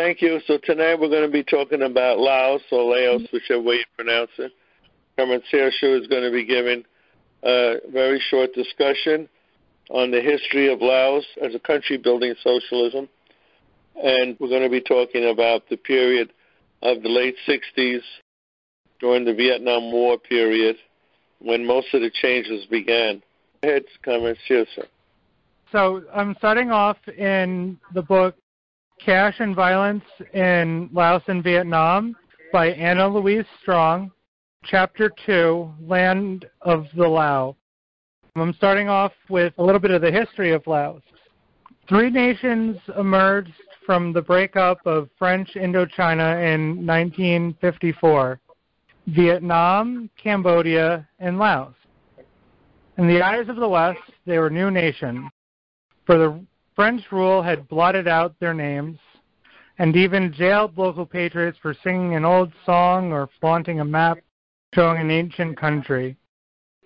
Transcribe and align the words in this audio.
thank 0.00 0.22
you. 0.22 0.40
So 0.46 0.56
tonight 0.64 0.98
we're 0.98 1.10
going 1.10 1.26
to 1.26 1.32
be 1.32 1.44
talking 1.44 1.82
about 1.82 2.18
Laos 2.18 2.62
or 2.72 2.84
Laos, 2.84 3.20
mm-hmm. 3.22 3.36
whichever 3.36 3.60
way 3.60 3.74
you 3.74 3.84
pronounce 3.96 4.30
it. 4.38 4.50
Herman 5.18 5.42
Searshu 5.52 6.00
is 6.00 6.06
going 6.06 6.22
to 6.22 6.30
be 6.30 6.46
giving 6.46 6.84
a 7.42 7.74
very 7.92 8.18
short 8.30 8.54
discussion 8.54 9.28
on 9.90 10.10
the 10.10 10.22
history 10.22 10.72
of 10.72 10.80
Laos 10.80 11.26
as 11.44 11.54
a 11.54 11.58
country 11.58 11.98
building 11.98 12.34
socialism. 12.42 13.10
And 14.02 14.38
we're 14.40 14.48
going 14.48 14.62
to 14.62 14.70
be 14.70 14.80
talking 14.80 15.28
about 15.28 15.68
the 15.68 15.76
period 15.76 16.32
of 16.82 17.02
the 17.02 17.10
late 17.10 17.36
60s 17.46 18.00
during 19.00 19.26
the 19.26 19.34
Vietnam 19.34 19.92
War 19.92 20.16
period 20.16 20.76
when 21.40 21.66
most 21.66 21.92
of 21.92 22.00
the 22.00 22.10
changes 22.10 22.64
began. 22.66 23.22
Head 23.62 23.82
comments, 24.02 24.40
yes, 24.48 24.66
sir. 24.74 24.86
So 25.72 26.04
I'm 26.14 26.34
starting 26.38 26.70
off 26.70 26.96
in 27.06 27.78
the 27.92 28.02
book 28.02 28.34
Cash 29.04 29.36
and 29.38 29.56
Violence 29.56 30.04
in 30.34 30.90
Laos 30.92 31.22
and 31.28 31.42
Vietnam 31.42 32.14
by 32.52 32.68
Anna 32.72 33.08
Louise 33.08 33.46
Strong, 33.62 34.10
Chapter 34.64 35.10
2, 35.24 35.72
Land 35.86 36.44
of 36.62 36.86
the 36.94 37.08
Lao. 37.08 37.56
I'm 38.36 38.52
starting 38.54 38.88
off 38.88 39.12
with 39.30 39.54
a 39.56 39.62
little 39.62 39.80
bit 39.80 39.90
of 39.90 40.02
the 40.02 40.12
history 40.12 40.52
of 40.52 40.66
Laos. 40.66 41.00
Three 41.88 42.10
nations 42.10 42.76
emerged 42.98 43.54
from 43.86 44.12
the 44.12 44.22
breakup 44.22 44.78
of 44.86 45.08
French 45.18 45.54
Indochina 45.54 46.54
in 46.54 46.86
1954 46.86 48.38
Vietnam, 49.06 50.10
Cambodia, 50.22 51.08
and 51.18 51.38
Laos. 51.38 51.74
In 52.98 53.08
the 53.08 53.22
eyes 53.22 53.48
of 53.48 53.56
the 53.56 53.68
West, 53.68 53.98
they 54.26 54.38
were 54.38 54.50
new 54.50 54.70
nations, 54.70 55.30
for 56.04 56.18
the 56.18 56.46
French 56.80 57.12
rule 57.12 57.42
had 57.42 57.68
blotted 57.68 58.08
out 58.08 58.34
their 58.40 58.54
names 58.54 58.98
and 59.78 59.94
even 59.94 60.32
jailed 60.32 60.78
local 60.78 61.04
patriots 61.04 61.58
for 61.60 61.76
singing 61.84 62.14
an 62.14 62.24
old 62.24 62.50
song 62.64 63.12
or 63.12 63.28
flaunting 63.38 63.80
a 63.80 63.84
map 63.84 64.16
showing 64.74 64.98
an 64.98 65.10
ancient 65.10 65.60
country. 65.60 66.16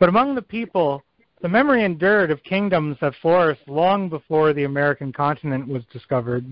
But 0.01 0.09
among 0.09 0.35
the 0.35 0.43
people, 0.43 1.01
the 1.43 1.49
memory 1.49 1.85
endured 1.85 2.33
of 2.33 2.43
kingdoms 2.43 2.97
that 3.01 3.15
flourished 3.23 3.69
long 3.69 4.09
before 4.09 4.53
the 4.53 4.65
American 4.65 5.13
continent 5.13 5.69
was 5.69 5.85
discovered. 5.93 6.45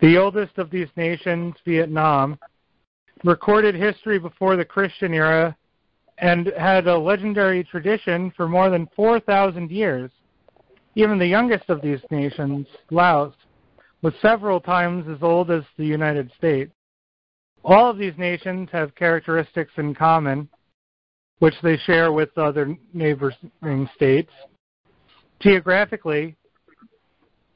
The 0.00 0.16
oldest 0.16 0.56
of 0.56 0.70
these 0.70 0.88
nations, 0.96 1.54
Vietnam, 1.66 2.38
recorded 3.24 3.74
history 3.74 4.18
before 4.18 4.56
the 4.56 4.64
Christian 4.64 5.12
era 5.12 5.54
and 6.16 6.46
had 6.58 6.86
a 6.86 6.96
legendary 6.96 7.62
tradition 7.62 8.32
for 8.34 8.48
more 8.48 8.70
than 8.70 8.88
4,000 8.96 9.70
years. 9.70 10.10
Even 10.98 11.16
the 11.16 11.26
youngest 11.26 11.70
of 11.70 11.80
these 11.80 12.00
nations, 12.10 12.66
Laos, 12.90 13.32
was 14.02 14.12
several 14.20 14.58
times 14.58 15.06
as 15.08 15.22
old 15.22 15.48
as 15.48 15.62
the 15.76 15.86
United 15.86 16.28
States. 16.36 16.72
All 17.64 17.88
of 17.88 17.98
these 17.98 18.18
nations 18.18 18.68
have 18.72 18.96
characteristics 18.96 19.70
in 19.76 19.94
common, 19.94 20.48
which 21.38 21.54
they 21.62 21.76
share 21.76 22.10
with 22.10 22.36
other 22.36 22.76
neighboring 22.92 23.88
states. 23.94 24.32
Geographically, 25.38 26.36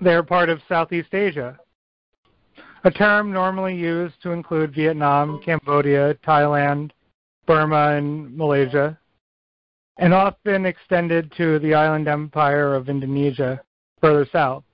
they 0.01 0.15
are 0.15 0.23
part 0.23 0.49
of 0.49 0.61
Southeast 0.69 1.13
Asia, 1.13 1.59
a 2.85 2.93
term 2.93 3.33
normally 3.33 3.75
used 3.75 4.23
to 4.23 4.31
include 4.31 4.73
Vietnam, 4.73 5.41
Cambodia, 5.45 6.15
Thailand, 6.25 6.93
Burma, 7.47 7.97
and 7.97 8.37
Malaysia, 8.37 8.97
and 9.99 10.15
often 10.15 10.67
extended 10.67 11.33
to 11.37 11.59
the 11.59 11.75
island 11.75 12.09
empire 12.09 12.75
of 12.75 12.89
Indonesia 12.89 13.61
further 14.01 14.27
south. 14.33 14.65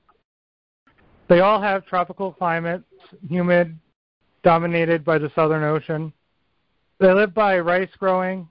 They 1.29 1.41
all 1.41 1.61
have 1.61 1.85
tropical 1.85 2.33
climates, 2.33 2.85
humid, 3.29 3.79
dominated 4.43 5.05
by 5.05 5.19
the 5.19 5.31
Southern 5.35 5.63
Ocean. 5.63 6.13
They 7.01 7.13
live 7.13 7.35
by 7.35 7.59
rice 7.59 7.91
growing. 7.99 8.49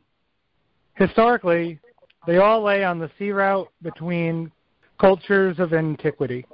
Historically, 0.95 1.79
they 2.27 2.37
all 2.37 2.61
lay 2.61 2.83
on 2.83 2.99
the 2.99 3.09
sea 3.17 3.31
route 3.31 3.69
between 3.81 4.51
cultures 4.99 5.59
of 5.59 5.73
antiquity. 5.73 6.45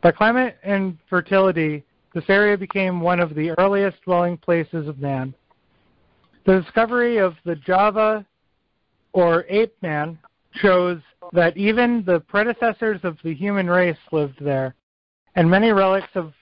By 0.00 0.12
climate 0.12 0.58
and 0.62 0.96
fertility, 1.10 1.84
this 2.14 2.24
area 2.28 2.56
became 2.56 3.00
one 3.00 3.20
of 3.20 3.34
the 3.34 3.50
earliest 3.58 4.00
dwelling 4.02 4.36
places 4.36 4.88
of 4.88 4.98
man. 4.98 5.34
The 6.46 6.60
discovery 6.60 7.18
of 7.18 7.34
the 7.44 7.56
Java 7.56 8.24
or 9.12 9.44
ape 9.48 9.74
man 9.82 10.18
shows 10.52 11.00
that 11.32 11.56
even 11.56 12.02
the 12.06 12.20
predecessors 12.20 13.00
of 13.02 13.18
the 13.22 13.34
human 13.34 13.68
race 13.68 13.98
lived 14.12 14.38
there, 14.40 14.74
and 15.34 15.50
many 15.50 15.70
relics 15.70 16.08
of 16.14 16.32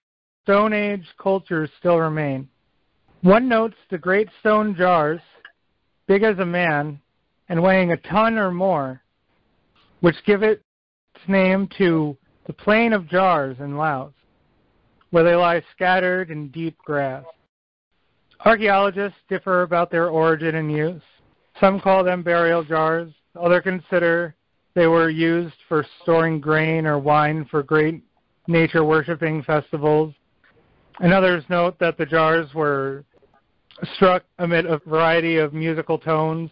Stone 0.44 0.72
Age 0.72 1.06
cultures 1.20 1.70
still 1.78 1.98
remain. 1.98 2.48
One 3.22 3.48
notes 3.48 3.76
the 3.90 3.98
great 3.98 4.28
stone 4.40 4.76
jars, 4.76 5.20
big 6.06 6.22
as 6.22 6.38
a 6.38 6.46
man 6.46 7.00
and 7.48 7.62
weighing 7.62 7.92
a 7.92 7.96
ton 7.96 8.38
or 8.38 8.52
more, 8.52 9.02
which 10.00 10.16
give 10.24 10.42
its 10.42 10.62
name 11.26 11.68
to 11.78 12.16
the 12.46 12.52
plain 12.52 12.92
of 12.92 13.08
jars 13.08 13.56
in 13.58 13.76
Laos 13.76 14.12
where 15.10 15.24
they 15.24 15.34
lie 15.34 15.62
scattered 15.74 16.30
in 16.30 16.48
deep 16.48 16.76
grass. 16.84 17.24
Archaeologists 18.44 19.18
differ 19.28 19.62
about 19.62 19.90
their 19.90 20.08
origin 20.08 20.56
and 20.56 20.70
use. 20.70 21.02
Some 21.60 21.80
call 21.80 22.04
them 22.04 22.22
burial 22.22 22.62
jars, 22.62 23.12
others 23.40 23.62
consider 23.62 24.34
they 24.74 24.86
were 24.86 25.08
used 25.08 25.56
for 25.68 25.86
storing 26.02 26.38
grain 26.40 26.86
or 26.86 26.98
wine 26.98 27.46
for 27.50 27.62
great 27.62 28.02
nature 28.46 28.84
worshipping 28.84 29.42
festivals. 29.42 30.14
And 31.00 31.12
others 31.12 31.44
note 31.48 31.78
that 31.78 31.96
the 31.96 32.06
jars 32.06 32.52
were 32.54 33.04
struck 33.94 34.24
amid 34.38 34.66
a 34.66 34.78
variety 34.86 35.38
of 35.38 35.54
musical 35.54 35.98
tones, 35.98 36.50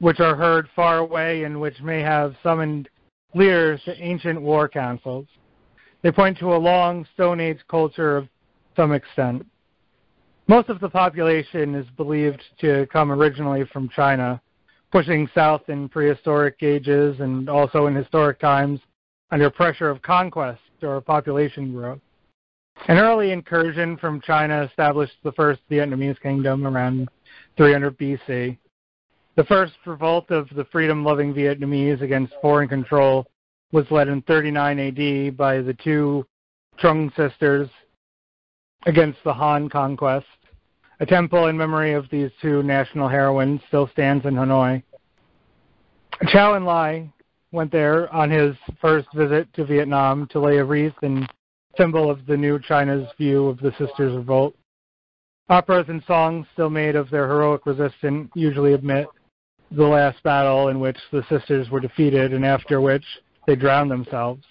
which 0.00 0.20
are 0.20 0.36
heard 0.36 0.68
far 0.74 0.98
away 0.98 1.44
and 1.44 1.60
which 1.60 1.80
may 1.80 2.00
have 2.00 2.34
summoned 2.42 2.88
leaders 3.34 3.80
to 3.84 3.94
ancient 4.02 4.40
war 4.40 4.68
councils. 4.68 5.26
They 6.02 6.12
point 6.12 6.38
to 6.38 6.54
a 6.54 6.56
long 6.56 7.06
Stone 7.14 7.40
Age 7.40 7.60
culture 7.68 8.16
of 8.16 8.28
some 8.76 8.92
extent. 8.92 9.44
Most 10.48 10.70
of 10.70 10.80
the 10.80 10.88
population 10.88 11.74
is 11.74 11.86
believed 11.98 12.42
to 12.60 12.86
come 12.90 13.12
originally 13.12 13.64
from 13.70 13.90
China, 13.90 14.40
pushing 14.90 15.28
south 15.34 15.68
in 15.68 15.90
prehistoric 15.90 16.56
ages 16.62 17.20
and 17.20 17.50
also 17.50 17.86
in 17.86 17.94
historic 17.94 18.40
times 18.40 18.80
under 19.30 19.50
pressure 19.50 19.90
of 19.90 20.00
conquest 20.00 20.62
or 20.82 21.02
population 21.02 21.74
growth. 21.74 22.00
An 22.86 22.96
early 22.96 23.32
incursion 23.32 23.98
from 23.98 24.22
China 24.22 24.62
established 24.62 25.16
the 25.22 25.32
first 25.32 25.60
Vietnamese 25.70 26.18
kingdom 26.22 26.66
around 26.66 27.10
300 27.58 27.98
BC. 27.98 28.56
The 29.36 29.44
first 29.44 29.74
revolt 29.84 30.30
of 30.30 30.48
the 30.56 30.64
freedom 30.72 31.04
loving 31.04 31.34
Vietnamese 31.34 32.00
against 32.00 32.32
foreign 32.40 32.68
control 32.68 33.26
was 33.72 33.84
led 33.90 34.08
in 34.08 34.22
39 34.22 34.78
AD 34.78 35.36
by 35.36 35.60
the 35.60 35.74
two 35.74 36.24
Trung 36.80 37.14
sisters 37.16 37.68
against 38.86 39.18
the 39.24 39.32
Han 39.32 39.68
conquest. 39.68 40.26
A 41.00 41.06
temple 41.06 41.46
in 41.46 41.56
memory 41.56 41.92
of 41.92 42.10
these 42.10 42.30
two 42.42 42.62
national 42.62 43.08
heroines 43.08 43.60
still 43.68 43.88
stands 43.88 44.26
in 44.26 44.34
Hanoi. 44.34 44.82
Chou 46.26 46.38
Enlai 46.38 47.12
went 47.52 47.70
there 47.70 48.12
on 48.12 48.30
his 48.30 48.56
first 48.80 49.06
visit 49.14 49.52
to 49.54 49.64
Vietnam 49.64 50.26
to 50.32 50.40
lay 50.40 50.58
a 50.58 50.64
wreath 50.64 50.96
in 51.02 51.26
symbol 51.76 52.10
of 52.10 52.26
the 52.26 52.36
new 52.36 52.58
China's 52.58 53.08
view 53.16 53.46
of 53.46 53.58
the 53.58 53.70
sisters' 53.78 54.16
revolt. 54.16 54.56
Operas 55.48 55.86
and 55.88 56.02
songs 56.04 56.46
still 56.52 56.68
made 56.68 56.96
of 56.96 57.08
their 57.10 57.28
heroic 57.28 57.64
resistance 57.64 58.28
usually 58.34 58.74
admit 58.74 59.06
the 59.70 59.84
last 59.84 60.20
battle 60.24 60.68
in 60.68 60.80
which 60.80 60.98
the 61.12 61.24
sisters 61.28 61.70
were 61.70 61.80
defeated 61.80 62.32
and 62.32 62.44
after 62.44 62.80
which 62.80 63.04
they 63.46 63.54
drowned 63.54 63.90
themselves. 63.90 64.44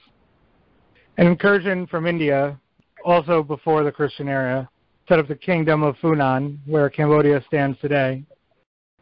An 1.18 1.28
incursion 1.28 1.86
from 1.88 2.08
India, 2.08 2.58
also 3.04 3.44
before 3.44 3.84
the 3.84 3.92
Christian 3.92 4.30
era, 4.30 4.70
set 5.08 5.20
up 5.20 5.28
the 5.28 5.36
kingdom 5.36 5.84
of 5.84 5.96
Funan, 5.98 6.58
where 6.66 6.90
Cambodia 6.90 7.44
stands 7.48 7.80
today. 7.80 8.24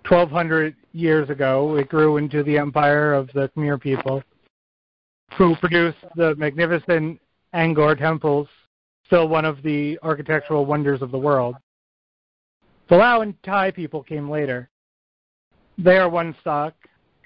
1200 0.08 0.76
years 0.94 1.30
ago, 1.30 1.76
it 1.76 1.90
grew 1.90 2.18
into 2.18 2.44
the 2.44 2.58
empire 2.58 3.14
of 3.14 3.28
the 3.34 3.50
Khmer 3.56 3.82
people, 3.82 4.24
who 5.38 5.56
produced 5.56 5.98
the 6.16 6.36
magnificent 6.36 7.20
Angkor 7.54 7.98
temples, 7.98 8.48
still 9.08 9.28
one 9.28 9.46
of 9.46 9.64
the 9.64 9.98
architectural 10.04 10.66
wonders 10.66 11.02
of 11.02 11.12
the 11.12 11.18
world. 11.18 11.56
The 12.90 12.98
Lao 12.98 13.22
and 13.22 13.34
Thai 13.44 13.72
people 13.72 14.04
came 14.04 14.30
later. 14.30 14.70
They 15.78 15.98
are 15.98 16.10
one 16.10 16.36
stock, 16.42 16.76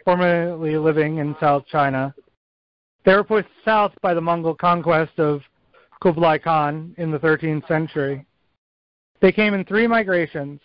formerly 0.06 0.78
living 0.78 1.18
in 1.18 1.36
South 1.40 1.66
China, 1.68 2.14
they 3.06 3.16
were 3.16 3.24
pushed 3.24 3.50
south 3.64 3.94
by 4.02 4.14
the 4.14 4.22
Mongol 4.22 4.56
conquest 4.56 5.20
of 5.20 5.42
Kublai 6.02 6.38
Khan 6.38 6.94
in 6.98 7.12
the 7.12 7.20
13th 7.20 7.68
century. 7.68 8.26
They 9.21 9.31
came 9.31 9.54
in 9.54 9.66
three 9.66 9.88
migrations, 9.88 10.62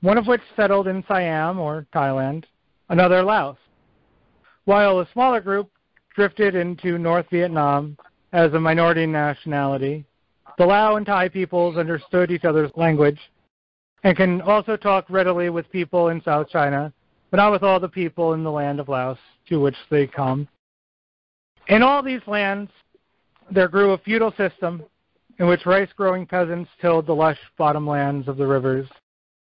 one 0.00 0.18
of 0.18 0.26
which 0.26 0.42
settled 0.56 0.88
in 0.88 1.04
Siam 1.06 1.58
or 1.58 1.86
Thailand, 1.94 2.44
another 2.88 3.22
Laos, 3.22 3.56
while 4.64 5.00
a 5.00 5.08
smaller 5.12 5.40
group 5.40 5.70
drifted 6.14 6.54
into 6.54 6.98
North 6.98 7.26
Vietnam 7.30 7.96
as 8.32 8.52
a 8.52 8.60
minority 8.60 9.06
nationality, 9.06 10.04
The 10.58 10.66
Lao 10.66 10.96
and 10.96 11.06
Thai 11.06 11.28
peoples 11.28 11.76
understood 11.76 12.30
each 12.30 12.44
other's 12.44 12.70
language 12.76 13.18
and 14.02 14.16
can 14.16 14.40
also 14.42 14.76
talk 14.76 15.06
readily 15.08 15.50
with 15.50 15.70
people 15.70 16.08
in 16.08 16.22
South 16.22 16.48
China, 16.48 16.92
but 17.30 17.38
not 17.38 17.52
with 17.52 17.62
all 17.62 17.80
the 17.80 17.88
people 17.88 18.34
in 18.34 18.44
the 18.44 18.50
land 18.50 18.78
of 18.78 18.88
Laos 18.88 19.18
to 19.48 19.60
which 19.60 19.76
they 19.90 20.06
come. 20.06 20.46
In 21.68 21.82
all 21.82 22.02
these 22.02 22.20
lands, 22.26 22.70
there 23.50 23.68
grew 23.68 23.92
a 23.92 23.98
feudal 23.98 24.32
system 24.36 24.84
in 25.38 25.46
which 25.46 25.66
rice 25.66 25.88
growing 25.96 26.26
peasants 26.26 26.70
tilled 26.80 27.06
the 27.06 27.14
lush 27.14 27.38
bottomlands 27.58 28.28
of 28.28 28.36
the 28.36 28.46
rivers 28.46 28.88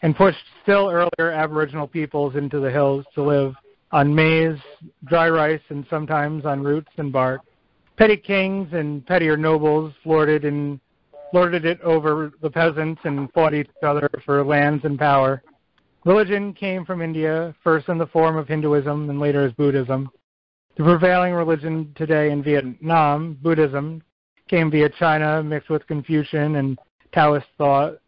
and 0.01 0.15
pushed 0.15 0.37
still 0.63 0.89
earlier 0.89 1.31
Aboriginal 1.31 1.87
peoples 1.87 2.35
into 2.35 2.59
the 2.59 2.71
hills 2.71 3.05
to 3.15 3.23
live 3.23 3.53
on 3.91 4.13
maize, 4.13 4.59
dry 5.05 5.29
rice, 5.29 5.61
and 5.69 5.85
sometimes 5.89 6.45
on 6.45 6.63
roots 6.63 6.91
and 6.97 7.11
bark. 7.11 7.41
Petty 7.97 8.15
kings 8.15 8.69
and 8.71 9.05
pettier 9.05 9.35
nobles 9.35 9.93
lorded 10.05 10.45
and 10.45 10.79
lorded 11.33 11.65
it 11.65 11.81
over 11.81 12.31
the 12.41 12.49
peasants 12.49 13.01
and 13.03 13.31
fought 13.33 13.53
each 13.53 13.69
other 13.83 14.09
for 14.25 14.43
lands 14.43 14.85
and 14.85 14.97
power. 14.97 15.41
Religion 16.05 16.53
came 16.53 16.85
from 16.85 17.01
India, 17.01 17.53
first 17.63 17.89
in 17.89 17.97
the 17.97 18.07
form 18.07 18.37
of 18.37 18.47
Hinduism 18.47 19.09
and 19.09 19.19
later 19.19 19.45
as 19.45 19.53
Buddhism. 19.53 20.09
The 20.77 20.83
prevailing 20.83 21.33
religion 21.33 21.93
today 21.97 22.31
in 22.31 22.41
Vietnam, 22.41 23.37
Buddhism, 23.41 24.01
came 24.49 24.71
via 24.71 24.89
China 24.89 25.41
mixed 25.43 25.69
with 25.69 25.85
Confucian 25.87 26.55
and 26.55 26.77
Taoist 27.13 27.47
thought. 27.57 27.99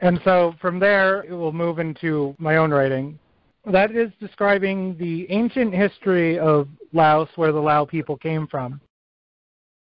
And 0.00 0.20
so 0.24 0.54
from 0.60 0.78
there, 0.78 1.22
it 1.22 1.32
will 1.32 1.52
move 1.52 1.78
into 1.78 2.34
my 2.38 2.56
own 2.56 2.70
writing. 2.70 3.18
That 3.64 3.90
is 3.92 4.10
describing 4.20 4.96
the 4.98 5.30
ancient 5.30 5.74
history 5.74 6.38
of 6.38 6.68
Laos, 6.92 7.28
where 7.36 7.52
the 7.52 7.60
Lao 7.60 7.84
people 7.84 8.16
came 8.16 8.46
from. 8.46 8.80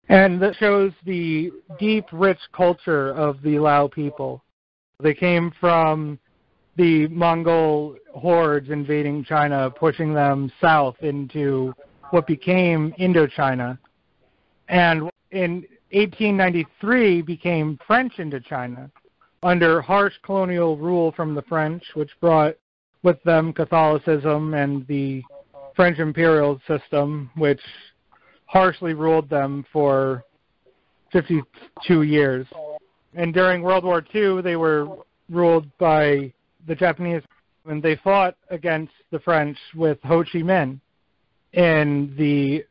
And 0.09 0.41
that 0.43 0.57
shows 0.57 0.93
the 1.07 1.53
deep, 1.79 2.05
rich 2.13 2.41
culture 2.53 3.13
of 3.13 3.41
the 3.43 3.59
Lao 3.59 3.89
people. 3.89 4.43
They 5.01 5.15
came 5.15 5.53
from 5.61 6.19
the 6.77 7.07
Mongol 7.09 7.97
hordes 8.15 8.71
invading 8.71 9.25
China, 9.25 9.71
pushing 9.71 10.13
them 10.13 10.51
south 10.61 10.97
into 11.01 11.73
what 12.11 12.27
became 12.27 12.93
Indochina. 12.99 13.79
And 14.69 15.11
in 15.31 15.65
1893 15.93 17.23
became 17.23 17.79
French 17.87 18.15
Indochina 18.19 18.91
under 19.43 19.81
harsh 19.81 20.15
colonial 20.23 20.77
rule 20.77 21.13
from 21.13 21.35
the 21.35 21.43
French, 21.43 21.83
which 21.95 22.11
brought 22.21 22.57
with 23.03 23.21
them 23.25 23.53
Catholicism 23.53 24.55
and 24.55 24.87
the 24.87 25.23
French 25.75 25.99
imperial 25.99 26.61
system, 26.69 27.31
which 27.37 27.61
harshly 28.47 28.95
ruled 28.95 29.29
them 29.29 29.65
for 29.73 30.25
52 31.13 32.03
years. 32.03 32.47
And 33.15 33.35
during 33.35 33.63
World 33.63 33.85
War 33.85 34.05
II, 34.15 34.43
they 34.43 34.57
were 34.57 34.87
ruled 35.29 35.67
by 35.79 36.33
the 36.67 36.75
Japanese, 36.75 37.23
and 37.65 37.83
they 37.83 37.97
fought 37.97 38.37
against 38.51 38.93
the 39.11 39.19
French 39.19 39.59
with 39.75 39.99
Ho 40.05 40.23
Chi 40.23 40.39
Minh 40.39 40.79
in 41.53 42.15
the 42.17 42.65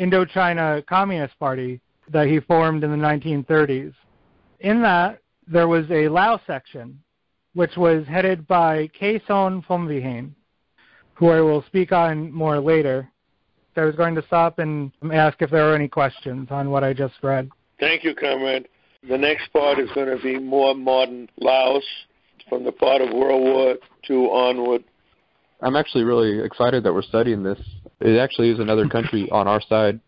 Indochina 0.00 0.86
Communist 0.86 1.38
Party 1.38 1.80
that 2.10 2.26
he 2.26 2.40
formed 2.40 2.84
in 2.84 2.90
the 2.90 2.96
1930s. 2.96 3.94
In 4.60 4.82
that, 4.82 5.20
there 5.46 5.68
was 5.68 5.90
a 5.90 6.08
Lao 6.08 6.40
section, 6.46 7.00
which 7.54 7.76
was 7.76 8.06
headed 8.06 8.46
by 8.46 8.88
Kaysone 9.00 9.64
Phomvihane, 9.66 10.30
who 11.14 11.28
I 11.28 11.40
will 11.40 11.62
speak 11.62 11.92
on 11.92 12.32
more 12.32 12.60
later. 12.60 13.08
I 13.76 13.84
was 13.84 13.96
going 13.96 14.14
to 14.16 14.22
stop 14.26 14.58
and 14.58 14.92
ask 15.12 15.40
if 15.40 15.50
there 15.50 15.70
are 15.70 15.74
any 15.74 15.88
questions 15.88 16.48
on 16.50 16.70
what 16.70 16.84
I 16.84 16.92
just 16.92 17.14
read. 17.22 17.50
Thank 17.80 18.04
you, 18.04 18.14
comrade. 18.14 18.68
The 19.08 19.18
next 19.18 19.52
part 19.52 19.78
is 19.78 19.90
going 19.94 20.16
to 20.16 20.22
be 20.22 20.38
more 20.38 20.74
modern 20.74 21.28
Laos 21.38 21.84
from 22.48 22.64
the 22.64 22.72
part 22.72 23.00
of 23.00 23.12
World 23.12 23.42
War 23.42 23.76
II 24.08 24.26
onward. 24.26 24.84
I'm 25.60 25.76
actually 25.76 26.04
really 26.04 26.44
excited 26.44 26.84
that 26.84 26.92
we're 26.92 27.02
studying 27.02 27.42
this. 27.42 27.58
It 28.00 28.18
actually 28.18 28.50
is 28.50 28.58
another 28.58 28.88
country 28.88 29.28
on 29.32 29.48
our 29.48 29.60
side. 29.60 30.00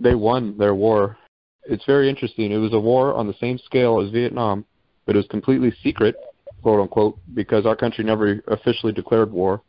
They 0.00 0.14
won 0.14 0.56
their 0.58 0.74
war. 0.74 1.16
It's 1.64 1.84
very 1.84 2.08
interesting. 2.10 2.52
It 2.52 2.58
was 2.58 2.72
a 2.72 2.80
war 2.80 3.14
on 3.14 3.26
the 3.26 3.34
same 3.40 3.58
scale 3.58 4.00
as 4.00 4.10
Vietnam, 4.10 4.64
but 5.06 5.14
it 5.14 5.18
was 5.18 5.26
completely 5.28 5.72
secret, 5.82 6.16
quote 6.62 6.80
unquote, 6.80 7.18
because 7.34 7.64
our 7.66 7.76
country 7.76 8.04
never 8.04 8.42
officially 8.48 8.92
declared 8.92 9.32
war. 9.32 9.62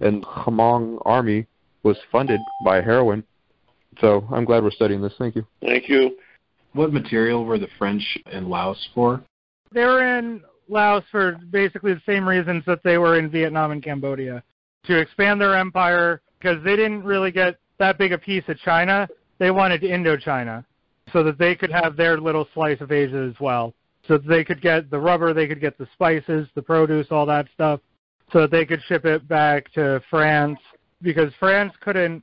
And 0.00 0.24
Hmong 0.24 1.00
army 1.04 1.46
was 1.82 1.96
funded 2.12 2.40
by 2.64 2.80
heroin. 2.80 3.24
So 4.00 4.26
I'm 4.30 4.44
glad 4.44 4.62
we're 4.62 4.70
studying 4.70 5.00
this. 5.00 5.14
Thank 5.18 5.36
you. 5.36 5.46
Thank 5.60 5.88
you. 5.88 6.18
What 6.74 6.92
material 6.92 7.44
were 7.44 7.58
the 7.58 7.68
French 7.78 8.18
in 8.30 8.48
Laos 8.48 8.88
for? 8.94 9.22
They 9.72 9.84
were 9.84 10.18
in 10.18 10.42
Laos 10.68 11.02
for 11.10 11.38
basically 11.50 11.94
the 11.94 12.02
same 12.06 12.28
reasons 12.28 12.62
that 12.66 12.82
they 12.82 12.98
were 12.98 13.18
in 13.18 13.30
Vietnam 13.30 13.70
and 13.70 13.82
Cambodia 13.82 14.42
to 14.84 14.98
expand 14.98 15.40
their 15.40 15.56
empire 15.56 16.20
because 16.38 16.62
they 16.62 16.76
didn't 16.76 17.04
really 17.04 17.32
get 17.32 17.56
that 17.78 17.98
big 17.98 18.12
a 18.12 18.18
piece 18.18 18.44
of 18.48 18.58
China. 18.58 19.08
They 19.38 19.50
wanted 19.50 19.82
Indochina 19.82 20.64
so 21.12 21.22
that 21.22 21.38
they 21.38 21.54
could 21.54 21.70
have 21.70 21.96
their 21.96 22.18
little 22.18 22.46
slice 22.54 22.80
of 22.80 22.92
Asia 22.92 23.28
as 23.30 23.38
well. 23.40 23.74
So 24.06 24.18
that 24.18 24.26
they 24.26 24.44
could 24.44 24.60
get 24.60 24.90
the 24.90 24.98
rubber, 24.98 25.32
they 25.34 25.46
could 25.46 25.60
get 25.60 25.76
the 25.78 25.88
spices, 25.92 26.48
the 26.54 26.62
produce, 26.62 27.08
all 27.10 27.26
that 27.26 27.46
stuff, 27.52 27.80
so 28.32 28.40
that 28.42 28.50
they 28.50 28.64
could 28.64 28.82
ship 28.88 29.04
it 29.04 29.26
back 29.28 29.72
to 29.72 30.02
France 30.08 30.58
because 31.02 31.32
France 31.38 31.72
couldn't 31.80 32.22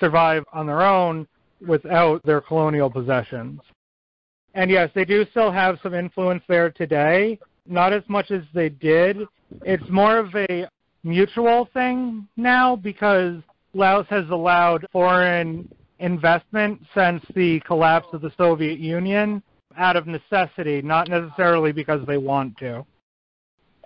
survive 0.00 0.44
on 0.52 0.66
their 0.66 0.82
own 0.82 1.26
without 1.66 2.22
their 2.24 2.40
colonial 2.40 2.90
possessions. 2.90 3.60
And 4.54 4.70
yes, 4.70 4.90
they 4.94 5.04
do 5.04 5.26
still 5.30 5.50
have 5.50 5.78
some 5.82 5.94
influence 5.94 6.42
there 6.48 6.70
today, 6.70 7.38
not 7.66 7.92
as 7.92 8.02
much 8.08 8.30
as 8.30 8.42
they 8.52 8.68
did. 8.68 9.18
It's 9.64 9.88
more 9.88 10.18
of 10.18 10.34
a 10.34 10.68
mutual 11.02 11.68
thing 11.72 12.28
now 12.36 12.76
because 12.76 13.36
Laos 13.74 14.06
has 14.10 14.28
allowed 14.30 14.86
foreign 14.92 15.68
investment 16.04 16.80
since 16.94 17.24
the 17.34 17.60
collapse 17.60 18.08
of 18.12 18.20
the 18.20 18.30
Soviet 18.36 18.78
Union 18.78 19.42
out 19.76 19.96
of 19.96 20.06
necessity, 20.06 20.82
not 20.82 21.08
necessarily 21.08 21.72
because 21.72 22.06
they 22.06 22.18
want 22.18 22.56
to. 22.58 22.84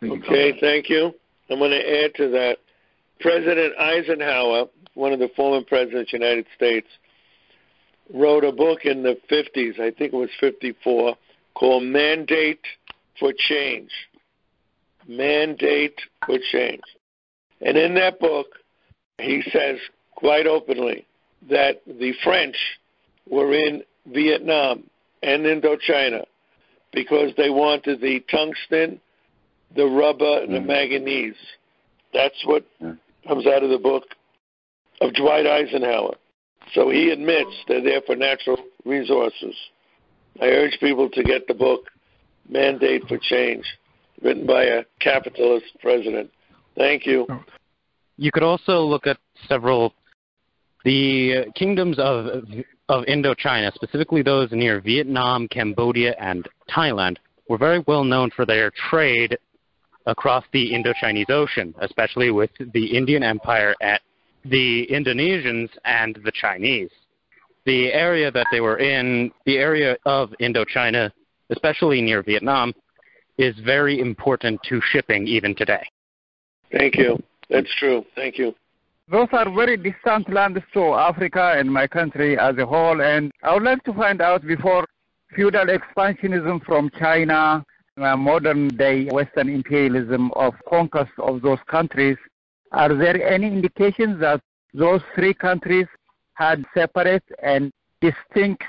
Okay, 0.03 0.59
thank 0.61 0.91
you. 0.91 1.15
I'm 1.49 1.59
going 1.59 1.71
to 1.71 2.05
add 2.05 2.15
to 2.17 2.29
that. 2.31 2.59
President 3.21 3.73
Eisenhower, 3.79 4.67
one 4.95 5.13
of 5.13 5.19
the 5.19 5.31
former 5.35 5.65
presidents 5.65 6.13
of 6.13 6.21
the 6.21 6.27
United 6.27 6.47
States, 6.55 6.87
wrote 8.13 8.45
a 8.45 8.53
book 8.53 8.85
in 8.85 9.03
the 9.03 9.19
50s, 9.31 9.81
I 9.81 9.91
think 9.91 10.13
it 10.13 10.17
was 10.17 10.31
54, 10.41 11.17
called 11.55 11.83
Mandate 11.85 12.65
for 13.19 13.33
Change. 13.37 13.91
Mandate 15.07 15.99
for 16.27 16.39
Change. 16.53 16.83
And 17.61 17.77
in 17.77 17.95
that 17.95 18.21
book, 18.21 18.47
he 19.19 19.43
says 19.53 19.79
quite 20.15 20.47
openly 20.47 21.08
that 21.51 21.81
the 21.87 22.13
French 22.23 22.57
were 23.29 23.53
in 23.55 23.83
Vietnam 24.07 24.85
and 25.23 25.45
Indochina 25.45 26.25
because 26.93 27.33
they 27.37 27.51
wanted 27.51 28.01
the 28.01 28.21
tungsten, 28.31 29.01
the 29.77 29.87
rubber, 29.87 30.43
and 30.43 30.55
the 30.55 30.61
mm. 30.61 30.67
manganese. 30.67 31.35
That's 32.13 32.43
what 32.45 32.65
comes 33.27 33.47
out 33.47 33.63
of 33.63 33.71
the 33.71 33.79
book 33.79 34.05
of 35.01 35.13
Dwight 35.15 35.47
Eisenhower. 35.47 36.15
So 36.75 36.91
he 36.91 37.11
admits 37.11 37.51
they're 37.67 37.83
there 37.83 38.01
for 38.07 38.17
natural 38.17 38.59
resources. 38.85 39.55
I 40.41 40.47
urge 40.47 40.79
people 40.81 41.09
to 41.11 41.23
get 41.23 41.47
the 41.47 41.55
book, 41.55 41.89
Mandate 42.49 43.03
for 43.09 43.19
Change, 43.19 43.65
written 44.23 44.47
by 44.47 44.65
a 44.65 44.85
capitalist 45.01 45.67
president. 45.81 46.31
Thank 46.77 47.07
you. 47.07 47.27
You 48.17 48.31
could 48.33 48.43
also 48.43 48.81
look 48.81 49.07
at 49.07 49.19
several 49.49 49.95
the 50.85 51.47
kingdoms 51.55 51.99
of 51.99 52.45
of 52.89 53.05
Indochina, 53.05 53.73
specifically 53.75 54.23
those 54.23 54.51
near 54.51 54.81
Vietnam, 54.81 55.47
Cambodia, 55.49 56.15
and 56.19 56.49
Thailand, 56.71 57.17
were 57.49 57.59
very 57.59 57.85
well 57.87 58.05
known 58.05 58.31
for 58.31 58.47
their 58.47 58.71
trade 58.71 59.37
across 60.07 60.45
the 60.53 60.73
Indochinese 60.73 61.29
Ocean, 61.29 61.75
especially 61.81 62.31
with 62.31 62.51
the 62.73 62.97
Indian 62.97 63.23
Empire 63.23 63.75
at 63.83 64.01
the 64.45 64.87
Indonesians 64.91 65.69
and 65.85 66.19
the 66.25 66.33
Chinese. 66.33 66.91
The 67.67 67.93
area 67.93 68.31
that 68.31 68.47
they 68.51 68.61
were 68.61 68.79
in, 68.79 69.31
the 69.45 69.59
area 69.59 69.99
of 70.07 70.31
Indochina, 70.41 71.11
especially 71.51 72.01
near 72.01 72.23
Vietnam, 72.23 72.73
is 73.37 73.55
very 73.65 74.01
important 74.01 74.61
to 74.69 74.81
shipping 74.83 75.27
even 75.27 75.55
today. 75.55 75.87
Thank 76.73 76.97
you. 76.97 77.23
That's 77.51 77.73
true. 77.79 78.05
Thank 78.15 78.39
you. 78.39 78.55
Those 79.11 79.29
are 79.33 79.51
very 79.51 79.79
distant 79.79 80.31
lands 80.31 80.61
to 80.75 80.93
Africa 80.93 81.55
and 81.57 81.73
my 81.73 81.87
country 81.87 82.39
as 82.39 82.59
a 82.59 82.67
whole. 82.67 83.01
And 83.01 83.33
I 83.43 83.55
would 83.55 83.63
like 83.63 83.83
to 83.85 83.95
find 83.95 84.21
out 84.21 84.47
before 84.47 84.87
feudal 85.35 85.65
expansionism 85.65 86.63
from 86.67 86.91
China, 86.99 87.65
uh, 87.97 88.17
modern 88.17 88.69
day 88.69 89.07
Western 89.07 89.49
imperialism 89.49 90.31
of 90.33 90.53
conquest 90.69 91.13
of 91.19 91.41
those 91.41 91.59
countries, 91.69 92.19
are 92.73 92.95
there 92.95 93.27
any 93.27 93.47
indications 93.47 94.21
that 94.21 94.43
those 94.75 95.01
three 95.15 95.33
countries 95.33 95.87
had 96.35 96.67
separate 96.75 97.25
and 97.43 97.73
distinct 98.03 98.63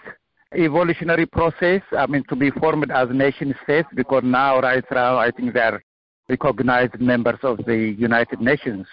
evolutionary 0.56 1.26
process, 1.26 1.82
I 1.92 2.08
mean, 2.08 2.24
to 2.30 2.36
be 2.38 2.50
formed 2.50 2.92
as 2.92 3.10
nation 3.10 3.54
states 3.64 3.90
because 3.94 4.24
now, 4.24 4.62
right 4.62 4.86
now, 4.90 5.18
I 5.18 5.32
think 5.32 5.54
they're 5.54 5.84
recognized 6.30 7.00
members 7.00 7.40
of 7.44 7.58
the 7.66 7.94
United 7.98 8.40
Nations. 8.40 8.88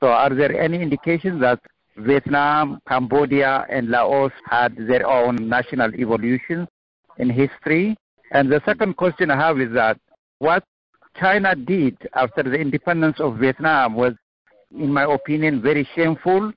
So 0.00 0.08
are 0.08 0.34
there 0.34 0.58
any 0.60 0.80
indications 0.80 1.40
that 1.40 1.60
Vietnam, 1.96 2.80
Cambodia, 2.86 3.66
and 3.70 3.88
Laos 3.88 4.32
had 4.44 4.76
their 4.76 5.06
own 5.06 5.48
national 5.48 5.94
evolution 5.94 6.68
in 7.18 7.30
history? 7.30 7.96
And 8.32 8.50
the 8.50 8.60
second 8.66 8.96
question 8.96 9.30
I 9.30 9.36
have 9.36 9.58
is 9.60 9.72
that 9.72 9.98
what 10.38 10.64
China 11.18 11.54
did 11.54 11.96
after 12.14 12.42
the 12.42 12.56
independence 12.56 13.20
of 13.20 13.38
Vietnam 13.38 13.94
was, 13.94 14.12
in 14.70 14.92
my 14.92 15.04
opinion, 15.04 15.62
very 15.62 15.88
shameful 15.94 16.52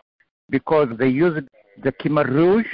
because 0.50 0.89
they 0.98 1.08
used 1.08 1.48
the 1.81 1.91
Khmer 1.93 2.27
Rouge 2.27 2.67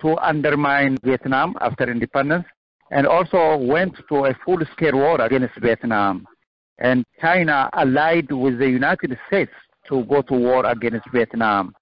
to 0.00 0.16
undermine 0.16 0.96
Vietnam 1.04 1.56
after 1.60 1.88
independence 1.88 2.46
and 2.90 3.06
also 3.06 3.56
went 3.56 3.94
to 4.08 4.24
a 4.24 4.34
full-scale 4.44 4.94
war 4.96 5.20
against 5.20 5.54
Vietnam. 5.60 6.26
And 6.78 7.04
China 7.20 7.68
allied 7.74 8.32
with 8.32 8.58
the 8.58 8.68
United 8.68 9.16
States 9.28 9.52
to 9.90 10.04
go 10.04 10.22
to 10.22 10.34
war 10.34 10.64
against 10.66 11.06
Vietnam. 11.12 11.74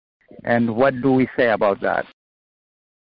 And 0.45 0.75
what 0.75 1.01
do 1.01 1.13
we 1.13 1.29
say 1.37 1.51
about 1.51 1.81
that? 1.81 2.05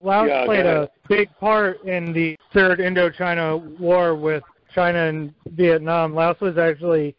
Laos 0.02 0.28
Yeah, 0.28 0.46
played 0.46 0.66
a 0.66 0.90
big 1.08 1.30
part 1.40 1.84
in 1.84 2.12
the 2.12 2.36
Third 2.54 2.80
Indochina 2.80 3.80
War 3.80 4.16
with 4.16 4.44
China 4.74 5.08
and 5.08 5.34
Vietnam. 5.52 6.14
Laos 6.14 6.40
was 6.42 6.58
actually 6.58 7.16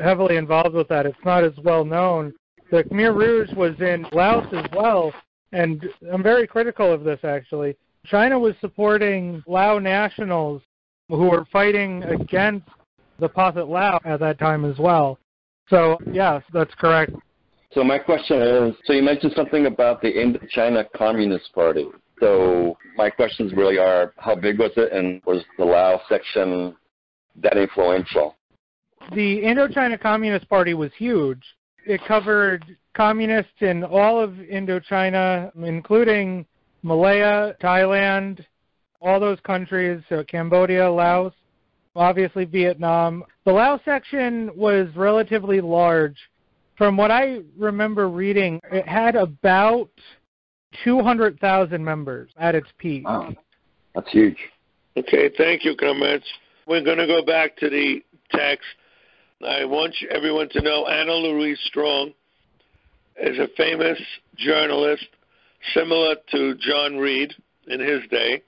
heavily 0.00 0.36
involved 0.36 0.74
with 0.74 0.88
that. 0.88 1.06
It's 1.06 1.24
not 1.24 1.44
as 1.44 1.56
well 1.62 1.84
known. 1.84 2.34
The 2.70 2.84
Khmer 2.84 3.16
Rouge 3.16 3.52
was 3.54 3.80
in 3.80 4.06
Laos 4.12 4.46
as 4.52 4.66
well, 4.74 5.12
and 5.52 5.88
I'm 6.12 6.22
very 6.22 6.46
critical 6.46 6.92
of 6.92 7.02
this 7.02 7.20
actually. 7.24 7.76
China 8.04 8.38
was 8.38 8.54
supporting 8.60 9.42
Lao 9.46 9.78
nationals 9.78 10.62
who 11.08 11.30
were 11.30 11.46
fighting 11.50 12.02
against 12.04 12.68
the 13.18 13.28
Pathet 13.28 13.68
Lao 13.68 13.98
at 14.04 14.20
that 14.20 14.38
time 14.38 14.64
as 14.64 14.78
well. 14.78 15.18
So, 15.70 15.98
yes, 16.12 16.42
that's 16.52 16.74
correct. 16.74 17.12
So 17.72 17.84
my 17.84 17.98
question 17.98 18.40
is, 18.40 18.74
so 18.84 18.92
you 18.92 19.02
mentioned 19.02 19.32
something 19.36 19.66
about 19.66 20.00
the 20.00 20.12
Indochina 20.12 20.86
Communist 20.96 21.52
Party. 21.54 21.86
So 22.20 22.76
my 22.96 23.10
questions 23.10 23.52
really 23.52 23.78
are, 23.78 24.14
how 24.16 24.34
big 24.34 24.58
was 24.58 24.72
it, 24.76 24.92
and 24.92 25.22
was 25.24 25.44
the 25.58 25.64
Lao 25.64 26.00
section 26.08 26.74
that 27.36 27.56
influential? 27.56 28.34
the 29.12 29.42
Indochina 29.42 30.00
Communist 30.00 30.48
Party 30.48 30.74
was 30.74 30.90
huge. 30.96 31.42
It 31.86 32.00
covered 32.06 32.64
communists 32.94 33.60
in 33.60 33.84
all 33.84 34.20
of 34.20 34.32
Indochina, 34.32 35.50
including 35.64 36.46
Malaya, 36.82 37.54
Thailand, 37.62 38.44
all 39.00 39.20
those 39.20 39.40
countries, 39.40 40.02
so 40.08 40.24
Cambodia, 40.24 40.90
Laos, 40.90 41.32
obviously 41.98 42.44
Vietnam. 42.44 43.24
The 43.44 43.52
Laos 43.52 43.80
section 43.84 44.50
was 44.56 44.88
relatively 44.94 45.60
large. 45.60 46.16
From 46.76 46.96
what 46.96 47.10
I 47.10 47.40
remember 47.56 48.08
reading, 48.08 48.60
it 48.70 48.86
had 48.86 49.16
about 49.16 49.90
200,000 50.84 51.84
members 51.84 52.30
at 52.36 52.54
its 52.54 52.68
peak. 52.78 53.04
Wow, 53.04 53.34
that's 53.94 54.10
huge. 54.10 54.38
Okay, 54.96 55.30
thank 55.36 55.64
you, 55.64 55.74
comments. 55.76 56.26
We're 56.66 56.84
going 56.84 56.98
to 56.98 57.06
go 57.06 57.24
back 57.24 57.56
to 57.58 57.68
the 57.68 58.02
text. 58.30 58.66
I 59.46 59.64
want 59.64 59.94
everyone 60.10 60.48
to 60.50 60.60
know 60.60 60.86
Anna 60.86 61.14
Louise 61.14 61.58
Strong 61.64 62.12
is 63.20 63.38
a 63.38 63.48
famous 63.56 63.98
journalist, 64.36 65.06
similar 65.74 66.16
to 66.32 66.54
John 66.56 66.96
Reed 66.96 67.32
in 67.68 67.80
his 67.80 68.00
day, 68.10 68.42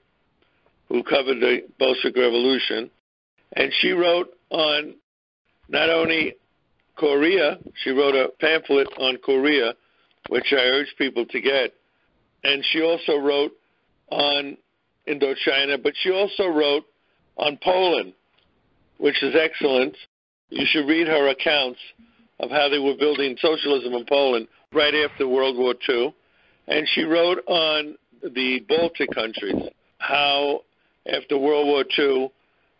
who 0.87 1.03
covered 1.03 1.39
the 1.39 1.63
Bolshevik 1.79 2.17
Revolution. 2.17 2.89
And 3.53 3.71
she 3.79 3.91
wrote 3.91 4.29
on 4.49 4.95
not 5.69 5.89
only 5.89 6.35
Korea, 6.95 7.57
she 7.83 7.91
wrote 7.91 8.15
a 8.15 8.29
pamphlet 8.39 8.87
on 8.97 9.17
Korea, 9.17 9.73
which 10.29 10.47
I 10.51 10.61
urge 10.61 10.93
people 10.97 11.25
to 11.25 11.41
get. 11.41 11.73
And 12.43 12.63
she 12.71 12.81
also 12.81 13.17
wrote 13.17 13.51
on 14.09 14.57
Indochina, 15.07 15.81
but 15.81 15.93
she 16.01 16.11
also 16.11 16.47
wrote 16.47 16.85
on 17.37 17.57
Poland, 17.63 18.13
which 18.97 19.21
is 19.23 19.35
excellent. 19.35 19.95
You 20.49 20.65
should 20.65 20.87
read 20.87 21.07
her 21.07 21.29
accounts 21.29 21.79
of 22.39 22.49
how 22.51 22.69
they 22.69 22.79
were 22.79 22.95
building 22.95 23.37
socialism 23.39 23.93
in 23.93 24.05
Poland 24.05 24.47
right 24.73 24.93
after 24.93 25.27
World 25.27 25.57
War 25.57 25.75
II. 25.87 26.13
And 26.67 26.87
she 26.93 27.03
wrote 27.03 27.39
on 27.47 27.95
the 28.21 28.59
Baltic 28.67 29.11
countries, 29.13 29.69
how 29.97 30.61
after 31.11 31.37
World 31.37 31.67
War 31.67 31.85
II 31.97 32.31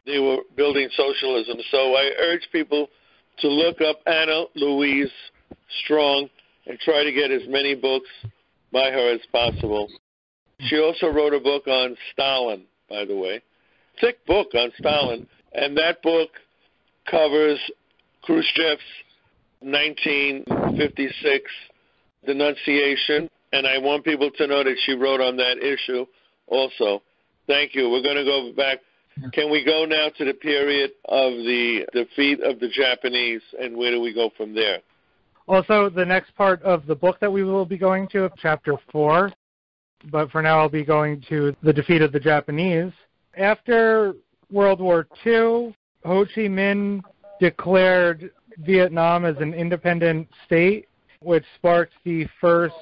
they 0.06 0.20
were 0.20 0.38
building 0.56 0.90
socialism. 0.96 1.58
So 1.72 1.96
I 1.96 2.12
urge 2.20 2.48
people 2.52 2.90
to 3.40 3.48
look 3.48 3.82
up 3.82 4.00
Anna 4.06 4.46
Louise 4.56 5.12
Strong 5.84 6.30
and 6.68 6.80
try 6.80 7.04
to 7.04 7.12
get 7.12 7.32
as 7.32 7.42
many 7.48 7.76
books 7.76 8.10
by 8.72 8.92
her 8.92 9.14
as 9.14 9.22
possible. 9.32 9.90
She 10.60 10.80
also 10.80 11.08
wrote 11.08 11.34
a 11.34 11.40
book 11.40 11.68
on 11.68 11.98
Stalin, 12.12 12.64
by 12.90 13.06
the 13.06 13.16
way. 13.16 13.42
Thick 14.00 14.26
book 14.26 14.50
on 14.54 14.72
Stalin. 14.78 15.28
And 15.54 15.76
that 15.78 16.02
book 16.02 16.30
covers 17.10 17.60
Khrushchev's 18.28 18.82
1956 19.62 21.52
denunciation. 22.26 23.30
And 23.54 23.68
I 23.68 23.78
want 23.80 24.06
people 24.06 24.32
to 24.32 24.48
know 24.48 24.64
that 24.64 24.78
she 24.86 24.94
wrote 24.94 25.20
on 25.20 25.36
that 25.38 25.58
issue 25.58 26.06
also. 26.48 27.02
Thank 27.48 27.76
you. 27.76 27.90
We're 27.90 28.04
going 28.04 28.18
to 28.18 28.24
go 28.24 28.54
back. 28.56 28.80
Can 29.34 29.52
we 29.52 29.64
go 29.64 29.86
now 29.86 30.10
to 30.18 30.26
the 30.26 30.34
period 30.34 30.92
of 31.06 31.34
the 31.34 31.86
defeat 31.94 32.42
of 32.42 32.60
the 32.60 32.70
Japanese, 32.70 33.42
and 33.60 33.76
where 33.76 33.92
do 33.92 34.02
we 34.02 34.14
go 34.14 34.32
from 34.36 34.56
there? 34.56 34.80
Also, 35.48 35.90
the 35.90 36.06
next 36.06 36.36
part 36.36 36.62
of 36.64 36.86
the 36.86 36.96
book 36.96 37.20
that 37.20 37.32
we 37.32 37.44
will 37.44 37.66
be 37.66 37.78
going 37.78 38.08
to, 38.10 38.30
chapter 38.38 38.76
4, 38.92 39.32
but 40.10 40.32
for 40.32 40.42
now 40.42 40.60
I'll 40.60 40.70
be 40.70 40.86
going 40.86 41.22
to 41.30 41.56
the 41.62 41.74
defeat 41.74 42.02
of 42.02 42.12
the 42.12 42.20
Japanese. 42.20 42.92
After 43.38 44.16
World 44.50 44.80
War 44.80 45.08
II, 45.26 45.76
Ho 46.06 46.26
Chi 46.26 46.48
Minh 46.48 47.02
declared 47.40 48.32
Vietnam 48.60 49.26
as 49.26 49.36
an 49.38 49.54
independent 49.54 50.28
state, 50.46 50.88
which 51.22 51.46
sparked 51.56 51.94
the 52.04 52.28
first 52.40 52.76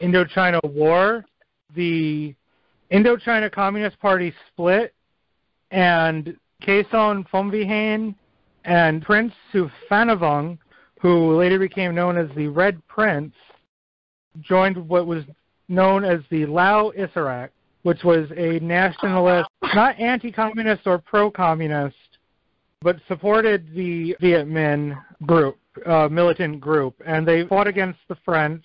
Indochina 0.00 0.60
War. 0.64 1.24
The 1.74 2.34
Indochina 2.92 3.50
Communist 3.50 3.98
Party 4.00 4.32
split, 4.48 4.94
and 5.70 6.36
Kaysone 6.62 7.28
Phomvihane 7.28 8.14
and 8.64 9.02
Prince 9.02 9.32
Souphanouvong, 9.52 10.58
who 11.00 11.36
later 11.36 11.58
became 11.58 11.94
known 11.94 12.16
as 12.16 12.28
the 12.34 12.48
Red 12.48 12.84
Prince, 12.88 13.34
joined 14.40 14.76
what 14.88 15.06
was 15.06 15.24
known 15.68 16.04
as 16.04 16.20
the 16.30 16.46
Lao 16.46 16.92
Isarak, 16.98 17.50
which 17.82 18.02
was 18.04 18.28
a 18.36 18.58
nationalist, 18.60 19.48
not 19.74 19.98
anti-communist 19.98 20.86
or 20.86 20.98
pro-communist, 20.98 21.96
but 22.82 22.96
supported 23.08 23.72
the 23.74 24.16
Viet 24.20 24.46
Minh 24.46 24.96
group, 25.24 25.58
uh, 25.86 26.08
militant 26.08 26.60
group, 26.60 26.94
and 27.06 27.26
they 27.26 27.46
fought 27.46 27.66
against 27.66 28.00
the 28.08 28.16
French. 28.24 28.64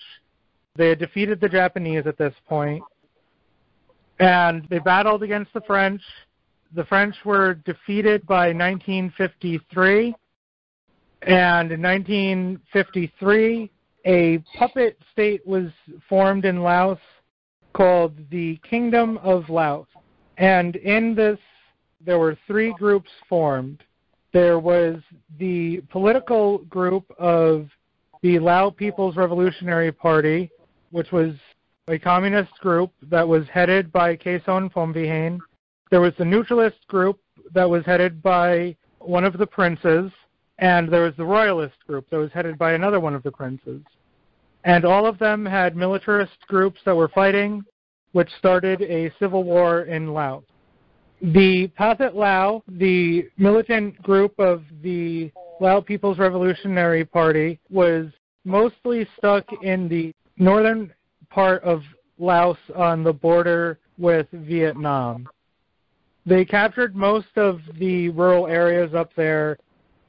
They 0.76 0.90
had 0.90 1.00
defeated 1.00 1.40
the 1.40 1.50
Japanese 1.50 2.08
at 2.08 2.18
this 2.18 2.34
point, 2.48 2.84
and 4.20 4.66
they 4.70 4.80
battled 4.80 5.24
against 5.24 5.54
the 5.54 5.62
French. 5.62 6.02
The 6.74 6.86
French 6.86 7.16
were 7.26 7.56
defeated 7.56 8.26
by 8.26 8.54
1953, 8.54 10.16
and 11.24 11.72
in 11.72 11.82
1953, 11.82 13.70
a 14.06 14.38
puppet 14.58 14.98
state 15.12 15.46
was 15.46 15.70
formed 16.08 16.46
in 16.46 16.64
Laos 16.64 16.98
called 17.74 18.14
the 18.30 18.58
Kingdom 18.68 19.18
of 19.20 19.50
Laos. 19.50 19.88
And 20.38 20.76
in 20.78 21.14
this, 21.14 21.38
there 22.04 22.20
were 22.20 22.38
three 22.48 22.74
groups 22.80 23.12
formed. 23.30 23.84
There 24.34 24.60
was 24.60 25.02
the 25.40 25.82
political 25.90 26.60
group 26.60 27.06
of 27.20 27.70
the 28.22 28.40
Lao 28.40 28.70
People's 28.70 29.18
Revolutionary 29.18 29.92
Party, 29.92 30.50
which 30.92 31.12
was 31.12 31.34
a 31.88 32.00
communist 32.00 32.54
group 32.60 32.92
that 33.04 33.28
was 33.28 33.46
headed 33.52 33.92
by 33.92 34.16
Kaysone 34.16 34.72
Phomvihane. 34.72 35.40
There 35.92 36.02
was 36.02 36.14
the 36.18 36.26
neutralist 36.26 36.88
group 36.88 37.20
that 37.54 37.70
was 37.70 37.86
headed 37.86 38.24
by 38.24 38.78
one 39.00 39.26
of 39.26 39.38
the 39.38 39.46
princes, 39.46 40.10
and 40.58 40.88
there 40.88 41.04
was 41.04 41.14
the 41.18 41.26
royalist 41.26 41.76
group 41.86 42.10
that 42.10 42.18
was 42.18 42.32
headed 42.32 42.58
by 42.58 42.72
another 42.72 43.02
one 43.02 43.14
of 43.14 43.24
the 43.24 43.32
princes. 43.32 43.82
And 44.64 44.86
all 44.86 45.06
of 45.06 45.20
them 45.20 45.46
had 45.46 45.76
militarist 45.76 46.38
groups 46.48 46.80
that 46.86 46.96
were 46.96 47.10
fighting, 47.10 47.66
which 48.14 48.30
started 48.40 48.82
a 48.84 49.12
civil 49.20 49.44
war 49.44 49.82
in 49.82 50.14
Laos. 50.14 50.44
The 51.22 51.68
Pathet 51.78 52.16
Lao, 52.16 52.64
the 52.68 53.28
militant 53.38 54.02
group 54.02 54.34
of 54.40 54.64
the 54.82 55.30
Lao 55.60 55.82
People's 55.82 56.20
Revolutionary 56.20 57.04
Party, 57.04 57.60
was 57.70 58.08
mostly 58.46 59.06
stuck 59.18 59.46
in 59.62 59.90
the 59.90 60.14
northern 60.38 60.94
part 61.30 61.62
of 61.64 61.84
Laos 62.18 62.58
on 62.76 63.04
the 63.04 63.14
border 63.14 63.78
with 63.98 64.28
Vietnam. 64.32 65.28
They 66.26 66.46
captured 66.46 66.96
most 66.96 67.36
of 67.36 67.62
the 67.80 68.10
rural 68.10 68.48
areas 68.48 68.94
up 68.94 69.12
there 69.16 69.58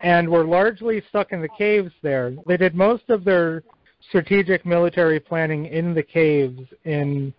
and 0.00 0.28
were 0.28 0.45
largely 0.45 1.02
stuck 1.09 1.33
in 1.33 1.40
the 1.40 1.49
caves 1.49 1.92
there. 2.02 2.35
They 2.47 2.57
did 2.57 2.75
most 2.75 3.09
of 3.09 3.25
their 3.25 3.62
strategic 4.09 4.66
military 4.66 5.21
planning 5.21 5.66
in 5.66 5.95
the 5.95 6.02
caves 6.02 6.61
in 6.85 7.33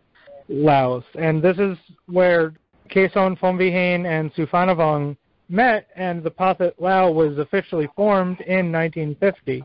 Laos. 0.48 1.04
And 1.20 1.42
this 1.42 1.58
is 1.58 1.78
where 2.08 2.54
Kaysone 2.90 3.38
Phomvihane 3.40 4.06
and 4.06 4.34
Souphanouvong 4.34 5.18
met, 5.50 5.88
and 5.96 6.24
the 6.24 6.32
Pathet 6.32 6.74
Lao 6.80 7.12
was 7.12 7.38
officially 7.38 7.90
formed 7.96 8.40
in 8.42 8.72
1950. 8.72 9.64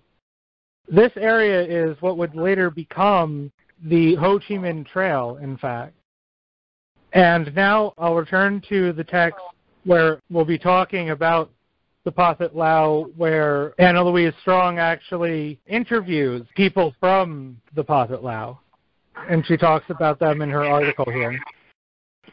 This 0.89 1.13
area 1.17 1.63
is 1.63 1.97
what 2.01 2.19
would 2.19 2.35
later 2.35 2.71
become 2.71 3.53
the 3.85 4.17
Ho 4.17 4.39
Chi 4.39 4.55
Minh 4.55 4.87
Trail, 4.87 5.39
in 5.41 5.57
fact. 5.57 5.95
And 7.13 7.55
now 7.55 7.95
I'll 7.99 8.15
return 8.15 8.63
to 8.69 8.93
the 8.93 9.05
text 9.05 9.41
where 9.85 10.21
we'll 10.31 10.45
be 10.45 10.59
talking 10.59 11.11
about 11.11 11.51
the 12.05 12.13
Pathet 12.13 12.55
Lao, 12.55 13.07
where 13.17 13.75
Anna 13.79 14.03
Louise 14.03 14.33
Strong 14.41 14.79
actually 14.79 15.59
interviews 15.67 16.47
people 16.55 16.95
from 17.01 17.61
the 17.75 17.85
Pathet 17.85 18.23
Lao. 18.23 18.61
And 19.29 19.45
she 19.47 19.57
talks 19.57 19.87
about 19.89 20.19
them 20.19 20.43
in 20.43 20.51
her 20.51 20.65
article 20.65 21.11
here. 21.11 21.39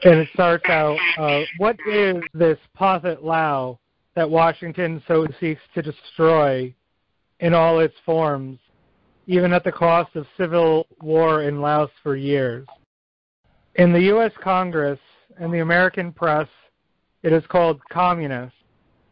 And 0.04 0.20
it 0.20 0.30
starts 0.34 0.66
out 0.70 0.98
uh, 1.18 1.42
What 1.58 1.78
is 1.90 2.18
this 2.34 2.58
Pathet 2.78 3.24
Lao 3.24 3.80
that 4.16 4.30
Washington 4.30 5.02
so 5.08 5.28
seeks 5.40 5.62
to 5.74 5.82
destroy 5.82 6.74
in 7.40 7.54
all 7.54 7.80
its 7.80 7.96
forms, 8.06 8.60
even 9.28 9.52
at 9.54 9.64
the 9.64 9.72
cost 9.72 10.16
of 10.16 10.26
civil 10.38 10.86
war 11.02 11.44
in 11.44 11.62
Laos 11.62 11.90
for 12.04 12.16
years? 12.16 12.68
In 13.76 13.92
the 13.92 14.02
U.S. 14.04 14.32
Congress 14.42 15.00
and 15.38 15.54
the 15.54 15.60
American 15.60 16.12
press, 16.12 16.48
it 17.24 17.34
is 17.34 17.44
called 17.48 17.82
communist, 17.92 18.56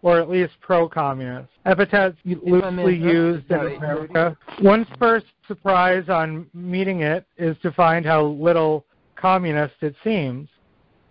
or 0.02 0.20
at 0.20 0.30
least 0.30 0.54
pro-communist. 0.62 1.50
Epithets 1.66 2.18
loosely 2.24 2.96
used 2.96 3.50
in 3.52 3.76
America. 3.76 4.38
One's 4.62 4.88
first 4.98 5.26
surprise 5.48 6.08
on 6.08 6.48
meeting 6.54 7.02
it 7.02 7.26
is 7.38 7.58
to 7.62 7.72
find 7.72 8.06
how 8.06 8.26
little 8.26 8.86
communist 9.16 9.76
it 9.82 9.96
seems. 10.04 10.48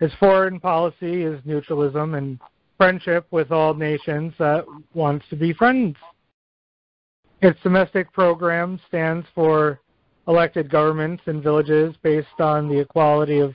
Its 0.01 0.15
foreign 0.15 0.59
policy 0.59 1.23
is 1.23 1.41
neutralism 1.45 2.15
and 2.15 2.39
friendship 2.79 3.27
with 3.31 3.53
all 3.53 3.75
nations 3.75 4.33
that 4.39 4.65
wants 4.95 5.27
to 5.29 5.37
be 5.37 5.53
friends. 5.53 5.97
Its 7.43 7.59
domestic 7.63 8.13
program 8.13 8.81
stands 8.89 9.27
for 9.35 9.81
elected 10.29 10.71
governments 10.71 11.23
in 11.27 11.43
villages 11.43 11.95
based 12.03 12.41
on 12.41 12.69
the 12.69 12.79
equality 12.79 13.39
of 13.39 13.55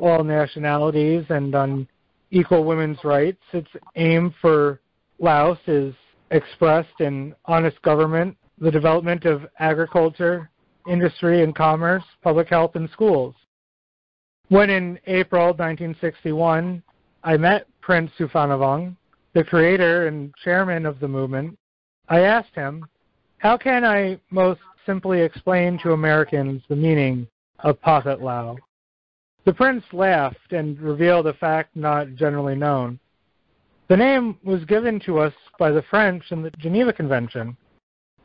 all 0.00 0.24
nationalities 0.24 1.24
and 1.28 1.54
on 1.54 1.88
equal 2.30 2.64
women's 2.64 3.02
rights. 3.04 3.42
Its 3.52 3.68
aim 3.96 4.34
for 4.40 4.80
Laos 5.18 5.58
is 5.66 5.94
expressed 6.30 7.00
in 7.00 7.34
honest 7.44 7.80
government, 7.82 8.36
the 8.58 8.70
development 8.70 9.24
of 9.24 9.46
agriculture, 9.58 10.50
industry 10.88 11.42
and 11.42 11.54
commerce, 11.54 12.04
public 12.22 12.48
health, 12.48 12.76
and 12.76 12.88
schools. 12.90 13.34
When 14.48 14.70
in 14.70 14.98
April 15.06 15.46
1961 15.46 16.82
I 17.24 17.36
met 17.36 17.66
Prince 17.80 18.10
Souphanouvong, 18.18 18.96
the 19.34 19.44
creator 19.44 20.06
and 20.06 20.34
chairman 20.42 20.86
of 20.86 21.00
the 21.00 21.08
movement, 21.08 21.58
I 22.08 22.20
asked 22.20 22.54
him, 22.54 22.86
how 23.38 23.56
can 23.56 23.84
I 23.84 24.18
most 24.30 24.60
simply 24.86 25.20
explain 25.20 25.78
to 25.80 25.92
Americans 25.92 26.62
the 26.68 26.76
meaning 26.76 27.26
of 27.60 27.80
Pathet 27.82 28.22
Lao? 28.22 28.56
The 29.44 29.52
prince 29.52 29.84
laughed 29.92 30.52
and 30.52 30.80
revealed 30.80 31.26
a 31.26 31.34
fact 31.34 31.76
not 31.76 32.14
generally 32.14 32.54
known. 32.54 32.98
The 33.88 33.96
name 33.96 34.38
was 34.42 34.64
given 34.64 34.98
to 35.00 35.18
us 35.18 35.34
by 35.58 35.70
the 35.70 35.82
French 35.82 36.24
in 36.30 36.42
the 36.42 36.50
Geneva 36.58 36.92
Convention 36.92 37.56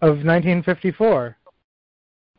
of 0.01 0.23
1954. 0.23 1.37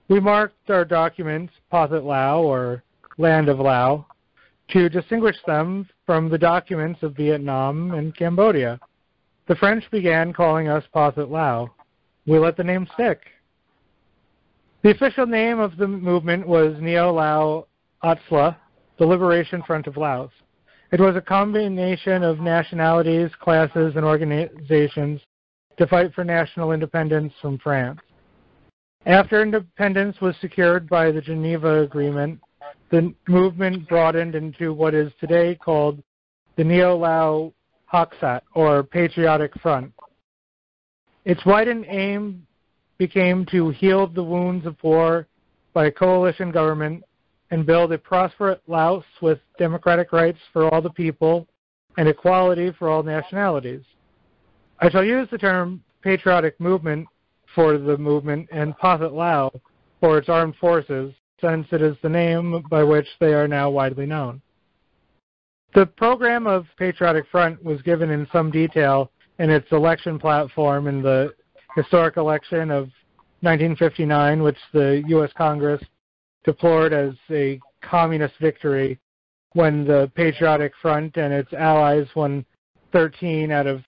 We 0.08 0.18
marked 0.18 0.70
our 0.70 0.84
documents 0.84 1.52
Pathet 1.72 2.04
Lao 2.04 2.42
or 2.42 2.82
Land 3.18 3.48
of 3.48 3.60
Lao 3.60 4.06
to 4.70 4.88
distinguish 4.88 5.36
them 5.46 5.88
from 6.06 6.28
the 6.28 6.38
documents 6.38 7.02
of 7.02 7.14
Vietnam 7.14 7.92
and 7.92 8.16
Cambodia. 8.16 8.80
The 9.46 9.56
French 9.56 9.88
began 9.90 10.32
calling 10.32 10.68
us 10.68 10.84
Pathet 10.92 11.30
Lao. 11.30 11.70
We 12.26 12.38
let 12.38 12.56
the 12.56 12.64
name 12.64 12.88
stick. 12.94 13.20
The 14.82 14.90
official 14.90 15.26
name 15.26 15.60
of 15.60 15.76
the 15.76 15.86
movement 15.86 16.44
was 16.46 16.74
Neo 16.80 17.12
Lao 17.12 17.68
Atsla, 18.02 18.56
the 18.98 19.06
Liberation 19.06 19.62
Front 19.62 19.86
of 19.86 19.96
Laos. 19.96 20.32
It 20.90 20.98
was 20.98 21.14
a 21.14 21.20
combination 21.20 22.24
of 22.24 22.40
nationalities, 22.40 23.30
classes, 23.40 23.94
and 23.94 24.04
organizations 24.04 25.20
to 25.76 25.86
fight 25.86 26.12
for 26.14 26.24
national 26.24 26.72
independence 26.72 27.32
from 27.40 27.58
France. 27.58 28.00
After 29.06 29.40
independence 29.40 30.20
was 30.20 30.34
secured 30.40 30.88
by 30.88 31.12
the 31.12 31.20
Geneva 31.20 31.82
Agreement, 31.82 32.40
the 32.90 33.14
movement 33.28 33.88
broadened 33.88 34.34
into 34.34 34.72
what 34.72 34.94
is 34.94 35.12
today 35.20 35.54
called 35.54 36.02
the 36.56 36.64
Neo-Lao 36.64 37.52
Hoksat, 37.92 38.42
or 38.54 38.82
Patriotic 38.82 39.52
Front. 39.60 39.92
Its 41.24 41.46
widened 41.46 41.86
aim 41.88 42.44
became 42.98 43.46
to 43.46 43.70
heal 43.70 44.06
the 44.06 44.22
wounds 44.22 44.66
of 44.66 44.76
war 44.82 45.26
by 45.72 45.86
a 45.86 45.90
coalition 45.90 46.50
government 46.50 47.02
and 47.50 47.66
build 47.66 47.92
a 47.92 47.98
prosperous 47.98 48.58
Laos 48.66 49.04
with 49.20 49.38
democratic 49.58 50.12
rights 50.12 50.38
for 50.52 50.72
all 50.72 50.80
the 50.80 50.90
people 50.90 51.46
and 51.96 52.08
equality 52.08 52.72
for 52.78 52.88
all 52.88 53.02
nationalities. 53.02 53.82
I 54.80 54.90
shall 54.90 55.04
use 55.04 55.28
the 55.30 55.38
term 55.38 55.82
patriotic 56.02 56.58
movement 56.58 57.06
for 57.54 57.78
the 57.78 57.98
movement 57.98 58.48
and 58.50 58.76
Pathet 58.78 59.12
Lao 59.12 59.52
for 60.00 60.18
its 60.18 60.28
armed 60.28 60.56
forces 60.56 61.12
since 61.40 61.66
it 61.72 61.82
is 61.82 61.96
the 62.02 62.08
name 62.08 62.64
by 62.70 62.82
which 62.82 63.06
they 63.20 63.34
are 63.34 63.48
now 63.48 63.68
widely 63.68 64.06
known. 64.06 64.40
The 65.74 65.86
program 65.86 66.46
of 66.46 66.66
Patriotic 66.76 67.24
Front 67.30 67.62
was 67.62 67.80
given 67.82 68.10
in 68.10 68.26
some 68.32 68.50
detail 68.50 69.10
in 69.38 69.50
its 69.50 69.70
election 69.72 70.18
platform 70.18 70.86
in 70.86 71.02
the 71.02 71.34
historic 71.74 72.16
election 72.16 72.70
of 72.70 72.84
1959, 73.40 74.42
which 74.42 74.58
the 74.72 75.02
U.S. 75.08 75.30
Congress 75.36 75.82
deplored 76.44 76.92
as 76.92 77.14
a 77.30 77.60
communist 77.80 78.34
victory 78.40 78.98
when 79.54 79.84
the 79.84 80.10
Patriotic 80.14 80.72
Front 80.80 81.16
and 81.16 81.32
its 81.32 81.52
allies 81.52 82.06
won 82.14 82.44
13 82.92 83.50
out 83.50 83.66
of 83.66 83.82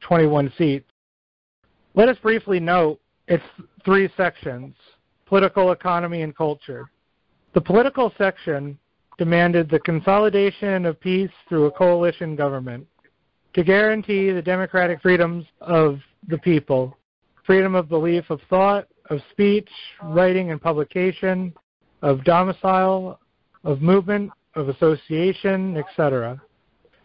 21 0.00 0.52
seats. 0.56 0.90
Let 1.94 2.08
us 2.08 2.16
briefly 2.22 2.60
note 2.60 3.00
its 3.26 3.44
three 3.84 4.08
sections 4.16 4.74
political 5.26 5.70
economy 5.70 6.22
and 6.22 6.36
culture. 6.36 6.90
The 7.54 7.60
political 7.60 8.12
section 8.18 8.76
demanded 9.16 9.70
the 9.70 9.78
consolidation 9.80 10.84
of 10.84 11.00
peace 11.00 11.30
through 11.48 11.66
a 11.66 11.70
coalition 11.70 12.34
government 12.34 12.86
to 13.54 13.62
guarantee 13.62 14.32
the 14.32 14.42
democratic 14.42 15.00
freedoms 15.00 15.44
of 15.60 16.00
the 16.28 16.38
people, 16.38 16.96
freedom 17.50 17.74
of 17.74 17.88
belief 17.88 18.30
of 18.30 18.40
thought, 18.48 18.86
of 19.06 19.18
speech, 19.32 19.68
writing 20.04 20.52
and 20.52 20.62
publication, 20.62 21.52
of 22.00 22.22
domicile, 22.22 23.18
of 23.64 23.82
movement, 23.82 24.30
of 24.54 24.68
association, 24.68 25.76
etc. 25.76 26.40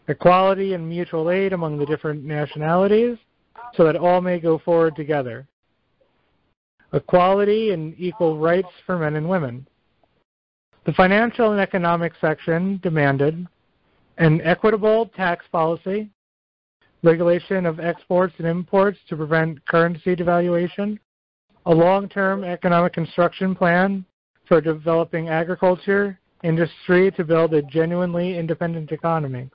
Equality 0.08 0.76
and 0.76 0.88
mutual 0.88 1.32
aid 1.32 1.52
among 1.52 1.80
the 1.80 1.86
different 1.88 2.24
nationalities 2.24 3.18
so 3.76 3.84
that 3.86 3.96
all 3.96 4.22
may 4.22 4.40
go 4.40 4.60
forward 4.60 4.96
together 4.96 5.48
equality 6.94 7.72
and 7.72 7.96
equal 7.98 8.38
rights 8.38 8.70
for 8.86 9.00
men 9.00 9.16
and 9.16 9.28
women. 9.28 9.68
The 10.86 10.94
financial 10.94 11.54
and 11.54 11.60
economic 11.60 12.14
section 12.22 12.80
demanded 12.84 13.48
an 14.20 14.42
equitable 14.42 15.08
tax 15.08 15.44
policy, 15.52 16.12
regulation 17.06 17.66
of 17.66 17.80
exports 17.80 18.34
and 18.40 18.48
imports 18.48 18.98
to 19.08 19.16
prevent 19.16 19.64
currency 19.68 20.16
devaluation, 20.16 20.98
a 21.68 21.74
long-term 21.74 22.44
economic 22.44 22.94
construction 22.94 23.56
plan 23.56 24.04
for 24.48 24.60
developing 24.60 25.30
agriculture, 25.30 26.20
industry 26.44 27.12
to 27.12 27.24
build 27.24 27.54
a 27.54 27.62
genuinely 27.62 28.38
independent 28.38 28.92
economy. 28.92 29.50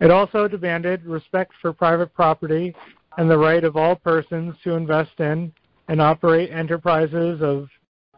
It 0.00 0.10
also 0.10 0.46
demanded 0.46 1.04
respect 1.04 1.52
for 1.60 1.72
private 1.72 2.14
property 2.14 2.74
and 3.18 3.30
the 3.30 3.38
right 3.38 3.64
of 3.64 3.76
all 3.76 3.96
persons 3.96 4.54
to 4.62 4.74
invest 4.74 5.18
in 5.18 5.52
and 5.88 6.00
operate 6.00 6.50
enterprises 6.50 7.40
of 7.42 7.68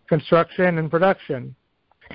construction 0.09 0.79
and 0.79 0.91
production. 0.91 1.55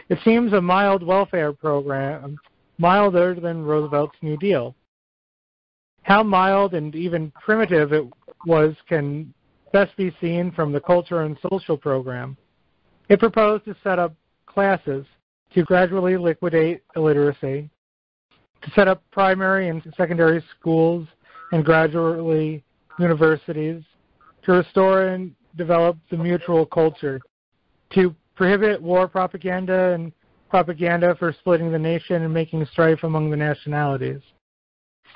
It 0.10 0.19
seems 0.26 0.54
a 0.54 0.62
mild 0.62 1.04
welfare 1.04 1.54
program, 1.54 2.38
milder 2.78 3.36
than 3.36 3.63
Roosevelt's 3.63 4.17
New 4.21 4.38
Deal. 4.38 4.76
How 6.04 6.22
mild 6.22 6.74
and 6.74 6.94
even 6.96 7.32
primitive 7.44 7.94
it 7.94 8.06
was 8.46 8.76
can 8.88 9.34
best 9.72 9.96
be 9.98 10.16
seen 10.22 10.52
from 10.52 10.72
the 10.72 10.80
culture 10.80 11.22
and 11.22 11.38
social 11.50 11.78
program. 11.78 12.38
It 13.10 13.20
proposed 13.20 13.66
to 13.66 13.76
set 13.84 14.00
up 14.00 14.13
classes 14.46 15.06
to 15.54 15.63
gradually 15.63 16.18
liquidate 16.18 16.84
illiteracy, 16.96 17.70
to 18.62 18.72
set 18.72 18.88
up 18.88 19.04
primary 19.12 19.70
and 19.70 19.82
secondary 19.98 20.44
schools 20.58 21.08
and 21.52 21.63
gradually 21.63 22.63
universities, 23.00 23.82
to 24.44 24.52
restore 24.52 25.08
and 25.08 25.34
develop 25.56 25.98
the 26.10 26.18
mutual 26.18 26.66
culture, 26.66 27.20
to 27.94 28.16
prohibit 28.36 28.82
war 28.82 29.08
propaganda 29.08 29.94
and 29.94 30.12
propaganda 30.50 31.16
for 31.16 31.34
splitting 31.34 31.72
the 31.72 31.80
nation 31.80 32.24
and 32.24 32.34
making 32.34 32.66
strife 32.72 33.04
among 33.04 33.30
the 33.30 33.38
nationalities. 33.38 34.22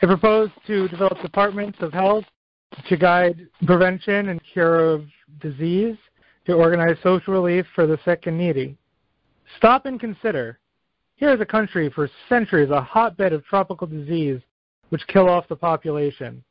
It 0.02 0.08
proposed 0.08 0.54
to 0.68 0.88
develop 0.90 1.22
departments 1.22 1.80
of 1.82 1.92
health 1.92 2.26
to 2.88 2.98
guide 2.98 3.48
prevention 3.66 4.30
and 4.30 4.42
cure 4.54 4.92
of 4.92 5.06
disease, 5.42 5.98
to 6.46 6.54
organize 6.54 6.98
social 7.02 7.34
relief 7.34 7.66
for 7.74 7.88
the 7.88 7.98
sick 8.06 8.28
and 8.28 8.38
needy. 8.38 8.78
Stop 9.58 9.86
and 9.86 10.00
consider. 10.00 10.60
Here 11.16 11.34
is 11.34 11.42
a 11.42 11.46
country 11.46 11.90
for 11.90 12.10
centuries 12.30 12.70
a 12.70 12.82
hotbed 12.82 13.34
of 13.34 13.44
tropical 13.46 13.88
disease 13.88 14.40
which 14.90 15.08
kill 15.08 15.30
off 15.30 15.48
the 15.48 15.56
population. 15.56 16.44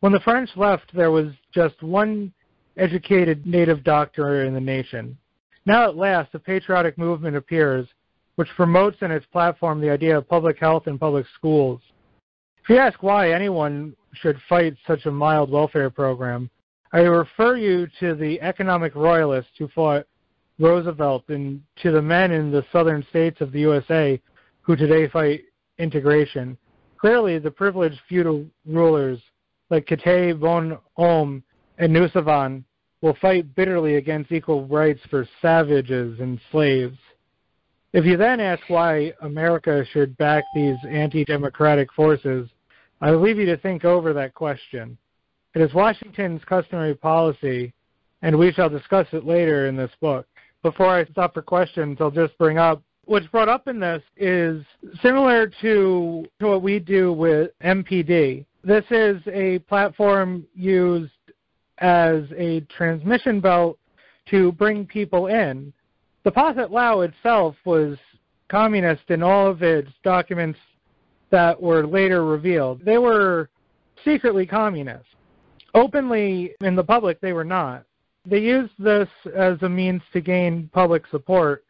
When 0.00 0.12
the 0.12 0.20
French 0.20 0.50
left, 0.56 0.94
there 0.94 1.10
was 1.10 1.32
just 1.52 1.82
one 1.82 2.32
educated 2.76 3.46
native 3.46 3.82
doctor 3.82 4.44
in 4.44 4.54
the 4.54 4.60
nation. 4.60 5.18
Now 5.64 5.88
at 5.88 5.96
last, 5.96 6.34
a 6.34 6.38
patriotic 6.38 6.96
movement 6.96 7.36
appears 7.36 7.88
which 8.36 8.48
promotes 8.54 8.98
in 9.00 9.10
its 9.10 9.26
platform 9.26 9.80
the 9.80 9.90
idea 9.90 10.16
of 10.16 10.28
public 10.28 10.58
health 10.58 10.86
and 10.86 11.00
public 11.00 11.26
schools. 11.34 11.80
If 12.66 12.70
you 12.70 12.78
ask 12.78 13.00
why 13.00 13.30
anyone 13.30 13.94
should 14.14 14.40
fight 14.48 14.74
such 14.88 15.06
a 15.06 15.10
mild 15.12 15.52
welfare 15.52 15.88
program, 15.88 16.50
I 16.92 17.02
refer 17.02 17.56
you 17.56 17.86
to 18.00 18.16
the 18.16 18.40
economic 18.40 18.96
royalists 18.96 19.52
who 19.56 19.68
fought 19.68 20.04
Roosevelt 20.58 21.22
and 21.28 21.62
to 21.82 21.92
the 21.92 22.02
men 22.02 22.32
in 22.32 22.50
the 22.50 22.66
southern 22.72 23.06
states 23.08 23.40
of 23.40 23.52
the 23.52 23.60
USA 23.60 24.20
who 24.62 24.74
today 24.74 25.06
fight 25.06 25.42
integration. 25.78 26.58
Clearly, 26.98 27.38
the 27.38 27.52
privileged 27.52 28.00
feudal 28.08 28.44
rulers 28.66 29.20
like 29.70 29.86
Kate 29.86 30.32
Boun 30.32 30.76
Oum 30.98 31.44
and 31.78 31.94
Nosavan 31.94 32.64
will 33.00 33.16
fight 33.20 33.54
bitterly 33.54 33.94
against 33.94 34.32
equal 34.32 34.66
rights 34.66 35.02
for 35.08 35.28
savages 35.40 36.18
and 36.18 36.40
slaves. 36.50 36.98
If 37.92 38.04
you 38.04 38.16
then 38.16 38.40
ask 38.40 38.62
why 38.66 39.12
America 39.22 39.84
should 39.92 40.16
back 40.16 40.42
these 40.52 40.76
anti 40.90 41.24
democratic 41.24 41.92
forces, 41.92 42.48
I 43.00 43.10
leave 43.10 43.38
you 43.38 43.46
to 43.46 43.56
think 43.58 43.84
over 43.84 44.12
that 44.12 44.34
question. 44.34 44.96
It 45.54 45.62
is 45.62 45.74
Washington's 45.74 46.42
customary 46.44 46.94
policy, 46.94 47.72
and 48.22 48.38
we 48.38 48.52
shall 48.52 48.68
discuss 48.68 49.06
it 49.12 49.24
later 49.24 49.66
in 49.66 49.76
this 49.76 49.90
book. 50.00 50.26
Before 50.62 50.88
I 50.88 51.04
stop 51.06 51.34
for 51.34 51.42
questions, 51.42 51.98
I'll 52.00 52.10
just 52.10 52.36
bring 52.38 52.58
up 52.58 52.82
what's 53.04 53.26
brought 53.28 53.48
up 53.48 53.68
in 53.68 53.80
this 53.80 54.02
is 54.16 54.64
similar 55.00 55.50
to, 55.62 56.26
to 56.40 56.46
what 56.46 56.62
we 56.62 56.78
do 56.78 57.12
with 57.12 57.52
MPD. 57.64 58.44
This 58.64 58.84
is 58.90 59.20
a 59.32 59.60
platform 59.60 60.44
used 60.54 61.12
as 61.78 62.24
a 62.36 62.60
transmission 62.76 63.40
belt 63.40 63.78
to 64.30 64.52
bring 64.52 64.86
people 64.86 65.28
in. 65.28 65.72
The 66.24 66.32
Pathet 66.32 66.70
Lao 66.70 67.00
itself 67.00 67.54
was 67.64 67.96
communist 68.48 69.08
in 69.08 69.22
all 69.22 69.48
of 69.48 69.62
its 69.62 69.90
documents 70.02 70.58
that 71.30 71.60
were 71.60 71.86
later 71.86 72.24
revealed. 72.24 72.84
They 72.84 72.98
were 72.98 73.48
secretly 74.04 74.46
communist. 74.46 75.06
Openly 75.74 76.54
in 76.60 76.76
the 76.76 76.84
public, 76.84 77.20
they 77.20 77.32
were 77.32 77.44
not. 77.44 77.84
They 78.24 78.40
used 78.40 78.72
this 78.78 79.08
as 79.36 79.60
a 79.62 79.68
means 79.68 80.02
to 80.12 80.20
gain 80.20 80.70
public 80.72 81.06
support 81.08 81.64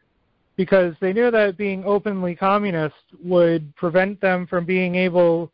because 0.55 0.95
they 0.99 1.13
knew 1.13 1.29
that 1.29 1.57
being 1.57 1.83
openly 1.85 2.35
communist 2.35 2.95
would 3.23 3.75
prevent 3.75 4.19
them 4.21 4.47
from 4.47 4.65
being 4.65 4.95
able 4.95 5.51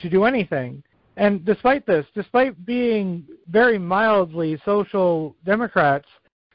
to 0.00 0.08
do 0.08 0.24
anything. 0.24 0.82
And 1.16 1.44
despite 1.44 1.84
this, 1.84 2.06
despite 2.14 2.64
being 2.64 3.26
very 3.48 3.78
mildly 3.78 4.58
social 4.64 5.34
democrats, 5.44 6.06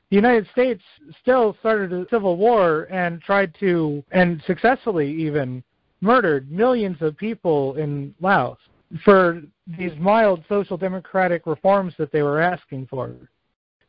the 0.10 0.16
United 0.16 0.48
States 0.52 0.82
still 1.22 1.56
started 1.60 1.92
a 1.92 2.08
civil 2.10 2.38
war 2.38 2.88
and 2.90 3.22
tried 3.22 3.54
to, 3.60 4.04
and 4.12 4.42
successfully 4.48 5.12
even, 5.12 5.64
murdered 6.04 6.52
millions 6.52 6.98
of 7.00 7.18
people 7.18 7.76
in 7.76 8.14
Laos 8.20 8.58
for 9.04 9.42
these 9.80 9.94
mild 9.98 10.44
social 10.50 10.78
democratic 10.78 11.48
reforms 11.48 11.94
that 11.98 12.12
they 12.12 12.22
were 12.22 12.42
asking 12.42 12.86
for 12.88 13.16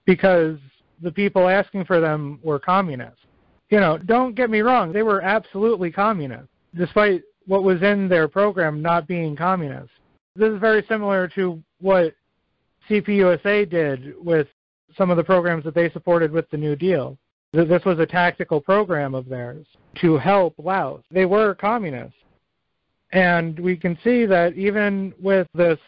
because 0.07 0.57
the 1.03 1.11
people 1.11 1.49
asking 1.49 1.85
for 1.85 2.01
them 2.01 2.39
were 2.43 2.59
communists. 2.59 3.19
You 3.71 3.81
know, 3.81 3.99
don't 3.99 4.37
get 4.37 4.49
me 4.49 4.61
wrong, 4.61 4.93
they 4.93 5.03
were 5.03 5.23
absolutely 5.23 5.91
communist, 5.91 6.49
despite 6.77 7.23
what 7.47 7.65
was 7.65 7.83
in 7.83 8.09
their 8.09 8.29
program 8.29 8.81
not 8.81 9.09
being 9.09 9.35
communist. 9.35 9.91
This 10.37 10.53
is 10.53 10.61
very 10.61 10.85
similar 10.89 11.27
to 11.35 11.63
what 11.81 12.15
CPUSA 12.89 13.69
did 13.69 14.15
with 14.25 14.47
some 14.97 15.11
of 15.11 15.17
the 15.17 15.25
programs 15.25 15.65
that 15.65 15.75
they 15.75 15.91
supported 15.91 16.31
with 16.31 16.49
the 16.51 16.57
New 16.57 16.77
Deal. 16.77 17.19
This 17.55 17.85
was 17.85 18.01
a 18.01 18.07
tactical 18.07 18.61
program 18.61 19.15
of 19.15 19.29
theirs 19.29 19.65
to 20.01 20.19
help 20.19 20.55
Laos. 20.59 21.03
They 21.13 21.25
were 21.25 21.55
communists. 21.55 22.19
And 23.13 23.57
we 23.61 23.77
can 23.77 23.97
see 24.03 24.27
that 24.27 24.55
even 24.55 25.15
with 25.23 25.47
this 25.55 25.79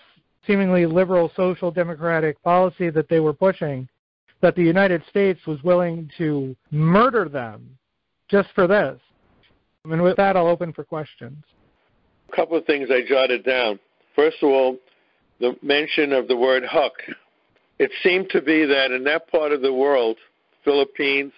seemingly 0.46 0.86
liberal 0.86 1.32
social 1.34 1.72
democratic 1.72 2.40
policy 2.44 2.88
that 2.90 3.08
they 3.08 3.18
were 3.18 3.32
pushing, 3.32 3.88
that 4.42 4.54
the 4.54 4.62
United 4.62 5.02
States 5.10 5.44
was 5.44 5.60
willing 5.64 6.08
to 6.18 6.54
murder 6.70 7.28
them 7.28 7.68
just 8.28 8.48
for 8.54 8.68
this. 8.68 9.00
And 9.84 10.00
with 10.00 10.16
that, 10.18 10.36
I'll 10.36 10.46
open 10.46 10.72
for 10.72 10.84
questions. 10.84 11.42
A 12.32 12.36
couple 12.36 12.56
of 12.56 12.64
things 12.64 12.90
I 12.92 13.00
jotted 13.08 13.44
down. 13.44 13.80
First 14.14 14.36
of 14.40 14.50
all, 14.50 14.76
the 15.40 15.56
mention 15.62 16.12
of 16.12 16.28
the 16.28 16.36
word 16.36 16.64
huck. 16.64 16.92
It 17.80 17.90
seemed 18.04 18.30
to 18.30 18.40
be 18.40 18.64
that 18.66 18.92
in 18.92 19.02
that 19.04 19.28
part 19.32 19.50
of 19.50 19.62
the 19.62 19.72
world, 19.72 20.16
Philippines, 20.64 21.32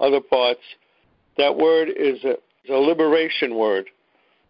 other 0.00 0.20
parts, 0.20 0.60
that 1.36 1.56
word 1.56 1.88
is 1.88 2.22
a, 2.24 2.32
is 2.64 2.70
a 2.70 2.74
liberation 2.74 3.54
word. 3.54 3.88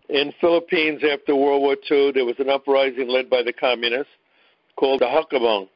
In 0.09 0.33
Philippines 0.41 1.03
after 1.05 1.37
World 1.37 1.63
War 1.63 1.77
II, 1.91 2.13
there 2.13 2.25
was 2.25 2.37
an 2.39 2.49
uprising 2.49 3.09
led 3.09 3.31
by 3.31 3.43
the 3.43 3.53
communists 3.53 4.13
called 4.77 5.01
the 5.01 5.07
Hakabang, 5.07 5.69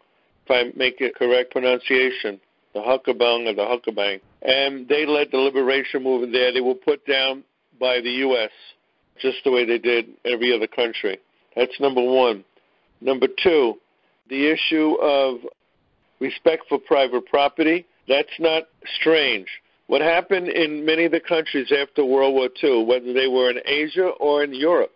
if 0.45 0.51
I 0.51 0.77
make 0.77 1.01
a 1.01 1.11
correct 1.11 1.53
pronunciation, 1.53 2.41
the 2.73 2.81
Hakabang 2.81 3.47
or 3.47 3.55
the 3.55 3.63
Hakabang. 3.63 4.21
And 4.43 4.89
they 4.89 5.07
led 5.07 5.29
the 5.31 5.39
liberation 5.39 6.03
movement 6.03 6.33
there. 6.33 6.53
They 6.53 6.61
were 6.61 6.75
put 6.75 7.07
down 7.07 7.45
by 7.79 8.01
the 8.01 8.11
U.S., 8.11 8.51
just 9.21 9.39
the 9.45 9.51
way 9.51 9.65
they 9.65 9.79
did 9.79 10.07
every 10.25 10.53
other 10.55 10.67
country. 10.67 11.19
That's 11.55 11.79
number 11.79 12.03
one. 12.03 12.45
Number 13.01 13.29
two, 13.43 13.75
the 14.29 14.51
issue 14.51 14.95
of 15.01 15.39
respect 16.21 16.65
for 16.69 16.79
private 16.79 17.27
property. 17.27 17.87
That's 18.09 18.29
not 18.39 18.65
strange. 19.01 19.47
What 19.87 20.01
happened 20.01 20.49
in 20.49 20.85
many 20.85 21.05
of 21.05 21.13
the 21.13 21.21
countries 21.21 21.71
after 21.71 22.05
World 22.05 22.35
War 22.35 22.49
II, 22.63 22.85
whether 22.85 23.13
they 23.13 23.27
were 23.27 23.51
in 23.51 23.61
Asia 23.67 24.09
or 24.19 24.43
in 24.43 24.55
Europe, 24.55 24.93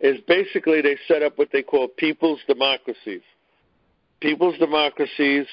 is 0.00 0.18
basically 0.26 0.80
they 0.80 0.96
set 1.06 1.22
up 1.22 1.38
what 1.38 1.50
they 1.52 1.62
call 1.62 1.86
people's 1.86 2.40
democracies. 2.48 3.22
People's 4.20 4.58
democracies 4.58 5.46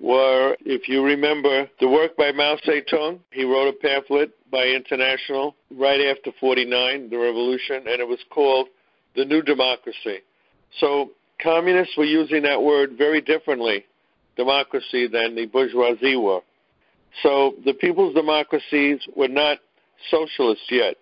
were, 0.00 0.56
if 0.64 0.88
you 0.88 1.04
remember, 1.04 1.68
the 1.78 1.88
work 1.88 2.16
by 2.16 2.32
Mao 2.32 2.56
Zedong. 2.66 3.20
He 3.32 3.44
wrote 3.44 3.68
a 3.68 3.72
pamphlet 3.72 4.32
by 4.50 4.64
International 4.66 5.54
right 5.76 6.00
after 6.00 6.30
49, 6.40 7.10
the 7.10 7.18
revolution, 7.18 7.76
and 7.86 8.00
it 8.00 8.08
was 8.08 8.18
called 8.30 8.68
The 9.14 9.24
New 9.24 9.42
Democracy. 9.42 10.20
So 10.78 11.10
communists 11.42 11.96
were 11.96 12.04
using 12.04 12.42
that 12.44 12.62
word 12.62 12.92
very 12.96 13.20
differently, 13.20 13.84
democracy, 14.36 15.06
than 15.06 15.34
the 15.34 15.46
bourgeoisie 15.46 16.16
were. 16.16 16.40
So 17.22 17.54
the 17.64 17.74
people's 17.74 18.14
democracies 18.14 19.00
were 19.16 19.28
not 19.28 19.58
socialist 20.10 20.62
yet, 20.70 20.96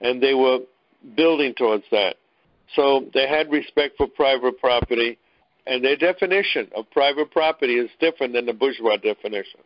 and 0.00 0.22
they 0.22 0.34
were 0.34 0.60
building 1.16 1.54
towards 1.54 1.84
that. 1.90 2.16
So 2.74 3.06
they 3.12 3.28
had 3.28 3.50
respect 3.50 3.96
for 3.96 4.08
private 4.08 4.58
property, 4.58 5.18
and 5.66 5.84
their 5.84 5.96
definition 5.96 6.68
of 6.74 6.90
private 6.90 7.30
property 7.30 7.74
is 7.74 7.90
different 8.00 8.32
than 8.32 8.46
the 8.46 8.52
bourgeois 8.52 8.96
definition. 8.96 9.60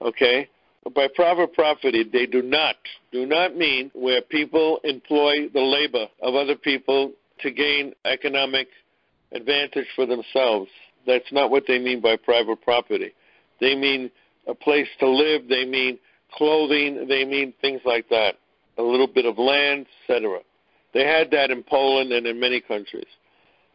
Okay? 0.00 0.48
By 0.94 1.08
private 1.14 1.52
property, 1.52 2.04
they 2.04 2.26
do 2.26 2.42
not 2.42 2.76
do 3.10 3.26
not 3.26 3.56
mean 3.56 3.90
where 3.94 4.22
people 4.22 4.78
employ 4.84 5.48
the 5.52 5.60
labor 5.60 6.06
of 6.22 6.34
other 6.34 6.54
people 6.54 7.12
to 7.40 7.50
gain 7.50 7.92
economic 8.04 8.68
advantage 9.32 9.86
for 9.96 10.06
themselves. 10.06 10.70
That's 11.06 11.32
not 11.32 11.50
what 11.50 11.64
they 11.66 11.78
mean 11.78 12.00
by 12.00 12.16
private 12.16 12.60
property. 12.62 13.12
They 13.60 13.74
mean 13.74 14.10
a 14.46 14.54
place 14.54 14.88
to 15.00 15.08
live, 15.08 15.48
they 15.48 15.64
mean 15.64 15.98
clothing, 16.32 17.06
they 17.08 17.24
mean 17.24 17.52
things 17.60 17.80
like 17.84 18.08
that, 18.10 18.34
a 18.78 18.82
little 18.82 19.06
bit 19.06 19.24
of 19.24 19.38
land, 19.38 19.86
etc. 20.08 20.40
They 20.94 21.04
had 21.04 21.30
that 21.32 21.50
in 21.50 21.62
Poland 21.62 22.12
and 22.12 22.26
in 22.26 22.38
many 22.40 22.60
countries. 22.60 23.06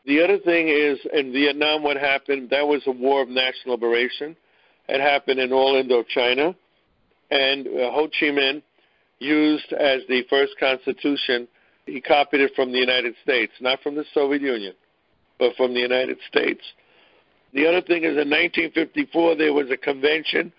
The 0.05 0.23
other 0.23 0.39
thing 0.39 0.67
is 0.67 0.99
in 1.13 1.31
Vietnam, 1.31 1.83
what 1.83 1.97
happened? 1.97 2.49
That 2.49 2.67
was 2.67 2.81
a 2.87 2.91
war 2.91 3.21
of 3.21 3.29
national 3.29 3.75
liberation. 3.75 4.35
It 4.89 4.99
happened 4.99 5.39
in 5.39 5.53
all 5.53 5.81
Indochina, 5.81 6.55
and 7.29 7.67
uh, 7.67 7.91
Ho 7.91 8.07
Chi 8.07 8.27
Minh 8.27 8.61
used 9.19 9.71
as 9.73 10.01
the 10.09 10.23
first 10.29 10.53
constitution. 10.59 11.47
He 11.85 12.01
copied 12.01 12.41
it 12.41 12.51
from 12.55 12.71
the 12.71 12.79
United 12.79 13.13
States, 13.23 13.53
not 13.61 13.81
from 13.81 13.95
the 13.95 14.05
Soviet 14.13 14.41
Union, 14.41 14.73
but 15.37 15.55
from 15.55 15.73
the 15.73 15.79
United 15.79 16.17
States. 16.27 16.61
The 17.53 17.67
other 17.67 17.81
thing 17.81 18.03
is 18.03 18.17
in 18.17 18.29
1954 18.29 19.35
there 19.35 19.53
was 19.53 19.69
a 19.69 19.77
convention 19.77 20.51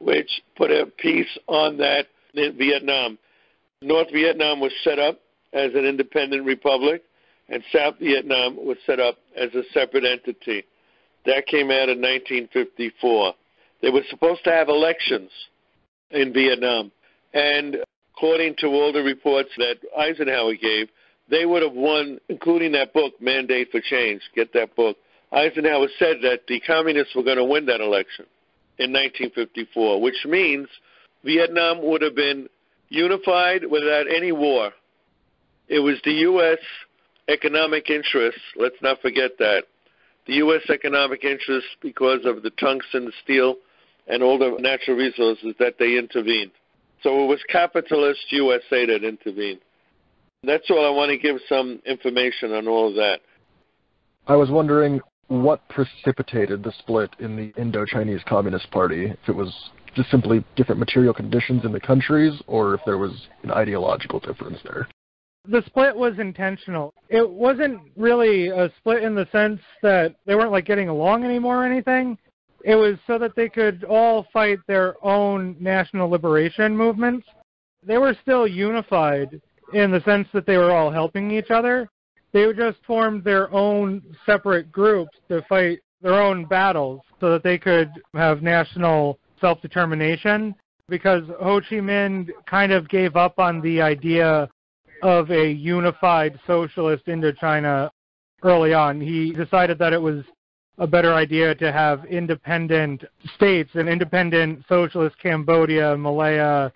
which 0.00 0.42
put 0.56 0.70
a 0.70 0.86
piece 0.98 1.38
on 1.46 1.76
that 1.76 2.06
in 2.34 2.56
Vietnam. 2.56 3.18
North 3.82 4.08
Vietnam 4.12 4.60
was 4.60 4.72
set 4.82 4.98
up 4.98 5.20
as 5.52 5.70
an 5.74 5.84
independent 5.84 6.44
republic, 6.44 7.02
and 7.48 7.62
South 7.72 7.94
Vietnam 8.00 8.56
was 8.56 8.76
set 8.86 8.98
up 8.98 9.16
as 9.36 9.54
a 9.54 9.62
separate 9.72 10.04
entity. 10.04 10.64
That 11.26 11.46
came 11.46 11.70
out 11.70 11.88
in 11.88 12.00
1954. 12.00 13.34
They 13.82 13.90
were 13.90 14.02
supposed 14.08 14.44
to 14.44 14.50
have 14.50 14.68
elections 14.68 15.30
in 16.10 16.32
Vietnam, 16.32 16.90
and 17.34 17.78
according 18.14 18.56
to 18.58 18.66
all 18.68 18.92
the 18.92 19.02
reports 19.02 19.50
that 19.58 19.76
Eisenhower 19.98 20.54
gave, 20.54 20.88
they 21.30 21.46
would 21.46 21.62
have 21.62 21.74
won, 21.74 22.18
including 22.28 22.72
that 22.72 22.92
book, 22.92 23.14
Mandate 23.20 23.70
for 23.70 23.80
Change. 23.80 24.22
Get 24.34 24.52
that 24.54 24.74
book. 24.74 24.96
Eisenhower 25.32 25.86
said 25.98 26.16
that 26.22 26.40
the 26.48 26.60
communists 26.60 27.14
were 27.14 27.22
going 27.22 27.36
to 27.36 27.44
win 27.44 27.66
that 27.66 27.80
election 27.80 28.26
in 28.80 28.92
1954, 28.92 30.00
which 30.00 30.24
means 30.24 30.66
Vietnam 31.22 31.84
would 31.86 32.00
have 32.00 32.14
been 32.14 32.48
unified 32.88 33.62
without 33.70 34.06
any 34.08 34.32
war. 34.32 34.72
It 35.68 35.80
was 35.80 36.00
the 36.04 36.12
U.S. 36.12 36.58
economic 37.28 37.90
interests, 37.90 38.40
let's 38.56 38.80
not 38.82 39.00
forget 39.00 39.32
that. 39.38 39.64
The 40.26 40.34
U.S. 40.34 40.62
economic 40.70 41.24
interests, 41.24 41.70
because 41.82 42.24
of 42.24 42.42
the 42.42 42.50
tungsten, 42.50 43.12
steel, 43.22 43.56
and 44.08 44.22
all 44.22 44.38
the 44.38 44.56
natural 44.58 44.96
resources, 44.96 45.54
that 45.58 45.76
they 45.78 45.98
intervened. 45.98 46.52
So 47.02 47.24
it 47.24 47.26
was 47.26 47.40
capitalist 47.48 48.20
USA 48.30 48.86
that 48.86 49.04
intervened. 49.04 49.60
That's 50.42 50.70
all. 50.70 50.86
I 50.86 50.90
want 50.90 51.10
to 51.10 51.18
give 51.18 51.36
some 51.48 51.80
information 51.84 52.52
on 52.52 52.66
all 52.66 52.88
of 52.88 52.94
that. 52.94 53.20
I 54.26 54.36
was 54.36 54.50
wondering 54.50 55.00
what 55.30 55.66
precipitated 55.68 56.64
the 56.64 56.72
split 56.80 57.08
in 57.20 57.36
the 57.36 57.52
Indo-Chinese 57.56 58.20
Communist 58.26 58.68
Party. 58.72 59.06
If 59.06 59.28
it 59.28 59.36
was 59.36 59.70
just 59.94 60.10
simply 60.10 60.44
different 60.56 60.80
material 60.80 61.14
conditions 61.14 61.64
in 61.64 61.70
the 61.70 61.78
countries, 61.78 62.32
or 62.48 62.74
if 62.74 62.80
there 62.84 62.98
was 62.98 63.28
an 63.44 63.52
ideological 63.52 64.18
difference 64.18 64.58
there. 64.64 64.88
The 65.48 65.62
split 65.66 65.94
was 65.94 66.18
intentional. 66.18 66.92
It 67.08 67.28
wasn't 67.28 67.80
really 67.96 68.48
a 68.48 68.72
split 68.78 69.04
in 69.04 69.14
the 69.14 69.28
sense 69.30 69.60
that 69.82 70.16
they 70.26 70.34
weren't 70.34 70.50
like 70.50 70.66
getting 70.66 70.88
along 70.88 71.24
anymore 71.24 71.62
or 71.62 71.64
anything. 71.64 72.18
It 72.64 72.74
was 72.74 72.96
so 73.06 73.16
that 73.18 73.36
they 73.36 73.48
could 73.48 73.84
all 73.84 74.26
fight 74.32 74.58
their 74.66 74.96
own 75.04 75.56
national 75.60 76.10
liberation 76.10 76.76
movements. 76.76 77.26
They 77.86 77.98
were 77.98 78.16
still 78.20 78.48
unified 78.48 79.40
in 79.72 79.92
the 79.92 80.02
sense 80.02 80.26
that 80.32 80.44
they 80.44 80.56
were 80.56 80.72
all 80.72 80.90
helping 80.90 81.30
each 81.30 81.50
other. 81.50 81.88
They 82.32 82.52
just 82.52 82.78
formed 82.86 83.24
their 83.24 83.52
own 83.52 84.02
separate 84.24 84.70
groups 84.70 85.16
to 85.28 85.42
fight 85.48 85.80
their 86.00 86.20
own 86.20 86.44
battles 86.44 87.00
so 87.20 87.30
that 87.32 87.42
they 87.42 87.58
could 87.58 87.90
have 88.14 88.42
national 88.42 89.18
self 89.40 89.60
determination 89.60 90.54
because 90.88 91.22
Ho 91.40 91.60
Chi 91.60 91.76
Minh 91.76 92.28
kind 92.46 92.72
of 92.72 92.88
gave 92.88 93.16
up 93.16 93.38
on 93.38 93.60
the 93.60 93.80
idea 93.80 94.48
of 95.02 95.30
a 95.30 95.50
unified 95.50 96.38
socialist 96.46 97.06
Indochina 97.06 97.90
early 98.42 98.74
on. 98.74 99.00
He 99.00 99.32
decided 99.32 99.78
that 99.78 99.92
it 99.92 100.00
was 100.00 100.24
a 100.78 100.86
better 100.86 101.14
idea 101.14 101.54
to 101.54 101.72
have 101.72 102.04
independent 102.06 103.04
states, 103.36 103.70
an 103.74 103.88
independent 103.88 104.64
socialist 104.68 105.16
Cambodia, 105.22 105.96
Malaya, 105.96 106.72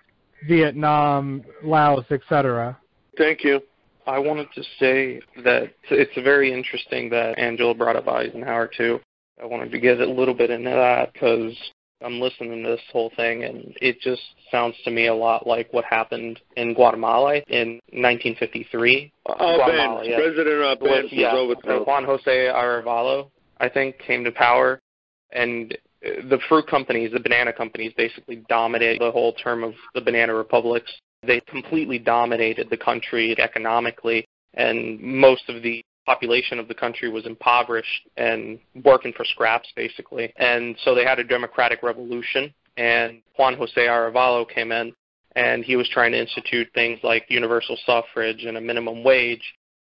Vietnam, 0.47 1.43
Laos, 1.63 2.05
etc. 2.11 2.77
Thank 3.17 3.43
you. 3.43 3.61
I 4.07 4.19
wanted 4.19 4.47
to 4.55 4.63
say 4.79 5.19
that 5.43 5.73
it's 5.89 6.23
very 6.23 6.53
interesting 6.53 7.09
that 7.09 7.39
Angela 7.39 7.73
brought 7.73 7.95
up 7.95 8.07
Eisenhower 8.07 8.69
too. 8.75 8.99
I 9.41 9.45
wanted 9.45 9.71
to 9.71 9.79
get 9.79 9.99
a 9.99 10.05
little 10.05 10.33
bit 10.33 10.49
into 10.49 10.69
that 10.69 11.13
because 11.13 11.53
I'm 12.01 12.19
listening 12.19 12.63
to 12.63 12.69
this 12.69 12.81
whole 12.91 13.11
thing, 13.15 13.43
and 13.43 13.75
it 13.81 13.99
just 13.99 14.21
sounds 14.51 14.75
to 14.83 14.91
me 14.91 15.07
a 15.07 15.13
lot 15.13 15.47
like 15.47 15.71
what 15.73 15.85
happened 15.85 16.39
in 16.55 16.73
Guatemala 16.73 17.41
in 17.47 17.79
1953. 17.91 19.11
Arbenz, 19.27 20.07
yeah. 20.07 20.17
President 20.17 20.47
Arbenz 20.47 20.81
was 20.81 21.05
yeah, 21.11 21.35
overthrown. 21.35 21.83
Juan 21.83 22.05
Jose 22.05 22.25
Arevalo, 22.25 23.29
I 23.59 23.69
think, 23.69 23.97
came 23.99 24.23
to 24.23 24.31
power, 24.31 24.79
and 25.31 25.75
the 26.01 26.39
fruit 26.47 26.67
companies, 26.67 27.11
the 27.11 27.19
banana 27.19 27.51
companies, 27.51 27.93
basically 27.97 28.43
dominated 28.47 29.01
the 29.01 29.11
whole 29.11 29.33
term 29.33 29.63
of 29.63 29.73
the 29.95 30.01
banana 30.01 30.33
republics. 30.33 30.91
They 31.25 31.41
completely 31.41 31.99
dominated 31.99 32.69
the 32.69 32.77
country 32.77 33.35
economically, 33.39 34.27
and 34.53 34.99
most 34.99 35.49
of 35.49 35.61
the 35.61 35.83
population 36.05 36.59
of 36.59 36.67
the 36.67 36.73
country 36.73 37.09
was 37.09 37.25
impoverished 37.25 38.07
and 38.17 38.59
working 38.83 39.11
for 39.13 39.25
scraps 39.25 39.67
basically. 39.75 40.31
And 40.37 40.75
so 40.83 40.93
they 40.93 41.03
had 41.03 41.19
a 41.19 41.23
democratic 41.23 41.81
revolution 41.81 42.53
and 42.77 43.21
Juan 43.37 43.55
Jose 43.55 43.75
Arevalo 43.75 44.47
came 44.47 44.71
in 44.71 44.93
and 45.35 45.65
he 45.65 45.75
was 45.75 45.89
trying 45.89 46.11
to 46.11 46.19
institute 46.19 46.67
things 46.73 46.99
like 47.03 47.25
universal 47.27 47.77
suffrage 47.85 48.45
and 48.45 48.57
a 48.57 48.61
minimum 48.61 49.03
wage. 49.03 49.43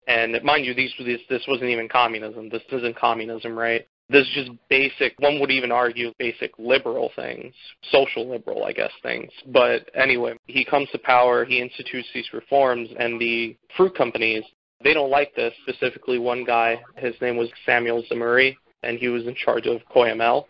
And 0.07 0.43
mind 0.43 0.65
you, 0.65 0.75
these 0.75 0.93
this 0.99 1.21
this 1.29 1.45
wasn't 1.47 1.71
even 1.71 1.89
communism. 1.89 2.49
This 2.49 2.63
isn't 2.73 2.97
communism, 2.97 3.59
right? 3.59 3.87
This 4.11 4.27
is 4.27 4.35
just 4.35 4.51
basic. 4.71 5.15
One 5.19 5.39
would 5.41 5.51
even 5.51 5.71
argue 5.71 6.13
basic 6.19 6.53
liberal 6.59 7.11
things, 7.15 7.55
social 7.91 8.29
liberal, 8.29 8.65
I 8.65 8.73
guess 8.73 8.93
things. 9.03 9.31
But 9.49 9.91
anyway, 9.95 10.39
he 10.47 10.65
comes 10.65 10.89
to 10.93 10.99
power. 10.99 11.45
He 11.45 11.61
institutes 11.61 12.09
these 12.15 12.33
reforms, 12.33 12.89
and 12.99 13.21
the 13.21 13.57
fruit 13.77 13.95
companies 13.95 14.45
they 14.83 14.95
don't 14.95 15.11
like 15.11 15.35
this. 15.35 15.53
Specifically, 15.63 16.19
one 16.19 16.45
guy, 16.45 16.81
his 16.97 17.15
name 17.21 17.37
was 17.37 17.49
Samuel 17.67 18.05
Zemurray, 18.11 18.57
and 18.83 18.99
he 18.99 19.09
was 19.09 19.27
in 19.27 19.35
charge 19.35 19.67
of 19.67 19.81
Cuyamel. 19.95 20.45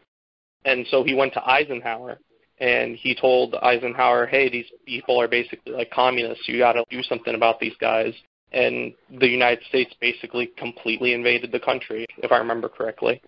And 0.64 0.86
so 0.90 1.02
he 1.02 1.14
went 1.14 1.32
to 1.34 1.48
Eisenhower, 1.48 2.18
and 2.58 2.96
he 2.96 3.14
told 3.14 3.54
Eisenhower, 3.54 4.26
hey, 4.26 4.48
these 4.50 4.66
people 4.86 5.20
are 5.20 5.28
basically 5.28 5.72
like 5.72 5.90
communists. 5.90 6.46
You 6.46 6.58
got 6.58 6.74
to 6.74 6.84
do 6.90 7.02
something 7.02 7.34
about 7.34 7.58
these 7.58 7.74
guys. 7.80 8.12
And 8.52 8.92
the 9.18 9.28
United 9.28 9.64
States 9.68 9.94
basically 10.00 10.50
completely 10.56 11.12
invaded 11.12 11.52
the 11.52 11.60
country, 11.60 12.06
if 12.18 12.32
I 12.32 12.38
remember 12.38 12.68
correctly. 12.68 13.22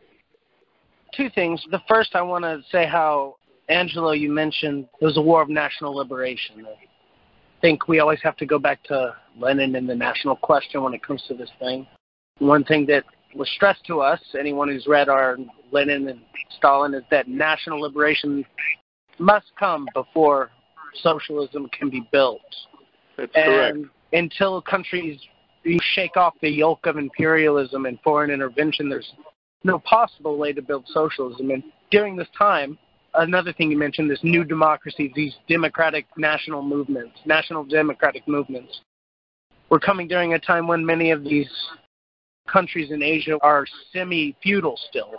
Two 1.15 1.31
things. 1.31 1.65
The 1.71 1.81
first, 1.89 2.15
I 2.15 2.23
want 2.23 2.45
to 2.45 2.63
say 2.71 2.87
how, 2.87 3.37
Angelo, 3.69 4.13
you 4.13 4.31
mentioned 4.31 4.87
it 5.01 5.05
was 5.05 5.17
a 5.17 5.23
war 5.23 5.43
of 5.43 5.49
national 5.49 5.95
liberation 5.95 6.67
I 6.67 7.61
think 7.61 7.89
we 7.89 8.01
always 8.01 8.21
have 8.23 8.37
to 8.39 8.47
go 8.47 8.59
back 8.59 8.83
to 8.85 9.15
Lenin 9.39 9.75
and 9.77 9.89
the 9.89 9.95
national 9.95 10.37
question 10.37 10.83
when 10.83 10.95
it 10.95 11.03
comes 11.03 11.23
to 11.29 11.35
this 11.35 11.51
thing. 11.59 11.87
One 12.39 12.65
thing 12.65 12.87
that 12.87 13.05
was 13.35 13.51
stressed 13.51 13.85
to 13.87 14.01
us, 14.01 14.21
anyone 14.39 14.69
who's 14.69 14.87
read 14.87 15.09
our 15.09 15.37
Lenin 15.71 16.09
and 16.09 16.21
Stalin, 16.57 16.95
is 16.95 17.03
that 17.11 17.29
national 17.29 17.81
liberation 17.81 18.47
must 19.19 19.53
come 19.59 19.87
before 19.95 20.51
socialism 21.03 21.69
can 21.79 21.91
be 21.91 22.09
built. 22.11 22.41
That's 23.17 23.31
and 23.35 23.45
correct. 23.45 23.79
until 24.15 24.63
countries 24.63 25.21
shake 25.95 26.17
off 26.17 26.35
the 26.41 26.49
yoke 26.49 26.87
of 26.87 26.97
imperialism 26.97 27.87
and 27.87 27.99
foreign 28.03 28.31
intervention, 28.31 28.89
there's 28.89 29.13
no 29.65 29.79
possible 29.81 30.39
way 30.39 30.53
to 30.53 30.63
build 30.63 30.85
socialism. 30.89 31.51
And 31.51 31.63
during 31.91 32.17
this 32.17 32.29
time, 32.37 32.79
another 33.15 33.53
thing 33.53 33.71
you 33.71 33.79
mentioned, 33.79 34.11
this 34.11 34.23
new 34.23 34.45
democracy, 34.45 35.13
these 35.15 35.35
democratic 35.49 36.07
national 36.17 36.63
movements, 36.63 37.19
national 37.25 37.65
democratic 37.65 38.27
movements, 38.27 38.81
were 39.69 39.81
coming 39.81 40.09
during 40.09 40.35
a 40.35 40.39
time 40.39 40.67
when 40.67 40.85
many 40.85 41.11
of 41.11 41.23
these 41.23 41.51
countries 42.49 42.91
in 42.91 43.03
Asia 43.03 43.39
are 43.43 43.65
semi-feudal 43.93 44.79
still, 44.89 45.13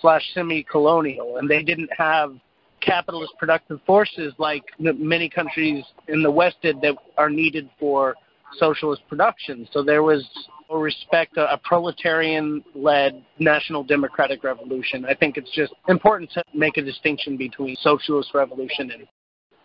slash 0.00 0.22
semi-colonial, 0.32 1.36
and 1.36 1.48
they 1.48 1.62
didn't 1.62 1.90
have 1.96 2.34
capitalist 2.80 3.32
productive 3.38 3.80
forces 3.86 4.32
like 4.38 4.62
many 4.78 5.28
countries 5.28 5.84
in 6.08 6.22
the 6.22 6.30
West 6.30 6.56
did 6.62 6.80
that 6.82 6.94
are 7.16 7.30
needed 7.30 7.68
for 7.78 8.14
socialist 8.58 9.02
production. 9.08 9.66
So 9.72 9.82
there 9.82 10.02
was 10.02 10.26
respect 10.70 11.36
a, 11.36 11.52
a 11.52 11.58
proletarian-led 11.58 13.24
national 13.38 13.84
democratic 13.84 14.44
revolution. 14.44 15.04
I 15.04 15.14
think 15.14 15.36
it's 15.36 15.50
just 15.52 15.72
important 15.88 16.30
to 16.32 16.44
make 16.54 16.76
a 16.76 16.82
distinction 16.82 17.36
between 17.36 17.76
socialist 17.76 18.34
revolution 18.34 18.90
and 18.90 19.06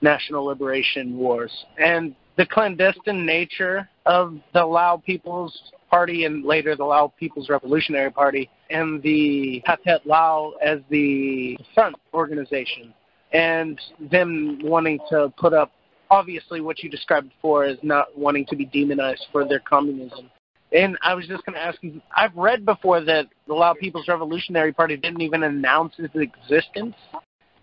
national 0.01 0.45
liberation 0.45 1.17
wars. 1.17 1.51
And 1.77 2.15
the 2.38 2.45
clandestine 2.45 3.25
nature 3.25 3.89
of 4.05 4.39
the 4.53 4.65
Lao 4.65 5.01
People's 5.05 5.57
Party 5.89 6.25
and 6.25 6.45
later 6.45 6.75
the 6.75 6.85
Lao 6.85 7.12
People's 7.19 7.49
Revolutionary 7.49 8.12
Party 8.12 8.49
and 8.69 9.01
the 9.01 9.62
Pathet 9.67 10.05
Lao 10.05 10.53
as 10.63 10.79
the 10.89 11.57
front 11.73 11.95
organization 12.13 12.93
and 13.33 13.79
them 14.12 14.59
wanting 14.63 14.99
to 15.09 15.33
put 15.38 15.53
up 15.53 15.71
obviously 16.12 16.62
what 16.62 16.81
you 16.81 16.89
described 16.89 17.29
before 17.29 17.65
as 17.65 17.77
not 17.83 18.17
wanting 18.17 18.45
to 18.45 18.55
be 18.55 18.65
demonized 18.65 19.25
for 19.31 19.47
their 19.47 19.59
communism 19.59 20.29
and 20.71 20.97
I 21.01 21.13
was 21.15 21.27
just 21.27 21.45
going 21.45 21.55
to 21.55 21.62
ask 21.62 21.77
you, 21.82 22.01
I've 22.15 22.36
read 22.36 22.65
before 22.65 23.01
that 23.01 23.27
the 23.47 23.53
Lao 23.53 23.73
People's 23.73 24.08
Revolutionary 24.08 24.71
Party 24.71 24.97
didn't 24.97 25.21
even 25.21 25.43
announce 25.43 25.95
its 25.97 26.13
existence 26.15 26.95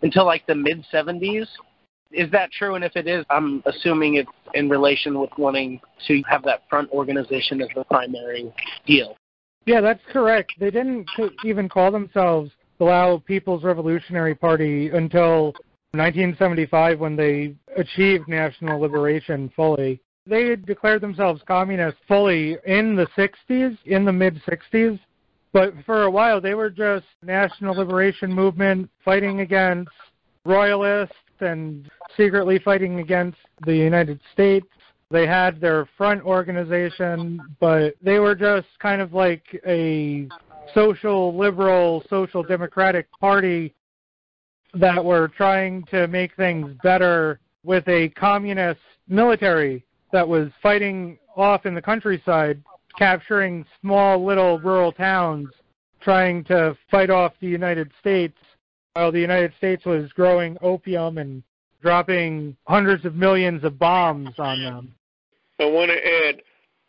until 0.03 0.27
like 0.27 0.47
the 0.47 0.55
mid 0.55 0.85
70s. 0.93 1.47
Is 2.13 2.31
that 2.31 2.51
true? 2.53 2.75
And 2.75 2.85
if 2.85 2.97
it 2.97 3.07
is, 3.07 3.25
I'm 3.31 3.63
assuming 3.67 4.15
it's 4.15 4.31
in 4.55 4.69
relation 4.69 5.19
with 5.19 5.31
wanting 5.39 5.81
to 6.07 6.23
have 6.29 6.43
that 6.45 6.63
front 6.69 6.91
organization 6.91 7.61
as 7.61 7.69
the 7.75 7.85
primary 7.85 8.53
deal. 8.87 9.17
Yeah, 9.67 9.81
that's 9.81 10.03
correct. 10.13 10.53
They 10.59 10.71
didn't 10.71 11.09
even 11.45 11.69
call 11.69 11.91
themselves 11.91 12.53
the 12.79 12.85
Lao 12.85 13.19
People's 13.19 13.65
Revolutionary 13.65 14.35
Party 14.35 14.91
until 14.91 15.47
1975 15.93 17.01
when 17.01 17.17
they 17.17 17.55
achieved 17.77 18.29
national 18.29 18.81
liberation 18.81 19.51
fully. 19.57 20.01
They 20.27 20.49
had 20.49 20.67
declared 20.67 21.03
themselves 21.03 21.41
communist 21.47 21.99
fully 22.09 22.57
in 22.67 22.97
the 22.97 23.07
60s, 23.17 23.79
in 23.85 24.05
the 24.05 24.13
mid 24.13 24.43
60s, 24.43 24.99
but 25.53 25.73
for 25.85 26.03
a 26.03 26.11
while 26.11 26.41
they 26.41 26.55
were 26.55 26.71
just 26.71 27.07
national 27.23 27.77
liberation 27.77 28.33
movement 28.33 28.91
fighting 29.05 29.41
against 29.41 29.91
royalists 30.45 31.15
and 31.41 31.89
secretly 32.17 32.59
fighting 32.59 32.99
against 33.01 33.39
the 33.65 33.77
United 33.77 34.21
States. 34.33 34.67
They 35.11 35.27
had 35.27 35.61
their 35.61 35.89
front 35.97 36.23
organization, 36.25 37.41
but 37.61 37.95
they 38.03 38.19
were 38.19 38.35
just 38.35 38.67
kind 38.81 39.01
of 39.01 39.13
like 39.13 39.45
a 39.65 40.29
social 40.75 41.37
liberal, 41.37 42.03
social 42.11 42.43
democratic 42.43 43.09
party 43.21 43.73
that 44.75 45.03
were 45.05 45.29
trying 45.29 45.85
to 45.85 46.09
make 46.09 46.35
things 46.35 46.77
better 46.83 47.39
with 47.63 47.87
a 47.89 48.09
communist 48.11 48.81
military 49.09 49.85
that 50.17 50.27
was 50.27 50.49
fighting 50.63 51.19
off 51.37 51.67
in 51.67 51.75
the 51.75 51.83
countryside, 51.83 52.63
capturing 52.97 53.67
small 53.83 54.25
little 54.25 54.59
rural 54.61 54.91
towns, 54.91 55.49
trying 56.01 56.43
to 56.45 56.75
fight 56.91 57.11
off 57.11 57.35
the 57.43 57.47
United 57.47 57.91
States 58.01 58.39
while 58.95 59.13
the 59.13 59.21
United 59.21 59.53
States 59.59 59.85
was 59.85 60.11
growing 60.15 60.57
opium 60.63 61.19
and 61.19 61.43
dropping 61.83 62.57
hundreds 62.67 63.05
of 63.05 63.15
millions 63.15 63.63
of 63.63 63.79
bombs 63.79 64.31
on 64.39 64.59
them. 64.63 64.95
I 65.61 65.67
want 65.67 65.91
to 65.91 65.99
add, 65.99 66.37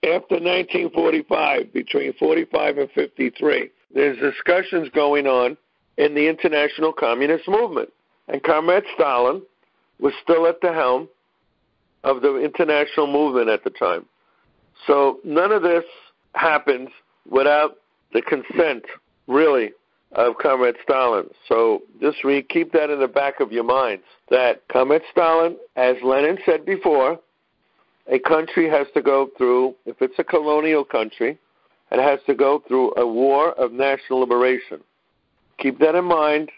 after 0.04 0.36
1945, 0.36 1.74
between 1.74 2.14
45 2.14 2.78
and 2.78 2.90
53, 2.92 3.70
there's 3.94 4.18
discussions 4.20 4.88
going 4.96 5.28
on 5.28 5.58
in 5.98 6.16
the 6.16 6.30
international 6.30 6.94
communist 6.94 7.46
movement. 7.50 7.90
And 8.30 8.42
Comrade 8.42 8.86
Stalin 8.96 9.42
was 10.00 10.14
still 10.24 10.48
at 10.48 10.62
the 10.62 10.72
helm 10.72 11.10
of 12.08 12.22
the 12.22 12.38
international 12.38 13.08
movement 13.08 13.50
at 13.50 13.64
the 13.64 13.70
time. 13.70 14.06
So 14.86 15.20
none 15.24 15.52
of 15.52 15.62
this 15.62 15.84
happens 16.34 16.90
without 17.30 17.78
the 18.14 18.22
consent, 18.22 18.86
really, 19.28 19.72
of 20.14 20.38
Comrade 20.42 20.78
Stalin. 20.84 21.26
So 21.50 21.82
just 22.00 22.24
re- 22.24 22.44
keep 22.44 22.72
that 22.72 22.90
in 22.90 23.00
the 23.00 23.08
back 23.08 23.40
of 23.40 23.52
your 23.52 23.66
minds 23.66 24.04
that 24.30 24.66
Comrade 24.70 25.02
Stalin, 25.12 25.58
as 25.76 25.96
Lenin 26.04 26.38
said 26.46 26.66
before, 26.66 27.20
a 28.10 28.20
country 28.20 28.70
has 28.70 28.88
to 28.94 29.02
go 29.02 29.30
through, 29.38 29.76
if 29.86 30.02
it's 30.02 30.18
a 30.18 30.24
colonial 30.24 30.86
country, 30.86 31.38
it 31.92 32.02
has 32.02 32.20
to 32.28 32.34
go 32.34 32.64
through 32.68 32.94
a 32.96 33.06
war 33.06 33.52
of 33.54 33.74
national 33.74 34.20
liberation. 34.20 34.80
Keep 35.60 35.80
that 35.80 35.96
in 35.96 36.06
mind 36.06 36.52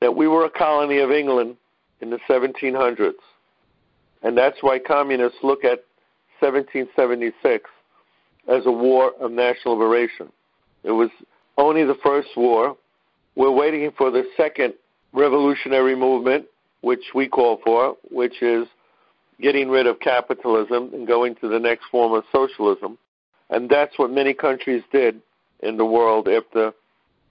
that 0.00 0.16
we 0.16 0.26
were 0.26 0.44
a 0.44 0.50
colony 0.50 0.98
of 0.98 1.12
England 1.12 1.56
in 2.00 2.10
the 2.10 2.18
1700s. 2.28 3.12
And 4.22 4.36
that's 4.36 4.58
why 4.60 4.78
communists 4.78 5.38
look 5.42 5.64
at 5.64 5.84
1776 6.40 7.68
as 8.48 8.66
a 8.66 8.70
war 8.70 9.12
of 9.20 9.30
national 9.30 9.78
liberation. 9.78 10.30
It 10.84 10.92
was 10.92 11.10
only 11.58 11.84
the 11.84 11.96
first 12.02 12.28
war. 12.36 12.76
We're 13.36 13.50
waiting 13.50 13.90
for 13.96 14.10
the 14.10 14.24
second 14.36 14.74
revolutionary 15.12 15.94
movement, 15.94 16.46
which 16.80 17.04
we 17.14 17.28
call 17.28 17.60
for, 17.64 17.96
which 18.10 18.42
is 18.42 18.66
getting 19.40 19.68
rid 19.68 19.86
of 19.86 20.00
capitalism 20.00 20.90
and 20.92 21.06
going 21.06 21.34
to 21.36 21.48
the 21.48 21.58
next 21.58 21.84
form 21.90 22.12
of 22.12 22.24
socialism. 22.32 22.98
And 23.50 23.68
that's 23.68 23.98
what 23.98 24.10
many 24.10 24.34
countries 24.34 24.82
did 24.92 25.20
in 25.60 25.76
the 25.76 25.84
world 25.84 26.28
after 26.28 26.72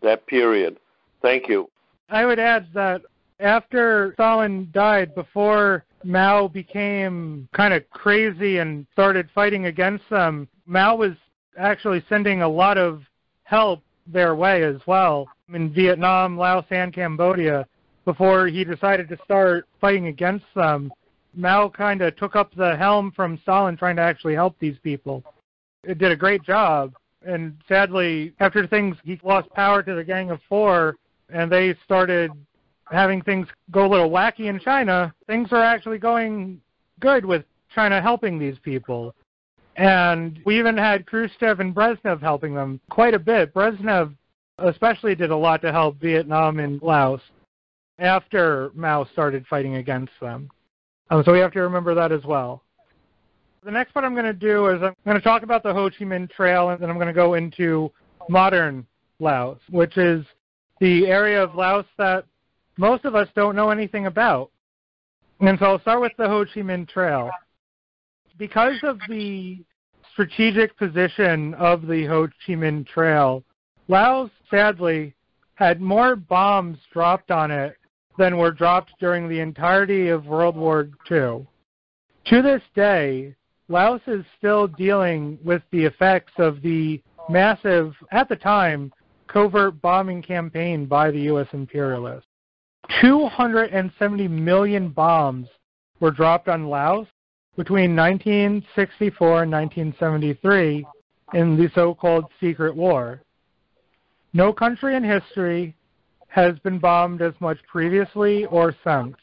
that 0.02 0.26
period. 0.28 0.78
Thank 1.22 1.48
you. 1.48 1.70
I 2.10 2.26
would 2.26 2.40
add 2.40 2.68
that 2.74 3.02
after 3.40 4.12
Stalin 4.14 4.70
died, 4.74 5.16
before 5.16 5.84
Mao 6.04 6.48
became 6.48 7.48
kind 7.54 7.74
of 7.74 7.90
crazy 7.90 8.58
and 8.58 8.86
started 8.94 9.30
fighting 9.34 9.66
against 9.66 10.10
them, 10.10 10.48
Mao 10.66 10.96
was 10.96 11.14
actually 11.58 12.04
sending 12.08 12.42
a 12.42 12.48
lot 12.48 12.78
of 12.78 13.04
help 13.44 13.82
their 14.08 14.36
way 14.36 14.64
as 14.64 14.78
well 14.88 15.28
in 15.54 15.74
Vietnam, 15.74 16.38
Laos, 16.38 16.66
and 16.70 16.94
Cambodia 16.94 17.66
before 18.06 18.48
he 18.48 18.64
decided 18.64 19.08
to 19.10 19.18
start 19.24 19.68
fighting 19.80 20.08
against 20.08 20.46
them. 20.56 20.92
Mao 21.36 21.70
kind 21.70 22.02
of 22.02 22.16
took 22.16 22.36
up 22.36 22.54
the 22.56 22.76
helm 22.76 23.12
from 23.16 23.38
Stalin 23.44 23.78
trying 23.78 23.96
to 23.96 24.02
actually 24.02 24.34
help 24.34 24.56
these 24.60 24.78
people. 24.84 25.24
It 25.84 25.98
did 25.98 26.12
a 26.12 26.16
great 26.16 26.44
job. 26.44 26.94
And 27.26 27.58
sadly, 27.68 28.34
after 28.40 28.66
things, 28.66 28.98
he 29.04 29.20
lost 29.24 29.50
power 29.52 29.84
to 29.84 29.94
the 29.94 30.04
Gang 30.04 30.32
of 30.32 30.40
Four, 30.50 30.96
and 31.30 31.52
they 31.52 31.76
started 31.86 32.32
having 32.92 33.22
things 33.22 33.48
go 33.72 33.86
a 33.86 33.90
little 33.90 34.10
wacky 34.10 34.48
in 34.48 34.60
China. 34.60 35.14
Things 35.28 35.50
are 35.52 35.64
actually 35.64 35.98
going 35.98 36.62
good 37.00 37.26
with 37.26 37.44
China 37.74 38.02
helping 38.02 38.38
these 38.38 38.58
people. 38.62 39.16
And 39.78 40.40
we 40.46 40.60
even 40.60 40.78
had 40.78 41.06
Khrushchev 41.06 41.60
and 41.60 41.74
Brezhnev 41.74 42.22
helping 42.22 42.54
them 42.54 42.80
quite 42.90 43.14
a 43.14 43.20
bit. 43.20 43.54
Brezhnev 43.54 44.14
especially 44.58 45.16
did 45.16 45.32
a 45.32 45.36
lot 45.36 45.62
to 45.62 45.72
help 45.72 46.00
Vietnam 46.00 46.60
and 46.60 46.82
Laos 46.82 47.22
after 47.98 48.72
Mao 48.76 49.06
started 49.06 49.46
fighting 49.48 49.76
against 49.76 50.14
them. 50.22 50.50
Um, 51.10 51.24
so 51.24 51.32
we 51.32 51.40
have 51.40 51.52
to 51.54 51.62
remember 51.62 51.96
that 51.96 52.12
as 52.12 52.24
well. 52.24 52.64
The 53.64 53.72
next 53.72 53.94
part 53.94 54.06
I'm 54.06 54.14
going 54.14 54.26
to 54.26 54.34
do 54.34 54.68
is 54.68 54.82
I'm 54.82 54.96
going 55.06 55.18
to 55.18 55.22
talk 55.22 55.44
about 55.44 55.62
the 55.64 55.74
Ho 55.74 55.90
Chi 55.90 56.04
Minh 56.04 56.30
Trail, 56.30 56.70
and 56.70 56.82
then 56.82 56.90
I'm 56.90 56.96
going 56.96 57.08
to 57.08 57.14
go 57.14 57.36
into 57.36 57.92
modern 58.28 58.86
Laos, 59.20 59.60
which 59.70 59.98
is 59.98 60.26
the 60.80 61.08
area 61.08 61.44
of 61.44 61.54
Laos 61.54 61.86
that 61.98 62.26
most 62.82 63.06
of 63.06 63.14
us 63.14 63.28
don't 63.36 63.56
know 63.56 63.70
anything 63.70 64.08
about. 64.08 64.50
And 65.40 65.58
so 65.60 65.66
I'll 65.66 65.82
start 65.82 66.02
with 66.02 66.14
the 66.18 66.28
Ho 66.28 66.44
Chi 66.44 66.62
Minh 66.62 66.90
Trail. 66.90 67.30
Because 68.40 68.80
of 68.82 68.98
the 69.08 69.64
strategic 70.12 70.76
position 70.78 71.54
of 71.54 71.86
the 71.86 72.08
Ho 72.08 72.28
Chi 72.28 72.54
Minh 72.54 72.88
Trail, 72.88 73.44
Laos 73.88 74.32
sadly 74.50 75.14
had 75.54 75.80
more 75.80 76.16
bombs 76.16 76.80
dropped 76.92 77.30
on 77.30 77.52
it 77.52 77.78
than 78.18 78.38
were 78.38 78.52
dropped 78.52 78.94
during 79.00 79.30
the 79.30 79.40
entirety 79.40 80.10
of 80.10 80.26
World 80.26 80.58
War 80.58 80.90
II. 81.10 81.46
To 82.26 82.42
this 82.42 82.64
day, 82.76 83.36
Laos 83.68 84.02
is 84.08 84.26
still 84.40 84.66
dealing 84.66 85.38
with 85.44 85.62
the 85.72 85.86
effects 85.86 86.34
of 86.40 86.64
the 86.64 87.00
massive, 87.30 87.94
at 88.12 88.28
the 88.28 88.36
time, 88.36 88.92
covert 89.28 89.80
bombing 89.84 90.24
campaign 90.24 90.88
by 90.88 91.12
the 91.12 91.22
U.S. 91.22 91.48
imperialists. 91.54 92.31
270 93.00 94.28
million 94.28 94.90
bombs 94.90 95.48
were 96.00 96.12
dropped 96.12 96.50
on 96.50 96.68
Laos 96.68 97.08
between 97.56 97.96
1964 97.96 99.44
and 99.44 99.52
1973 99.52 100.86
in 101.34 101.58
the 101.58 101.70
so-called 101.74 102.26
Secret 102.40 102.76
War. 102.76 103.22
No 104.34 104.52
country 104.52 104.96
in 104.96 105.04
history 105.04 105.76
has 106.28 106.58
been 106.60 106.80
bombed 106.80 107.22
as 107.22 107.34
much 107.40 107.58
previously 107.68 108.46
or 108.46 108.76
since. 108.84 109.16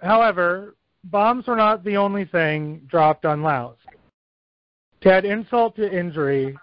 However, 0.00 0.76
bombs 1.04 1.46
were 1.46 1.56
not 1.56 1.84
the 1.84 1.96
only 1.96 2.24
thing 2.24 2.82
dropped 2.86 3.24
on 3.24 3.42
Laos. 3.42 3.76
To 5.02 5.12
add 5.12 5.24
insult 5.24 5.76
to 5.76 5.90
injury, 5.90 6.56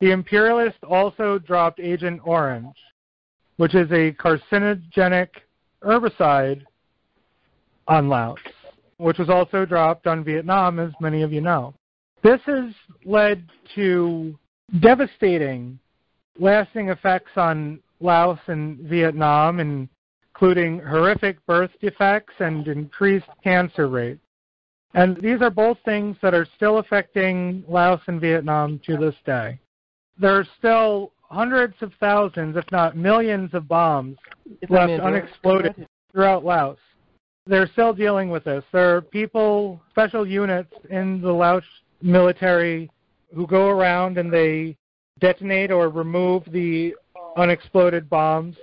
the 0.00 0.10
imperialists 0.10 0.80
also 0.82 1.38
dropped 1.38 1.78
Agent 1.78 2.20
Orange, 2.24 2.76
which 3.56 3.74
is 3.74 3.90
a 3.92 4.12
carcinogenic 4.12 5.28
herbicide 5.84 6.62
on 7.88 8.08
Laos, 8.08 8.38
which 8.98 9.18
was 9.18 9.28
also 9.28 9.64
dropped 9.64 10.06
on 10.06 10.24
Vietnam, 10.24 10.78
as 10.78 10.92
many 11.00 11.22
of 11.22 11.32
you 11.32 11.40
know. 11.40 11.74
This 12.22 12.40
has 12.46 12.72
led 13.04 13.44
to 13.74 14.38
devastating, 14.80 15.78
lasting 16.38 16.88
effects 16.88 17.32
on 17.36 17.80
Laos 18.00 18.38
and 18.46 18.78
Vietnam, 18.80 19.88
including 20.34 20.78
horrific 20.80 21.44
birth 21.46 21.70
defects 21.80 22.34
and 22.38 22.66
increased 22.68 23.26
cancer 23.42 23.88
rates. 23.88 24.20
And 24.94 25.16
these 25.16 25.40
are 25.40 25.50
both 25.50 25.78
things 25.84 26.16
that 26.22 26.34
are 26.34 26.46
still 26.56 26.78
affecting 26.78 27.64
Laos 27.66 28.00
and 28.06 28.20
Vietnam 28.20 28.80
to 28.86 28.96
this 28.96 29.14
day. 29.24 29.58
There 30.18 30.38
are 30.38 30.46
still 30.58 31.12
hundreds 31.32 31.74
of 31.80 31.92
thousands, 31.98 32.56
if 32.56 32.64
not 32.70 32.96
millions, 32.96 33.54
of 33.54 33.66
bombs 33.66 34.18
left 34.68 34.92
unexploded 34.92 35.86
throughout 36.12 36.44
Laos. 36.44 36.76
They're 37.46 37.68
still 37.72 37.94
dealing 37.94 38.28
with 38.28 38.44
this. 38.44 38.62
There 38.70 38.96
are 38.96 39.00
people, 39.00 39.80
special 39.90 40.26
units 40.26 40.72
in 40.90 41.20
the 41.20 41.32
Laos 41.32 41.64
military 42.02 42.90
who 43.34 43.46
go 43.46 43.68
around 43.68 44.18
and 44.18 44.32
they 44.32 44.76
detonate 45.20 45.70
or 45.70 45.88
remove 45.88 46.44
the 46.52 46.94
unexploded 47.36 48.10
bombs. 48.10 48.56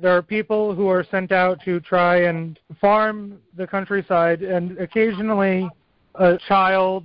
There 0.00 0.16
are 0.16 0.22
people 0.22 0.74
who 0.74 0.88
are 0.88 1.04
sent 1.10 1.32
out 1.32 1.60
to 1.64 1.80
try 1.80 2.24
and 2.24 2.58
farm 2.80 3.38
the 3.56 3.66
countryside, 3.66 4.42
and 4.42 4.78
occasionally 4.78 5.68
a 6.14 6.38
child 6.48 7.04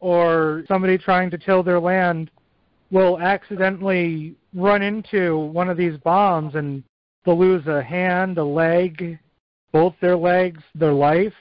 or 0.00 0.64
somebody 0.68 0.98
trying 0.98 1.30
to 1.30 1.38
till 1.38 1.62
their 1.62 1.80
land 1.80 2.30
will 2.90 3.18
accidentally 3.18 4.36
run 4.56 4.82
into 4.82 5.36
one 5.36 5.68
of 5.68 5.76
these 5.76 5.96
bombs 5.98 6.54
and 6.54 6.82
they'll 7.24 7.38
lose 7.38 7.66
a 7.66 7.82
hand, 7.82 8.38
a 8.38 8.44
leg, 8.44 9.18
both 9.70 9.94
their 10.00 10.16
legs, 10.16 10.62
their 10.74 10.92
life, 10.92 11.34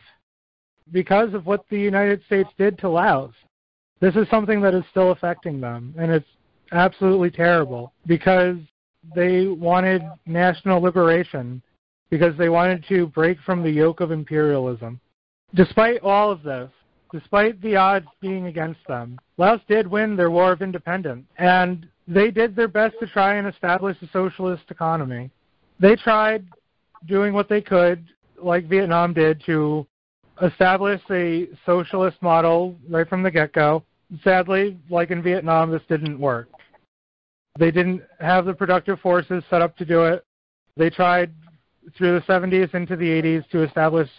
because 0.92 1.34
of 1.34 1.46
what 1.46 1.66
the 1.70 1.80
United 1.80 2.22
States 2.26 2.50
did 2.58 2.78
to 2.80 2.90
Laos. 2.90 3.34
This 4.02 4.16
is 4.16 4.28
something 4.30 4.62
that 4.62 4.76
is 4.76 4.84
still 4.92 5.12
affecting 5.12 5.62
them, 5.62 5.96
and 5.98 6.12
it's 6.12 6.28
absolutely 6.74 7.32
terrible 7.32 7.94
because 8.06 8.58
they 9.16 9.48
wanted 9.48 10.04
national 10.26 10.82
liberation, 10.82 11.62
because 12.10 12.38
they 12.38 12.50
wanted 12.50 12.84
to 12.90 13.08
break 13.08 13.40
from 13.46 13.64
the 13.64 13.72
yoke 13.72 14.02
of 14.02 14.12
imperialism. 14.12 15.00
Despite 15.54 16.02
all 16.02 16.32
of 16.32 16.44
this, 16.44 16.70
despite 17.12 17.62
the 17.62 17.76
odds 17.76 18.08
being 18.22 18.48
against 18.48 18.80
them, 18.88 19.18
Laos 19.38 19.62
did 19.68 19.88
win 19.88 20.16
their 20.16 20.32
war 20.32 20.52
of 20.52 20.62
independence, 20.62 21.26
and 21.38 21.88
they 22.08 22.32
did 22.32 22.56
their 22.56 22.68
best 22.68 22.96
to 23.00 23.08
try 23.08 23.36
and 23.36 23.48
establish 23.48 23.98
a 24.02 24.08
socialist 24.12 24.64
economy. 24.70 25.30
They 25.80 25.96
tried 25.96 26.46
doing 27.08 27.34
what 27.34 27.50
they 27.50 27.62
could, 27.62 28.06
like 28.42 28.68
Vietnam 28.68 29.14
did, 29.14 29.42
to 29.46 29.86
establish 30.42 31.02
a 31.10 31.48
socialist 31.66 32.22
model 32.22 32.76
right 32.90 33.08
from 33.08 33.24
the 33.24 33.32
get 33.32 33.54
go. 33.54 33.84
Sadly, 34.24 34.78
like 34.90 35.12
in 35.12 35.24
Vietnam, 35.24 35.72
this 35.72 35.82
didn't 35.90 36.20
work. 36.20 36.50
They 37.58 37.72
didn't 37.72 38.04
have 38.20 38.46
the 38.46 38.54
productive 38.54 39.00
forces 39.00 39.44
set 39.50 39.62
up 39.62 39.78
to 39.78 39.86
do 39.86 40.04
it. 40.04 40.26
They 40.78 40.90
tried 40.90 41.32
through 41.98 42.20
the 42.20 42.26
70s 42.26 42.74
into 42.74 42.96
the 42.96 43.06
80s 43.06 43.50
to 43.50 43.64
establish 43.64 44.10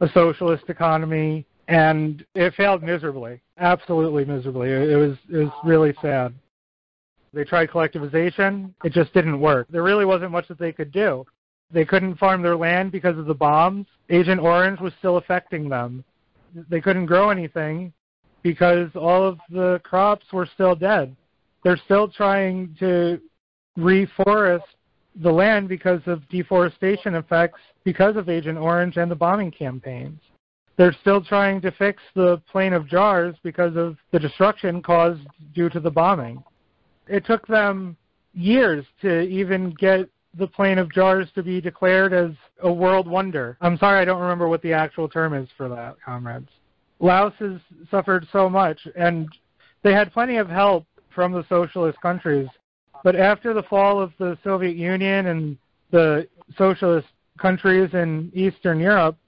a 0.00 0.08
socialist 0.08 0.64
economy, 0.68 1.46
and 1.70 2.26
it 2.34 2.52
failed 2.54 2.82
miserably, 2.82 3.40
absolutely 3.58 4.24
miserably. 4.24 4.70
It 4.70 4.96
was 4.96 5.16
it 5.32 5.36
was 5.36 5.52
really 5.64 5.94
sad. 6.02 6.34
They 7.32 7.44
tried 7.44 7.70
collectivization, 7.70 8.74
it 8.82 8.92
just 8.92 9.14
didn't 9.14 9.38
work. 9.38 9.68
There 9.70 9.84
really 9.84 10.04
wasn't 10.04 10.32
much 10.32 10.48
that 10.48 10.58
they 10.58 10.72
could 10.72 10.90
do. 10.90 11.24
They 11.72 11.84
couldn't 11.84 12.16
farm 12.16 12.42
their 12.42 12.56
land 12.56 12.90
because 12.90 13.16
of 13.16 13.26
the 13.26 13.34
bombs. 13.34 13.86
Agent 14.08 14.40
Orange 14.40 14.80
was 14.80 14.92
still 14.98 15.16
affecting 15.16 15.68
them. 15.68 16.04
They 16.68 16.80
couldn't 16.80 17.06
grow 17.06 17.30
anything 17.30 17.92
because 18.42 18.90
all 18.96 19.22
of 19.24 19.38
the 19.48 19.80
crops 19.84 20.26
were 20.32 20.48
still 20.52 20.74
dead. 20.74 21.14
They're 21.62 21.80
still 21.84 22.08
trying 22.08 22.74
to 22.80 23.20
reforest 23.78 24.62
the 25.22 25.30
land 25.30 25.68
because 25.68 26.00
of 26.06 26.28
deforestation 26.28 27.14
effects 27.14 27.60
because 27.84 28.16
of 28.16 28.28
Agent 28.28 28.58
Orange 28.58 28.96
and 28.96 29.08
the 29.08 29.14
bombing 29.14 29.52
campaigns. 29.52 30.20
They're 30.80 30.96
still 31.02 31.22
trying 31.22 31.60
to 31.60 31.72
fix 31.72 32.02
the 32.14 32.40
plain 32.50 32.72
of 32.72 32.88
jars 32.88 33.36
because 33.42 33.76
of 33.76 33.98
the 34.12 34.18
destruction 34.18 34.80
caused 34.80 35.20
due 35.54 35.68
to 35.68 35.78
the 35.78 35.90
bombing. 35.90 36.42
It 37.06 37.26
took 37.26 37.46
them 37.46 37.98
years 38.32 38.86
to 39.02 39.20
even 39.20 39.74
get 39.78 40.08
the 40.38 40.46
plain 40.46 40.78
of 40.78 40.90
jars 40.90 41.28
to 41.34 41.42
be 41.42 41.60
declared 41.60 42.14
as 42.14 42.30
a 42.62 42.72
world 42.72 43.06
wonder. 43.06 43.58
I'm 43.60 43.76
sorry 43.76 44.00
I 44.00 44.06
don't 44.06 44.22
remember 44.22 44.48
what 44.48 44.62
the 44.62 44.72
actual 44.72 45.06
term 45.06 45.34
is 45.34 45.50
for 45.54 45.68
that, 45.68 45.96
comrades. 46.02 46.48
Laos 46.98 47.34
has 47.40 47.60
suffered 47.90 48.26
so 48.32 48.48
much, 48.48 48.80
and 48.96 49.28
they 49.82 49.92
had 49.92 50.14
plenty 50.14 50.38
of 50.38 50.48
help 50.48 50.86
from 51.14 51.32
the 51.32 51.44
socialist 51.50 52.00
countries. 52.00 52.48
But 53.04 53.16
after 53.16 53.52
the 53.52 53.64
fall 53.64 54.00
of 54.00 54.14
the 54.18 54.38
Soviet 54.42 54.76
Union 54.76 55.26
and 55.26 55.58
the 55.90 56.26
socialist 56.56 57.08
countries 57.36 57.90
in 57.92 58.32
Eastern 58.32 58.80
Europe, 58.80 59.18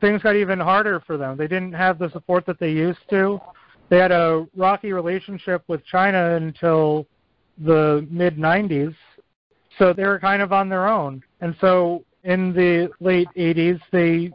things 0.00 0.22
got 0.22 0.36
even 0.36 0.58
harder 0.58 1.00
for 1.06 1.16
them. 1.16 1.36
They 1.36 1.48
didn't 1.48 1.72
have 1.72 1.98
the 1.98 2.10
support 2.10 2.46
that 2.46 2.58
they 2.58 2.70
used 2.70 3.08
to. 3.10 3.40
They 3.88 3.98
had 3.98 4.12
a 4.12 4.46
rocky 4.56 4.92
relationship 4.92 5.62
with 5.68 5.84
China 5.84 6.36
until 6.36 7.06
the 7.58 8.06
mid 8.10 8.36
90s, 8.36 8.94
so 9.78 9.92
they 9.92 10.04
were 10.04 10.18
kind 10.18 10.42
of 10.42 10.52
on 10.52 10.68
their 10.68 10.88
own. 10.88 11.22
And 11.40 11.54
so 11.60 12.04
in 12.24 12.52
the 12.52 12.90
late 13.00 13.28
80s, 13.36 13.80
they 13.90 14.32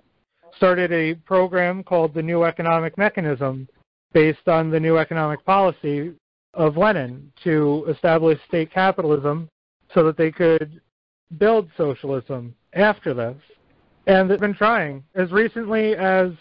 started 0.58 0.92
a 0.92 1.16
program 1.16 1.84
called 1.84 2.14
the 2.14 2.22
New 2.22 2.44
Economic 2.44 2.98
Mechanism 2.98 3.68
based 4.14 4.48
on 4.48 4.70
the 4.70 4.80
new 4.80 4.98
economic 4.98 5.44
policy 5.46 6.14
of 6.54 6.78
Lenin 6.78 7.32
to 7.44 7.86
establish 7.90 8.40
state 8.48 8.72
capitalism 8.72 9.50
so 9.94 10.04
that 10.04 10.18
they 10.18 10.32
could 10.32 10.82
build 11.38 11.70
socialism 11.76 12.56
after 12.74 13.14
this. 13.14 13.36
And 14.08 14.30
they've 14.30 14.40
been 14.40 14.54
trying 14.54 15.04
as 15.16 15.32
recently 15.32 15.96
as 15.96 16.32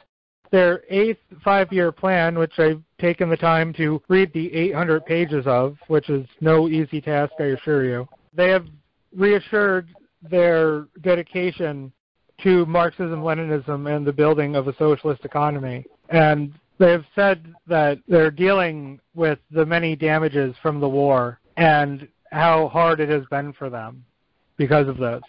their 0.50 0.82
eighth 0.88 1.20
five 1.42 1.72
year 1.72 1.90
plan, 1.90 2.38
which 2.38 2.58
I've 2.58 2.82
taken 3.00 3.28
the 3.28 3.36
time 3.36 3.72
to 3.74 4.00
read 4.08 4.32
the 4.32 4.54
800 4.54 5.04
pages 5.04 5.46
of, 5.46 5.76
which 5.88 6.08
is 6.10 6.26
no 6.40 6.68
easy 6.68 7.00
task, 7.00 7.32
I 7.40 7.44
assure 7.44 7.84
you. 7.84 8.08
They 8.34 8.50
have 8.50 8.66
reassured 9.16 9.88
their 10.30 10.86
dedication 11.02 11.92
to 12.42 12.66
Marxism 12.66 13.22
Leninism 13.22 13.94
and 13.94 14.06
the 14.06 14.12
building 14.12 14.56
of 14.56 14.68
a 14.68 14.76
socialist 14.76 15.24
economy. 15.24 15.84
And 16.10 16.52
they've 16.78 17.04
said 17.14 17.54
that 17.66 17.98
they're 18.08 18.30
dealing 18.30 19.00
with 19.14 19.38
the 19.50 19.64
many 19.64 19.96
damages 19.96 20.54
from 20.62 20.80
the 20.80 20.88
war 20.88 21.40
and 21.56 22.08
how 22.32 22.68
hard 22.68 23.00
it 23.00 23.08
has 23.08 23.24
been 23.30 23.52
for 23.52 23.70
them 23.70 24.04
because 24.56 24.88
of 24.88 24.98
this. 24.98 25.22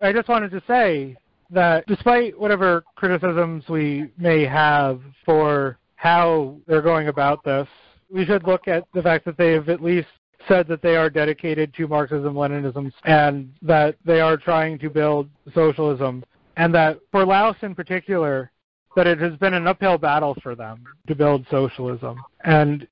I 0.00 0.12
just 0.12 0.28
wanted 0.28 0.50
to 0.52 0.62
say 0.66 1.16
that 1.50 1.86
despite 1.86 2.38
whatever 2.38 2.84
criticisms 2.96 3.64
we 3.68 4.10
may 4.18 4.44
have 4.44 5.00
for 5.24 5.78
how 5.96 6.56
they're 6.66 6.82
going 6.82 7.08
about 7.08 7.42
this, 7.44 7.66
we 8.10 8.24
should 8.24 8.44
look 8.44 8.68
at 8.68 8.84
the 8.94 9.02
fact 9.02 9.24
that 9.24 9.36
they've 9.36 9.68
at 9.68 9.82
least 9.82 10.08
said 10.46 10.68
that 10.68 10.82
they 10.82 10.96
are 10.96 11.10
dedicated 11.10 11.74
to 11.74 11.88
Marxism 11.88 12.34
Leninism 12.34 12.92
and 13.04 13.52
that 13.62 13.96
they 14.04 14.20
are 14.20 14.36
trying 14.36 14.78
to 14.78 14.88
build 14.88 15.28
socialism 15.54 16.24
and 16.56 16.74
that 16.74 16.98
for 17.12 17.24
Laos 17.24 17.56
in 17.62 17.74
particular, 17.74 18.50
that 18.96 19.06
it 19.06 19.18
has 19.20 19.36
been 19.36 19.54
an 19.54 19.66
uphill 19.66 19.96
battle 19.96 20.36
for 20.42 20.54
them 20.54 20.84
to 21.06 21.14
build 21.14 21.46
socialism. 21.50 22.18
And 22.44 22.86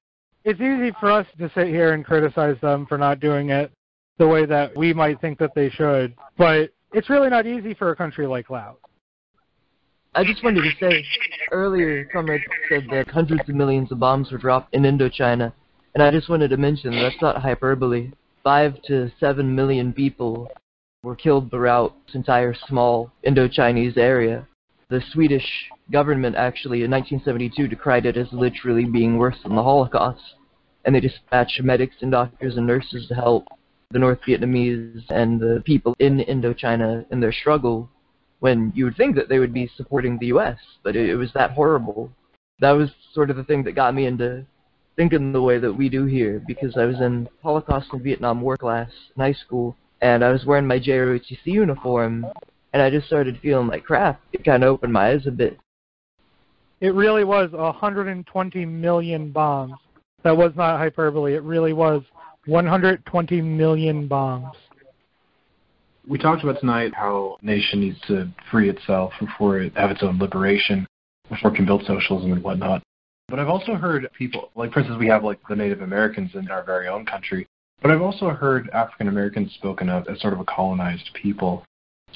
it's 0.45 0.61
easy 0.61 0.95
for 1.01 1.11
us 1.11 1.27
to 1.39 1.51
sit 1.55 1.67
here 1.67 1.93
and 1.93 2.05
criticize 2.05 2.57
them 2.61 2.87
for 2.87 2.97
not 2.97 3.19
doing 3.19 3.51
it 3.51 3.73
the 4.19 4.27
way 4.27 4.47
that 4.47 4.75
we 4.77 4.95
might 4.95 5.21
think 5.21 5.39
that 5.39 5.55
they 5.55 5.69
should, 5.69 6.15
but 6.39 6.71
it's 6.97 7.11
really 7.11 7.29
not 7.29 7.47
easy 7.47 7.75
for 7.75 7.91
a 7.91 7.97
country 7.97 8.27
like 8.27 8.49
Laos. 8.49 8.77
I 10.15 10.25
just 10.25 10.43
wanted 10.43 10.63
to 10.63 10.71
say, 10.81 11.05
earlier, 11.53 12.07
Comrade 12.07 12.41
said 12.71 12.87
that 12.91 13.09
hundreds 13.09 13.47
of 13.47 13.55
millions 13.55 13.93
of 13.93 13.99
bombs 14.01 14.33
were 14.33 14.39
dropped 14.39 14.75
in 14.75 14.85
Indochina, 14.85 15.53
and 15.95 16.03
I 16.03 16.11
just 16.11 16.31
wanted 16.31 16.49
to 16.49 16.57
mention 16.57 16.93
that's 16.93 17.21
not 17.21 17.43
hyperbole. 17.43 18.13
Five 18.43 18.81
to 18.87 19.13
seven 19.21 19.55
million 19.55 19.93
people 19.93 20.49
were 21.03 21.15
killed 21.15 21.51
throughout 21.51 21.95
this 22.07 22.15
entire 22.15 22.55
small 22.67 23.13
Indo-Chinese 23.25 23.99
area. 23.99 24.49
The 24.89 25.03
Swedish 25.13 25.47
government 25.93 26.35
actually 26.35 26.83
in 26.83 26.91
1972 26.91 27.69
decried 27.69 28.07
it 28.07 28.17
as 28.17 28.33
literally 28.33 28.87
being 28.87 29.19
worse 29.19 29.37
than 29.43 29.55
the 29.55 29.63
Holocaust, 29.63 30.23
and 30.87 30.95
they 30.95 31.01
dispatched 31.01 31.63
medics 31.63 31.97
and 32.01 32.11
doctors 32.11 32.57
and 32.57 32.67
nurses 32.67 33.07
to 33.09 33.15
help 33.15 33.49
the 33.91 33.99
North 33.99 34.19
Vietnamese 34.27 35.05
and 35.11 35.41
the 35.41 35.63
people 35.65 35.95
in 35.99 36.19
Indochina 36.19 37.05
in 37.11 37.21
their 37.21 37.33
struggle 37.33 37.89
when 38.41 38.73
you 38.75 38.85
would 38.85 38.97
think 38.97 39.17
that 39.17 39.29
they 39.29 39.39
would 39.39 39.55
be 39.55 39.71
supporting 39.77 40.19
the 40.19 40.27
U.S., 40.27 40.59
but 40.83 40.97
it, 40.97 41.09
it 41.09 41.17
was 41.17 41.33
that 41.35 41.53
horrible. 41.53 42.11
That 42.61 42.73
was 42.73 42.91
sort 43.13 43.31
of 43.31 43.37
the 43.37 43.45
thing 43.45 43.65
that 43.65 43.73
got 43.73 43.95
me 43.95 44.07
into 44.07 44.45
thinking 44.97 45.33
the 45.33 45.43
way 45.43 45.59
that 45.59 45.73
we 45.73 45.89
do 45.89 46.07
here, 46.07 46.43
because 46.47 46.77
I 46.77 46.85
was 46.85 47.01
in 47.01 47.29
Holocaust 47.43 47.89
and 47.93 48.03
Vietnam 48.03 48.41
War 48.41 48.57
class 48.57 48.91
in 49.15 49.23
high 49.23 49.35
school, 49.35 49.77
and 50.01 50.25
I 50.25 50.31
was 50.31 50.45
wearing 50.45 50.67
my 50.67 50.79
JROTC 50.79 51.45
uniform, 51.45 52.27
and 52.73 52.83
I 52.83 52.91
just 52.91 53.07
started 53.07 53.39
feeling 53.41 53.69
like 53.69 53.85
crap. 53.85 54.21
It 54.33 54.45
kind 54.45 54.65
of 54.65 54.71
opened 54.71 54.93
my 54.93 55.11
eyes 55.11 55.27
a 55.27 55.31
bit. 55.31 55.59
It 56.81 56.95
really 56.95 57.25
was 57.25 57.53
120 57.53 58.65
million 58.67 59.31
bombs. 59.33 59.75
That 60.25 60.37
was 60.37 60.53
not 60.57 60.79
hyperbole. 60.79 61.35
It 61.35 61.43
really 61.43 61.73
was 61.73 62.03
120 62.47 63.41
million 63.43 64.07
bombs. 64.09 64.57
We 66.09 66.19
talked 66.19 66.45
about 66.45 66.61
tonight 66.61 66.95
how 66.95 67.39
nation 67.43 67.81
needs 67.81 68.01
to 68.07 68.29
free 68.51 68.71
itself 68.71 69.13
before 69.19 69.59
it 69.61 69.77
have 69.77 69.91
its 69.91 70.03
own 70.03 70.19
liberation, 70.19 70.87
before 71.29 71.53
it 71.53 71.57
can 71.57 71.67
build 71.67 71.85
socialism 71.85 72.33
and 72.33 72.43
whatnot. 72.43 72.83
But 73.29 73.41
I've 73.41 73.49
also 73.49 73.75
heard 73.75 74.09
people, 74.17 74.51
like 74.55 74.73
for 74.73 74.81
instance, 74.81 75.01
we 75.01 75.09
have 75.09 75.25
like 75.25 75.41
the 75.49 75.57
Native 75.57 75.81
Americans 75.81 76.31
in 76.35 76.49
our 76.49 76.63
very 76.63 76.87
own 76.87 77.05
country, 77.05 77.47
but 77.83 77.91
I've 77.91 78.03
also 78.03 78.31
heard 78.31 78.71
African 78.71 79.09
Americans 79.09 79.53
spoken 79.55 79.89
of 79.89 80.07
as 80.07 80.21
sort 80.21 80.33
of 80.33 80.39
a 80.39 80.45
colonized 80.45 81.11
people. 81.15 81.65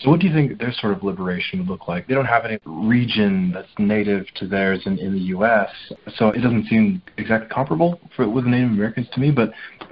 So 0.00 0.08
what 0.08 0.20
do 0.20 0.26
you 0.26 0.32
think 0.32 0.58
their 0.58 0.72
sort 0.72 0.96
of 0.96 1.02
liberation 1.02 1.58
would 1.58 1.68
look 1.68 1.86
like? 1.86 2.06
They 2.06 2.14
don't 2.14 2.24
have 2.24 2.46
any 2.46 2.58
region 2.64 3.52
that's 3.52 3.68
native 3.78 4.26
to 4.36 4.46
theirs 4.46 4.80
in, 4.86 4.98
in 4.98 5.12
the 5.12 5.20
U.S., 5.20 5.68
so 6.16 6.28
it 6.28 6.40
doesn't 6.40 6.66
seem 6.68 7.02
exactly 7.18 7.48
comparable 7.50 8.00
for, 8.16 8.28
with 8.28 8.44
the 8.44 8.50
Native 8.50 8.70
Americans 8.70 9.08
to 9.12 9.20
me. 9.20 9.30
But 9.30 9.50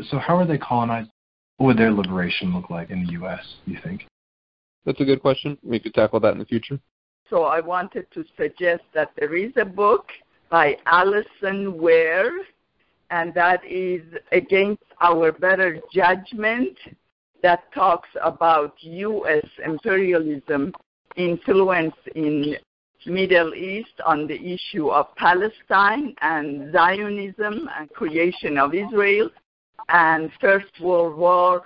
so 0.08 0.18
how 0.18 0.36
are 0.36 0.46
they 0.46 0.56
colonized? 0.56 1.10
What 1.58 1.66
would 1.66 1.78
their 1.78 1.90
liberation 1.90 2.54
look 2.54 2.70
like 2.70 2.88
in 2.90 3.04
the 3.04 3.12
U.S., 3.12 3.40
do 3.66 3.72
you 3.72 3.78
think? 3.84 4.06
That's 4.86 5.00
a 5.00 5.04
good 5.04 5.20
question. 5.20 5.58
We 5.62 5.78
could 5.78 5.92
tackle 5.92 6.20
that 6.20 6.32
in 6.32 6.38
the 6.38 6.46
future. 6.46 6.80
So 7.28 7.42
I 7.42 7.60
wanted 7.60 8.06
to 8.12 8.24
suggest 8.38 8.84
that 8.94 9.10
there 9.18 9.36
is 9.36 9.52
a 9.56 9.64
book 9.64 10.08
by 10.48 10.78
Alison 10.86 11.76
Weir, 11.76 12.30
and 13.10 13.34
that 13.34 13.62
is 13.66 14.00
Against 14.32 14.84
Our 15.02 15.32
Better 15.32 15.80
Judgment, 15.92 16.78
that 17.42 17.72
talks 17.72 18.08
about 18.22 18.74
U.S. 18.80 19.46
imperialism 19.64 20.72
influence 21.16 21.94
in 22.14 22.56
Middle 23.06 23.54
East 23.54 24.00
on 24.04 24.26
the 24.26 24.54
issue 24.54 24.88
of 24.88 25.14
Palestine 25.16 26.14
and 26.20 26.72
Zionism 26.72 27.68
and 27.78 27.88
creation 27.90 28.58
of 28.58 28.74
Israel 28.74 29.30
and 29.88 30.30
First 30.40 30.80
World 30.80 31.16
War, 31.16 31.62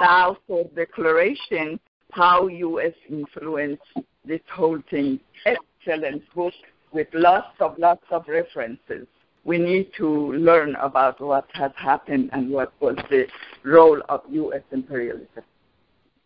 Balfour 0.00 0.64
Declaration, 0.74 1.78
how 2.12 2.48
U.S. 2.48 2.92
influenced 3.08 3.82
this 4.24 4.40
whole 4.52 4.80
thing. 4.90 5.20
Excellent 5.46 6.22
book 6.34 6.52
with 6.92 7.08
lots 7.14 7.54
of 7.60 7.78
lots 7.78 8.04
of 8.10 8.24
references. 8.28 9.06
We 9.44 9.58
need 9.58 9.90
to 9.96 10.32
learn 10.32 10.76
about 10.76 11.20
what 11.20 11.46
has 11.54 11.72
happened 11.76 12.30
and 12.32 12.50
what 12.50 12.72
was 12.80 12.96
the 13.10 13.26
role 13.64 14.00
of 14.08 14.20
U.S. 14.30 14.62
imperialism. 14.70 15.42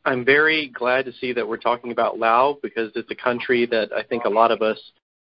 I'm 0.04 0.24
very 0.24 0.68
glad 0.68 1.04
to 1.06 1.12
see 1.12 1.32
that 1.32 1.46
we're 1.46 1.56
talking 1.56 1.90
about 1.92 2.18
Laos 2.18 2.58
because 2.62 2.92
it's 2.94 3.10
a 3.10 3.14
country 3.14 3.66
that 3.66 3.92
I 3.92 4.02
think 4.02 4.24
a 4.24 4.28
lot 4.28 4.52
of 4.52 4.62
us, 4.62 4.78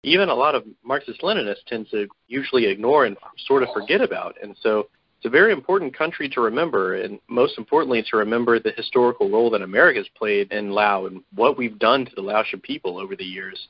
even 0.02 0.28
a 0.28 0.34
lot 0.34 0.54
of 0.54 0.64
Marxist 0.84 1.22
Leninists, 1.22 1.64
tend 1.66 1.86
to 1.92 2.06
usually 2.28 2.66
ignore 2.66 3.06
and 3.06 3.16
sort 3.46 3.62
of 3.62 3.70
forget 3.72 4.02
about. 4.02 4.36
And 4.42 4.54
so 4.60 4.88
it's 5.18 5.24
a 5.24 5.30
very 5.30 5.52
important 5.52 5.96
country 5.96 6.28
to 6.30 6.40
remember, 6.42 6.96
and 6.96 7.18
most 7.28 7.56
importantly, 7.56 8.04
to 8.10 8.16
remember 8.18 8.58
the 8.58 8.72
historical 8.72 9.30
role 9.30 9.48
that 9.50 9.62
America's 9.62 10.08
played 10.14 10.52
in 10.52 10.72
Laos 10.72 11.10
and 11.10 11.22
what 11.34 11.56
we've 11.56 11.78
done 11.78 12.04
to 12.04 12.14
the 12.14 12.20
Laotian 12.20 12.60
people 12.60 12.98
over 12.98 13.16
the 13.16 13.24
years. 13.24 13.68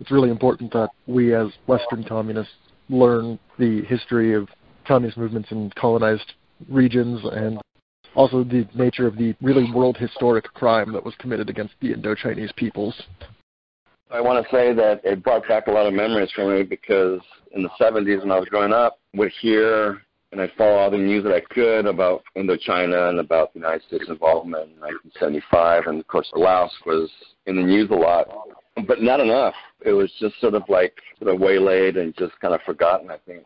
It's 0.00 0.10
really 0.10 0.30
important 0.30 0.72
that 0.72 0.88
we, 1.06 1.34
as 1.34 1.48
Western 1.66 2.04
communists, 2.04 2.54
learn 2.92 3.38
the 3.58 3.82
history 3.84 4.34
of 4.34 4.48
communist 4.86 5.18
movements 5.18 5.50
in 5.50 5.70
colonized 5.76 6.34
regions 6.68 7.20
and 7.32 7.60
also 8.14 8.44
the 8.44 8.68
nature 8.74 9.06
of 9.06 9.16
the 9.16 9.34
really 9.40 9.70
world 9.72 9.96
historic 9.96 10.44
crime 10.54 10.92
that 10.92 11.04
was 11.04 11.14
committed 11.18 11.48
against 11.48 11.74
the 11.80 11.92
Indo-Chinese 11.92 12.52
peoples. 12.56 12.94
I 14.10 14.20
want 14.20 14.44
to 14.44 14.50
say 14.54 14.74
that 14.74 15.00
it 15.04 15.22
brought 15.22 15.48
back 15.48 15.68
a 15.68 15.70
lot 15.70 15.86
of 15.86 15.94
memories 15.94 16.30
for 16.34 16.54
me 16.54 16.62
because 16.62 17.20
in 17.52 17.62
the 17.62 17.70
70s 17.80 18.20
when 18.20 18.30
I 18.30 18.38
was 18.38 18.48
growing 18.48 18.72
up, 18.72 18.98
would 19.14 19.32
hear 19.40 20.02
and 20.32 20.40
I'd 20.40 20.52
follow 20.56 20.76
all 20.76 20.90
the 20.90 20.96
news 20.96 21.24
that 21.24 21.32
I 21.32 21.40
could 21.40 21.86
about 21.86 22.24
Indochina 22.36 23.10
and 23.10 23.20
about 23.20 23.52
the 23.52 23.60
United 23.60 23.82
States 23.86 24.06
involvement 24.08 24.70
in 24.70 24.80
1975. 24.80 25.86
And 25.86 26.00
of 26.00 26.06
course, 26.08 26.30
Laos 26.34 26.72
was 26.86 27.10
in 27.46 27.56
the 27.56 27.62
news 27.62 27.90
a 27.90 27.94
lot, 27.94 28.28
but 28.86 29.02
not 29.02 29.20
enough. 29.20 29.54
It 29.84 29.92
was 29.92 30.10
just 30.18 30.40
sort 30.40 30.54
of 30.54 30.62
like 30.68 30.94
sort 31.18 31.34
of 31.34 31.40
waylaid 31.40 31.96
and 31.96 32.16
just 32.16 32.38
kind 32.40 32.54
of 32.54 32.60
forgotten, 32.62 33.10
I 33.10 33.18
think. 33.26 33.44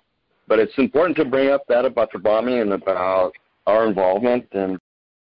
But 0.49 0.59
it's 0.59 0.77
important 0.79 1.16
to 1.18 1.24
bring 1.24 1.51
up 1.51 1.62
that 1.68 1.85
about 1.85 2.12
the 2.12 2.18
bombing 2.18 2.61
and 2.61 2.72
about 2.72 3.33
our 3.66 3.87
involvement 3.87 4.47
and 4.53 4.79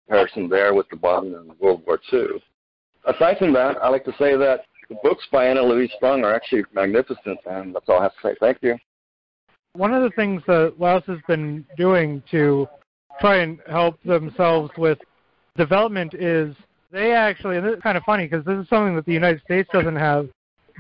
comparison 0.07 0.49
there 0.49 0.73
with 0.73 0.87
the 0.89 0.95
bombing 0.95 1.33
in 1.33 1.51
World 1.59 1.83
War 1.85 1.99
II. 2.11 2.41
Aside 3.05 3.37
from 3.37 3.53
that, 3.53 3.77
I 3.81 3.89
like 3.89 4.05
to 4.05 4.13
say 4.17 4.35
that 4.37 4.61
the 4.89 4.95
books 5.03 5.25
by 5.31 5.45
Anna 5.47 5.61
Louise 5.61 5.91
Strong 5.97 6.23
are 6.23 6.33
actually 6.33 6.63
magnificent, 6.73 7.39
and 7.45 7.75
that's 7.75 7.87
all 7.87 7.99
I 7.99 8.03
have 8.03 8.13
to 8.13 8.29
say. 8.29 8.35
Thank 8.39 8.57
you. 8.61 8.77
One 9.73 9.93
of 9.93 10.01
the 10.01 10.09
things 10.15 10.41
that 10.47 10.75
Laos 10.79 11.03
has 11.05 11.19
been 11.27 11.65
doing 11.77 12.23
to 12.31 12.67
try 13.21 13.37
and 13.37 13.59
help 13.69 14.01
themselves 14.03 14.71
with 14.77 14.97
development 15.55 16.13
is 16.15 16.55
they 16.91 17.13
actually, 17.13 17.57
and 17.57 17.65
this 17.65 17.75
is 17.75 17.81
kind 17.81 17.97
of 17.97 18.03
funny 18.03 18.27
because 18.27 18.45
this 18.45 18.57
is 18.57 18.67
something 18.69 18.95
that 18.95 19.05
the 19.05 19.13
United 19.13 19.41
States 19.41 19.69
doesn't 19.71 19.95
have. 19.95 20.29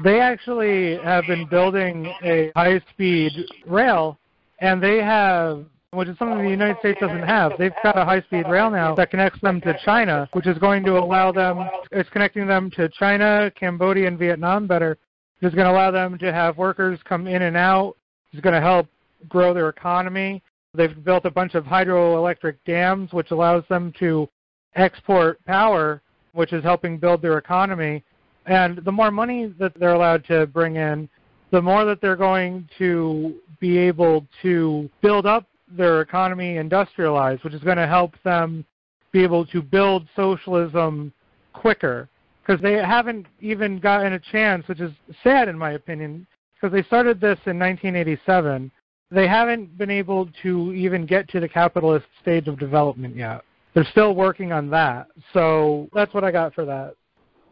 They 0.03 0.19
actually 0.19 0.97
have 1.03 1.25
been 1.27 1.45
building 1.47 2.13
a 2.23 2.51
high 2.55 2.81
speed 2.91 3.31
rail, 3.65 4.17
and 4.59 4.81
they 4.81 4.97
have 4.97 5.65
which 5.91 6.07
is 6.07 6.17
something 6.19 6.43
the 6.43 6.49
United 6.49 6.77
States 6.79 6.99
doesn't 6.99 7.23
have. 7.23 7.53
They've 7.57 7.73
got 7.81 7.97
a 7.97 8.05
high-speed 8.05 8.47
rail 8.47 8.69
now 8.69 8.93
that 8.95 9.09
connects 9.09 9.41
them 9.41 9.59
to 9.61 9.77
China, 9.83 10.29
which 10.33 10.45
is 10.45 10.57
going 10.59 10.83
to 10.83 10.97
allow 10.97 11.31
them, 11.31 11.67
it's 11.91 12.09
connecting 12.09 12.45
them 12.45 12.69
to 12.71 12.89
China, 12.89 13.51
Cambodia, 13.55 14.07
and 14.07 14.19
Vietnam 14.19 14.67
better. 14.67 14.97
It's 15.41 15.55
going 15.55 15.65
to 15.65 15.71
allow 15.71 15.89
them 15.89 16.17
to 16.19 16.31
have 16.31 16.57
workers 16.57 16.99
come 17.05 17.25
in 17.25 17.41
and 17.41 17.57
out. 17.57 17.95
It's 18.31 18.41
going 18.41 18.53
to 18.53 18.61
help 18.61 18.87
grow 19.27 19.53
their 19.53 19.69
economy. 19.69 20.43
They've 20.75 21.03
built 21.03 21.25
a 21.25 21.31
bunch 21.31 21.55
of 21.55 21.63
hydroelectric 21.63 22.57
dams, 22.67 23.11
which 23.11 23.31
allows 23.31 23.63
them 23.69 23.91
to 23.99 24.29
export 24.75 25.43
power, 25.45 26.01
which 26.33 26.53
is 26.53 26.63
helping 26.63 26.97
build 26.97 27.21
their 27.21 27.37
economy. 27.37 28.03
And 28.45 28.77
the 28.83 28.91
more 28.91 29.11
money 29.11 29.53
that 29.59 29.73
they're 29.79 29.93
allowed 29.93 30.25
to 30.25 30.47
bring 30.47 30.75
in, 30.75 31.09
the 31.51 31.61
more 31.61 31.85
that 31.85 32.01
they're 32.01 32.15
going 32.15 32.69
to 32.77 33.35
be 33.59 33.77
able 33.77 34.25
to 34.41 34.89
build 35.01 35.25
up 35.25 35.45
their 35.77 36.01
economy 36.01 36.57
industrialized, 36.57 37.43
which 37.43 37.53
is 37.53 37.63
going 37.63 37.77
to 37.77 37.87
help 37.87 38.13
them 38.23 38.65
be 39.11 39.23
able 39.23 39.45
to 39.47 39.61
build 39.61 40.07
socialism 40.15 41.11
quicker. 41.53 42.07
Because 42.41 42.61
they 42.61 42.73
haven't 42.73 43.27
even 43.41 43.79
gotten 43.79 44.13
a 44.13 44.19
chance, 44.19 44.67
which 44.67 44.79
is 44.79 44.91
sad 45.23 45.47
in 45.47 45.57
my 45.57 45.71
opinion, 45.71 46.25
because 46.55 46.73
they 46.73 46.83
started 46.83 47.19
this 47.19 47.37
in 47.45 47.59
1987. 47.59 48.71
They 49.11 49.27
haven't 49.27 49.77
been 49.77 49.89
able 49.91 50.29
to 50.43 50.73
even 50.73 51.05
get 51.05 51.27
to 51.29 51.39
the 51.39 51.49
capitalist 51.49 52.05
stage 52.21 52.47
of 52.47 52.59
development 52.59 53.15
yet. 53.15 53.41
They're 53.79 53.91
still 53.91 54.13
working 54.13 54.51
on 54.51 54.69
that. 54.71 55.07
So 55.31 55.87
that's 55.93 56.13
what 56.13 56.25
I 56.25 56.31
got 56.31 56.53
for 56.53 56.65
that. 56.65 56.95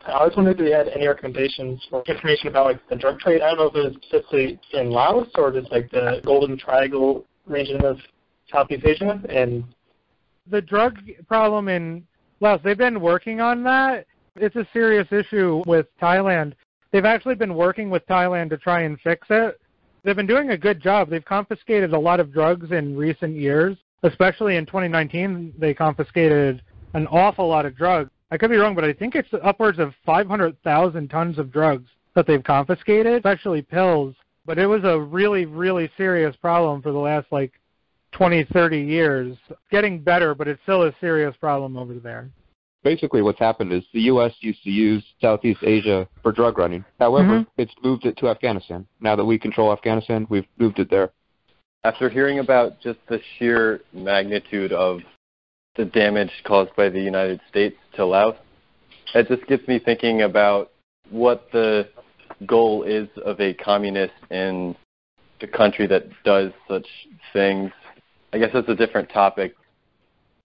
I 0.05 0.25
was 0.25 0.33
wondering 0.35 0.57
if 0.57 0.65
you 0.65 0.73
had 0.73 0.89
any 0.89 1.07
recommendations 1.07 1.81
for 1.89 2.03
information 2.05 2.49
about 2.49 2.65
like 2.65 2.89
the 2.89 2.97
drug 2.97 3.19
trade. 3.19 3.41
I 3.41 3.55
don't 3.55 3.59
know 3.59 3.67
if 3.67 3.75
it 3.75 3.93
was 3.93 3.93
specifically 4.03 4.59
in 4.73 4.89
Laos 4.91 5.29
or 5.35 5.53
just 5.53 5.71
like 5.71 5.89
the 5.89 6.19
Golden 6.25 6.57
Triangle 6.57 7.23
region 7.45 7.85
of 7.85 7.97
Southeast 8.51 8.83
Asia 8.85 9.21
and 9.29 9.63
the 10.51 10.61
drug 10.61 10.99
problem 11.29 11.69
in 11.69 12.05
Laos, 12.41 12.59
they've 12.61 12.77
been 12.77 12.99
working 12.99 13.39
on 13.39 13.63
that. 13.63 14.05
It's 14.35 14.57
a 14.57 14.67
serious 14.73 15.07
issue 15.13 15.63
with 15.65 15.85
Thailand. 16.01 16.55
They've 16.91 17.05
actually 17.05 17.35
been 17.35 17.55
working 17.55 17.89
with 17.89 18.05
Thailand 18.05 18.49
to 18.49 18.57
try 18.57 18.81
and 18.81 18.99
fix 18.99 19.27
it. 19.29 19.61
They've 20.03 20.13
been 20.13 20.27
doing 20.27 20.49
a 20.49 20.57
good 20.57 20.81
job. 20.81 21.09
They've 21.09 21.23
confiscated 21.23 21.93
a 21.93 21.99
lot 21.99 22.19
of 22.19 22.33
drugs 22.33 22.73
in 22.73 22.97
recent 22.97 23.37
years, 23.37 23.77
especially 24.03 24.55
in 24.55 24.65
2019. 24.65 25.53
They 25.57 25.73
confiscated 25.73 26.61
an 26.93 27.07
awful 27.07 27.47
lot 27.47 27.65
of 27.65 27.75
drugs. 27.75 28.09
I 28.31 28.37
could 28.37 28.49
be 28.49 28.57
wrong, 28.57 28.75
but 28.75 28.83
I 28.83 28.93
think 28.93 29.15
it's 29.15 29.29
upwards 29.43 29.79
of 29.79 29.93
500,000 30.05 31.07
tons 31.09 31.37
of 31.37 31.51
drugs 31.51 31.89
that 32.15 32.27
they've 32.27 32.43
confiscated, 32.43 33.13
especially 33.13 33.61
pills. 33.61 34.15
But 34.45 34.57
it 34.57 34.67
was 34.67 34.83
a 34.83 34.99
really, 34.99 35.45
really 35.45 35.89
serious 35.97 36.35
problem 36.35 36.81
for 36.81 36.91
the 36.91 36.97
last 36.97 37.27
like 37.31 37.53
20, 38.11 38.45
30 38.45 38.79
years. 38.79 39.37
Getting 39.71 40.01
better, 40.01 40.33
but 40.33 40.47
it's 40.47 40.61
still 40.63 40.83
a 40.83 40.95
serious 40.99 41.35
problem 41.37 41.77
over 41.77 41.93
there. 41.95 42.29
Basically, 42.83 43.21
what's 43.21 43.39
happened 43.39 43.73
is 43.73 43.83
the 43.93 44.01
U.S. 44.01 44.33
used 44.39 44.63
to 44.63 44.69
use 44.69 45.03
Southeast 45.19 45.59
Asia 45.63 46.07
for 46.21 46.31
drug 46.31 46.57
running. 46.57 46.85
However, 46.99 47.39
mm-hmm. 47.39 47.61
it's 47.61 47.73
moved 47.83 48.05
it 48.05 48.17
to 48.17 48.29
Afghanistan. 48.29 48.87
Now 49.01 49.15
that 49.15 49.25
we 49.25 49.37
control 49.37 49.73
Afghanistan, 49.73 50.25
we've 50.29 50.47
moved 50.57 50.79
it 50.79 50.89
there. 50.89 51.11
After 51.83 52.09
hearing 52.09 52.39
about 52.39 52.81
just 52.81 52.99
the 53.07 53.19
sheer 53.37 53.81
magnitude 53.93 54.73
of 54.73 54.99
the 55.75 55.85
damage 55.85 56.31
caused 56.43 56.75
by 56.75 56.89
the 56.89 56.99
United 56.99 57.39
States 57.49 57.77
to 57.95 58.05
Laos, 58.05 58.35
it 59.13 59.27
just 59.27 59.47
gets 59.47 59.67
me 59.67 59.79
thinking 59.79 60.23
about 60.23 60.71
what 61.09 61.47
the 61.51 61.87
goal 62.45 62.83
is 62.83 63.07
of 63.23 63.39
a 63.39 63.53
communist 63.53 64.13
in 64.31 64.75
the 65.39 65.47
country 65.47 65.87
that 65.87 66.03
does 66.23 66.51
such 66.67 66.87
things. 67.31 67.71
I 68.33 68.39
guess 68.39 68.49
that's 68.53 68.69
a 68.69 68.75
different 68.75 69.09
topic. 69.09 69.55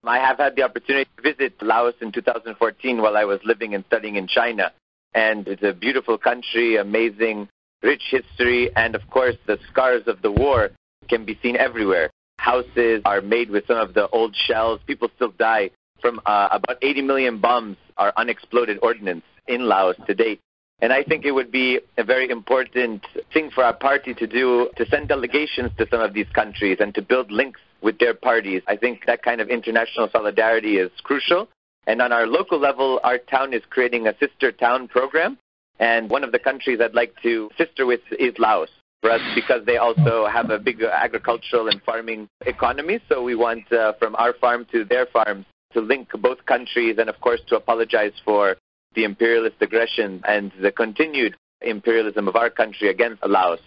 I 0.05 0.19
have 0.19 0.39
had 0.39 0.57
the 0.57 0.63
opportunity 0.63 1.09
to 1.17 1.23
visit 1.23 1.55
Laos 1.63 1.95
in 2.01 2.13
2014 2.13 3.01
while 3.01 3.17
I 3.17 3.25
was 3.25 3.41
living 3.45 3.75
and 3.75 3.85
studying 3.87 4.17
in 4.17 4.27
China. 4.27 4.73
And 5.15 5.47
it's 5.47 5.63
a 5.63 5.73
beautiful 5.73 6.19
country, 6.19 6.77
amazing, 6.77 7.49
rich 7.83 8.03
history, 8.11 8.71
and 8.77 8.95
of 8.95 9.03
course, 9.11 9.37
the 9.47 9.59
scars 9.71 10.03
of 10.07 10.23
the 10.23 10.31
war 10.31 10.71
can 11.13 11.25
be 11.27 11.39
seen 11.43 11.57
everywhere. 11.57 12.11
Houses 12.39 13.03
are 13.05 13.21
made 13.21 13.51
with 13.51 13.67
some 13.67 13.77
of 13.77 13.93
the 13.93 14.09
old 14.09 14.35
shells. 14.35 14.81
People 14.87 15.09
still 15.17 15.33
die 15.39 15.71
from 16.01 16.21
uh, 16.25 16.49
about 16.51 16.79
80 16.83 17.03
million 17.03 17.39
bombs 17.39 17.77
are 17.99 18.13
unexploded 18.17 18.79
ordnance 18.83 19.25
in 19.47 19.69
Laos 19.69 19.97
to 20.07 20.15
date. 20.15 20.41
And 20.81 20.93
I 20.93 21.05
think 21.05 21.25
it 21.25 21.33
would 21.33 21.53
be 21.53 21.81
a 21.99 22.03
very 22.03 22.29
important 22.31 23.07
thing 23.33 23.51
for 23.55 23.63
our 23.63 23.75
party 23.75 24.15
to 24.15 24.27
do 24.27 24.71
to 24.79 24.87
send 24.87 25.09
delegations 25.09 25.71
to 25.79 25.87
some 25.91 26.01
of 26.01 26.15
these 26.15 26.31
countries 26.35 26.79
and 26.81 26.93
to 26.95 27.03
build 27.03 27.31
links 27.31 27.61
with 27.83 27.99
their 27.99 28.15
parties. 28.15 28.63
I 28.67 28.77
think 28.77 29.07
that 29.07 29.23
kind 29.23 29.41
of 29.41 29.49
international 29.49 30.09
solidarity 30.11 30.79
is 30.79 30.91
crucial. 31.05 31.49
And 31.87 32.01
on 32.01 32.11
our 32.11 32.27
local 32.27 32.59
level, 32.59 33.01
our 33.05 33.19
town 33.19 33.53
is 33.53 33.63
creating 33.69 34.09
a 34.09 34.15
sister 34.19 34.51
town 34.51 34.89
program. 34.89 35.39
And 35.79 36.11
one 36.11 36.25
of 36.25 36.33
the 36.33 36.39
countries 36.39 36.81
I'd 36.81 36.95
like 36.95 37.15
to 37.23 37.51
sister 37.59 37.87
with 37.87 38.01
is 38.19 38.35
Laos 38.39 38.71
because 39.35 39.65
they 39.67 39.77
also 39.77 40.27
have 40.27 40.51
a 40.51 40.59
big 40.59 40.83
agricultural 40.83 41.69
and 41.69 41.83
farming 41.83 42.29
economy. 42.47 43.01
So 43.09 43.23
we 43.23 43.35
want 43.35 43.71
uh, 43.73 43.95
from 43.99 44.15
our 44.17 44.33
farm 44.35 44.67
to 44.73 44.85
their 44.85 45.07
farms 45.07 45.45
to 45.73 45.81
link 45.81 46.09
both 46.21 46.45
countries 46.47 46.97
and, 46.99 47.09
of 47.09 47.21
course, 47.21 47.41
to 47.49 47.57
apologize 47.57 48.13
for 48.25 48.57
the 48.95 49.05
imperialist 49.05 49.57
aggression 49.61 50.23
and 50.29 50.53
the 50.61 50.71
continued 50.71 51.35
imperialism 51.63 52.29
of 52.29 52.37
our 52.37 52.51
country 52.51 52.89
against 52.91 53.25
Laos. 53.27 53.61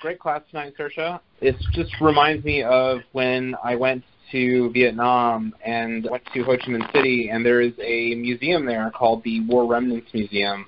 Great 0.00 0.18
class 0.18 0.42
tonight, 0.50 0.74
Saoirse. 0.78 1.20
It 1.40 1.56
just 1.72 1.92
reminds 2.00 2.44
me 2.44 2.62
of 2.62 3.00
when 3.12 3.54
I 3.62 3.74
went 3.74 4.04
to 4.32 4.70
Vietnam 4.72 5.54
and 5.64 6.06
went 6.10 6.24
to 6.34 6.42
Ho 6.44 6.56
Chi 6.56 6.66
Minh 6.66 6.92
City, 6.92 7.30
and 7.30 7.44
there 7.44 7.60
is 7.60 7.72
a 7.82 8.14
museum 8.14 8.66
there 8.66 8.90
called 8.90 9.22
the 9.24 9.40
War 9.46 9.66
Remnants 9.66 10.12
Museum. 10.12 10.66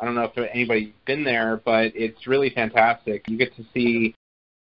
I 0.00 0.04
don't 0.04 0.14
know 0.14 0.30
if 0.34 0.36
anybody's 0.52 0.92
been 1.06 1.24
there, 1.24 1.60
but 1.64 1.92
it's 1.94 2.26
really 2.26 2.50
fantastic. 2.50 3.24
You 3.28 3.38
get 3.38 3.54
to 3.56 3.64
see 3.72 4.14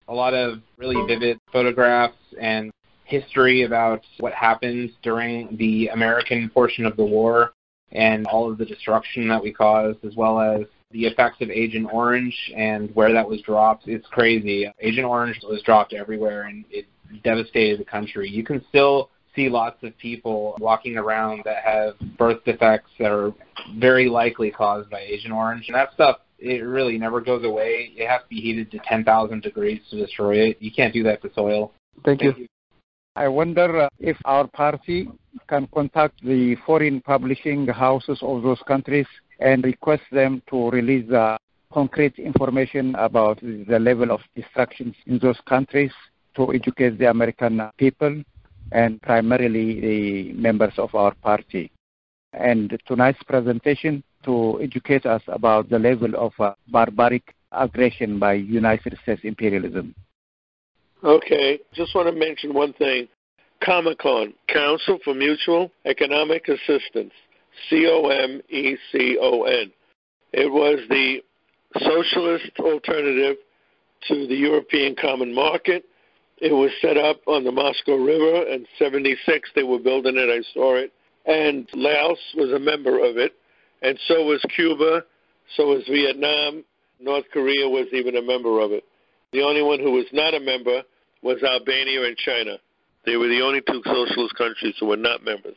a 0.07 0.13
lot 0.13 0.33
of 0.33 0.59
really 0.77 0.95
vivid 1.07 1.37
photographs 1.51 2.17
and 2.39 2.71
history 3.03 3.63
about 3.63 4.01
what 4.19 4.33
happened 4.33 4.91
during 5.01 5.55
the 5.57 5.87
American 5.89 6.49
portion 6.49 6.85
of 6.85 6.95
the 6.97 7.05
war 7.05 7.53
and 7.91 8.25
all 8.27 8.49
of 8.49 8.57
the 8.57 8.65
destruction 8.65 9.27
that 9.27 9.41
we 9.41 9.51
caused, 9.51 10.03
as 10.03 10.15
well 10.15 10.39
as 10.39 10.65
the 10.91 11.05
effects 11.05 11.41
of 11.41 11.49
Agent 11.49 11.87
Orange 11.91 12.35
and 12.55 12.93
where 12.95 13.11
that 13.13 13.27
was 13.27 13.41
dropped. 13.41 13.87
It's 13.87 14.07
crazy. 14.07 14.71
Agent 14.79 15.05
Orange 15.05 15.39
was 15.43 15.61
dropped 15.61 15.93
everywhere 15.93 16.43
and 16.43 16.65
it 16.71 16.85
devastated 17.23 17.79
the 17.79 17.85
country. 17.85 18.29
You 18.29 18.43
can 18.43 18.63
still 18.69 19.09
see 19.35 19.49
lots 19.49 19.81
of 19.83 19.97
people 19.97 20.55
walking 20.59 20.97
around 20.97 21.41
that 21.45 21.63
have 21.63 21.95
birth 22.17 22.43
defects 22.45 22.89
that 22.99 23.11
are 23.11 23.33
very 23.77 24.09
likely 24.09 24.51
caused 24.51 24.89
by 24.89 25.01
Agent 25.01 25.33
Orange. 25.33 25.65
And 25.67 25.75
that 25.75 25.93
stuff, 25.93 26.17
it 26.39 26.63
really 26.63 26.97
never 26.97 27.21
goes 27.21 27.43
away. 27.43 27.91
It 27.95 28.07
has 28.07 28.21
to 28.21 28.27
be 28.29 28.41
heated 28.41 28.71
to 28.71 28.79
10,000 28.79 29.41
degrees 29.41 29.81
to 29.89 29.97
destroy 29.97 30.37
it. 30.49 30.57
You 30.59 30.71
can't 30.71 30.93
do 30.93 31.03
that 31.03 31.21
to 31.23 31.31
soil. 31.33 31.73
Thank, 32.03 32.21
Thank 32.21 32.37
you. 32.37 32.43
you. 32.43 32.47
I 33.15 33.27
wonder 33.29 33.83
uh, 33.83 33.89
if 33.99 34.17
our 34.25 34.47
party 34.47 35.09
can 35.47 35.67
contact 35.73 36.21
the 36.21 36.55
foreign 36.65 37.01
publishing 37.01 37.65
houses 37.67 38.19
of 38.21 38.43
those 38.43 38.61
countries 38.67 39.07
and 39.39 39.63
request 39.63 40.03
them 40.11 40.41
to 40.49 40.69
release 40.69 41.09
uh, 41.11 41.37
concrete 41.73 42.19
information 42.19 42.95
about 42.95 43.39
the 43.41 43.79
level 43.79 44.11
of 44.11 44.21
destructions 44.35 44.95
in 45.07 45.19
those 45.19 45.39
countries 45.47 45.91
to 46.35 46.53
educate 46.53 46.97
the 46.97 47.09
American 47.09 47.61
people 47.77 48.21
and 48.71 49.01
primarily 49.01 49.79
the 49.79 50.33
members 50.33 50.73
of 50.77 50.93
our 50.95 51.13
party. 51.15 51.71
And 52.33 52.77
tonight's 52.85 53.23
presentation 53.23 54.03
to 54.25 54.59
educate 54.61 55.05
us 55.05 55.21
about 55.27 55.69
the 55.69 55.79
level 55.79 56.15
of 56.15 56.33
uh, 56.39 56.53
barbaric 56.67 57.33
aggression 57.51 58.19
by 58.19 58.33
United 58.33 58.97
States 59.03 59.21
imperialism. 59.23 59.95
Okay, 61.03 61.59
just 61.73 61.93
want 61.95 62.07
to 62.07 62.19
mention 62.19 62.53
one 62.53 62.73
thing. 62.73 63.07
COMECON, 63.63 64.33
Council 64.47 64.99
for 65.03 65.13
Mutual 65.13 65.71
Economic 65.85 66.47
Assistance, 66.47 67.13
C 67.69 67.87
O 67.89 68.07
M 68.07 68.41
E 68.49 68.75
C 68.91 69.17
O 69.21 69.43
N. 69.43 69.71
It 70.33 70.51
was 70.51 70.79
the 70.89 71.21
socialist 71.79 72.51
alternative 72.59 73.37
to 74.07 74.27
the 74.27 74.35
European 74.35 74.95
Common 74.99 75.33
Market. 75.33 75.85
It 76.37 76.51
was 76.51 76.71
set 76.81 76.97
up 76.97 77.21
on 77.27 77.43
the 77.43 77.51
Moscow 77.51 77.95
River 77.95 78.43
in 78.49 78.65
76. 78.77 79.49
They 79.55 79.63
were 79.63 79.79
building 79.79 80.17
it, 80.17 80.29
I 80.29 80.43
saw 80.53 80.75
it. 80.75 80.91
And 81.25 81.67
Laos 81.73 82.19
was 82.35 82.51
a 82.51 82.59
member 82.59 83.03
of 83.03 83.17
it, 83.17 83.33
and 83.81 83.97
so 84.07 84.25
was 84.25 84.43
Cuba, 84.55 85.03
so 85.55 85.69
was 85.69 85.83
Vietnam. 85.89 86.63
North 86.99 87.25
Korea 87.31 87.67
was 87.67 87.87
even 87.93 88.15
a 88.15 88.21
member 88.21 88.59
of 88.59 88.71
it. 88.71 88.83
The 89.31 89.41
only 89.41 89.61
one 89.61 89.79
who 89.79 89.91
was 89.91 90.05
not 90.13 90.33
a 90.33 90.39
member 90.39 90.83
was 91.21 91.41
Albania 91.41 92.05
and 92.05 92.15
China. 92.17 92.57
They 93.05 93.17
were 93.17 93.27
the 93.27 93.41
only 93.41 93.61
two 93.61 93.81
socialist 93.85 94.35
countries 94.35 94.75
who 94.79 94.87
were 94.87 94.97
not 94.97 95.23
members. 95.23 95.55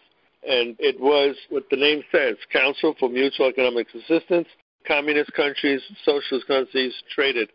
And 0.48 0.76
it 0.78 1.00
was 1.00 1.36
what 1.50 1.64
the 1.70 1.76
name 1.76 2.02
says 2.12 2.36
Council 2.52 2.94
for 2.98 3.08
Mutual 3.08 3.48
Economic 3.48 3.88
Assistance. 3.94 4.48
Communist 4.86 5.32
countries, 5.34 5.82
socialist 6.04 6.46
countries 6.46 6.94
traded 7.14 7.50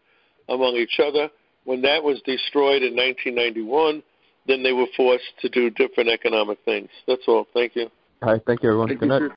among 0.49 0.75
each 0.75 0.99
other. 0.99 1.29
When 1.65 1.81
that 1.83 2.03
was 2.03 2.21
destroyed 2.25 2.83
in 2.83 2.95
1991, 2.95 4.03
then 4.47 4.63
they 4.63 4.73
were 4.73 4.87
forced 4.95 5.31
to 5.41 5.49
do 5.49 5.69
different 5.69 6.09
economic 6.09 6.59
things. 6.65 6.89
That's 7.07 7.23
all. 7.27 7.47
Thank 7.53 7.75
you. 7.75 7.89
Hi. 8.21 8.39
Thank 8.45 8.63
you, 8.63 8.69
everyone. 8.69 8.89
Thank 8.89 8.99
Good 8.99 9.09
night. 9.09 9.31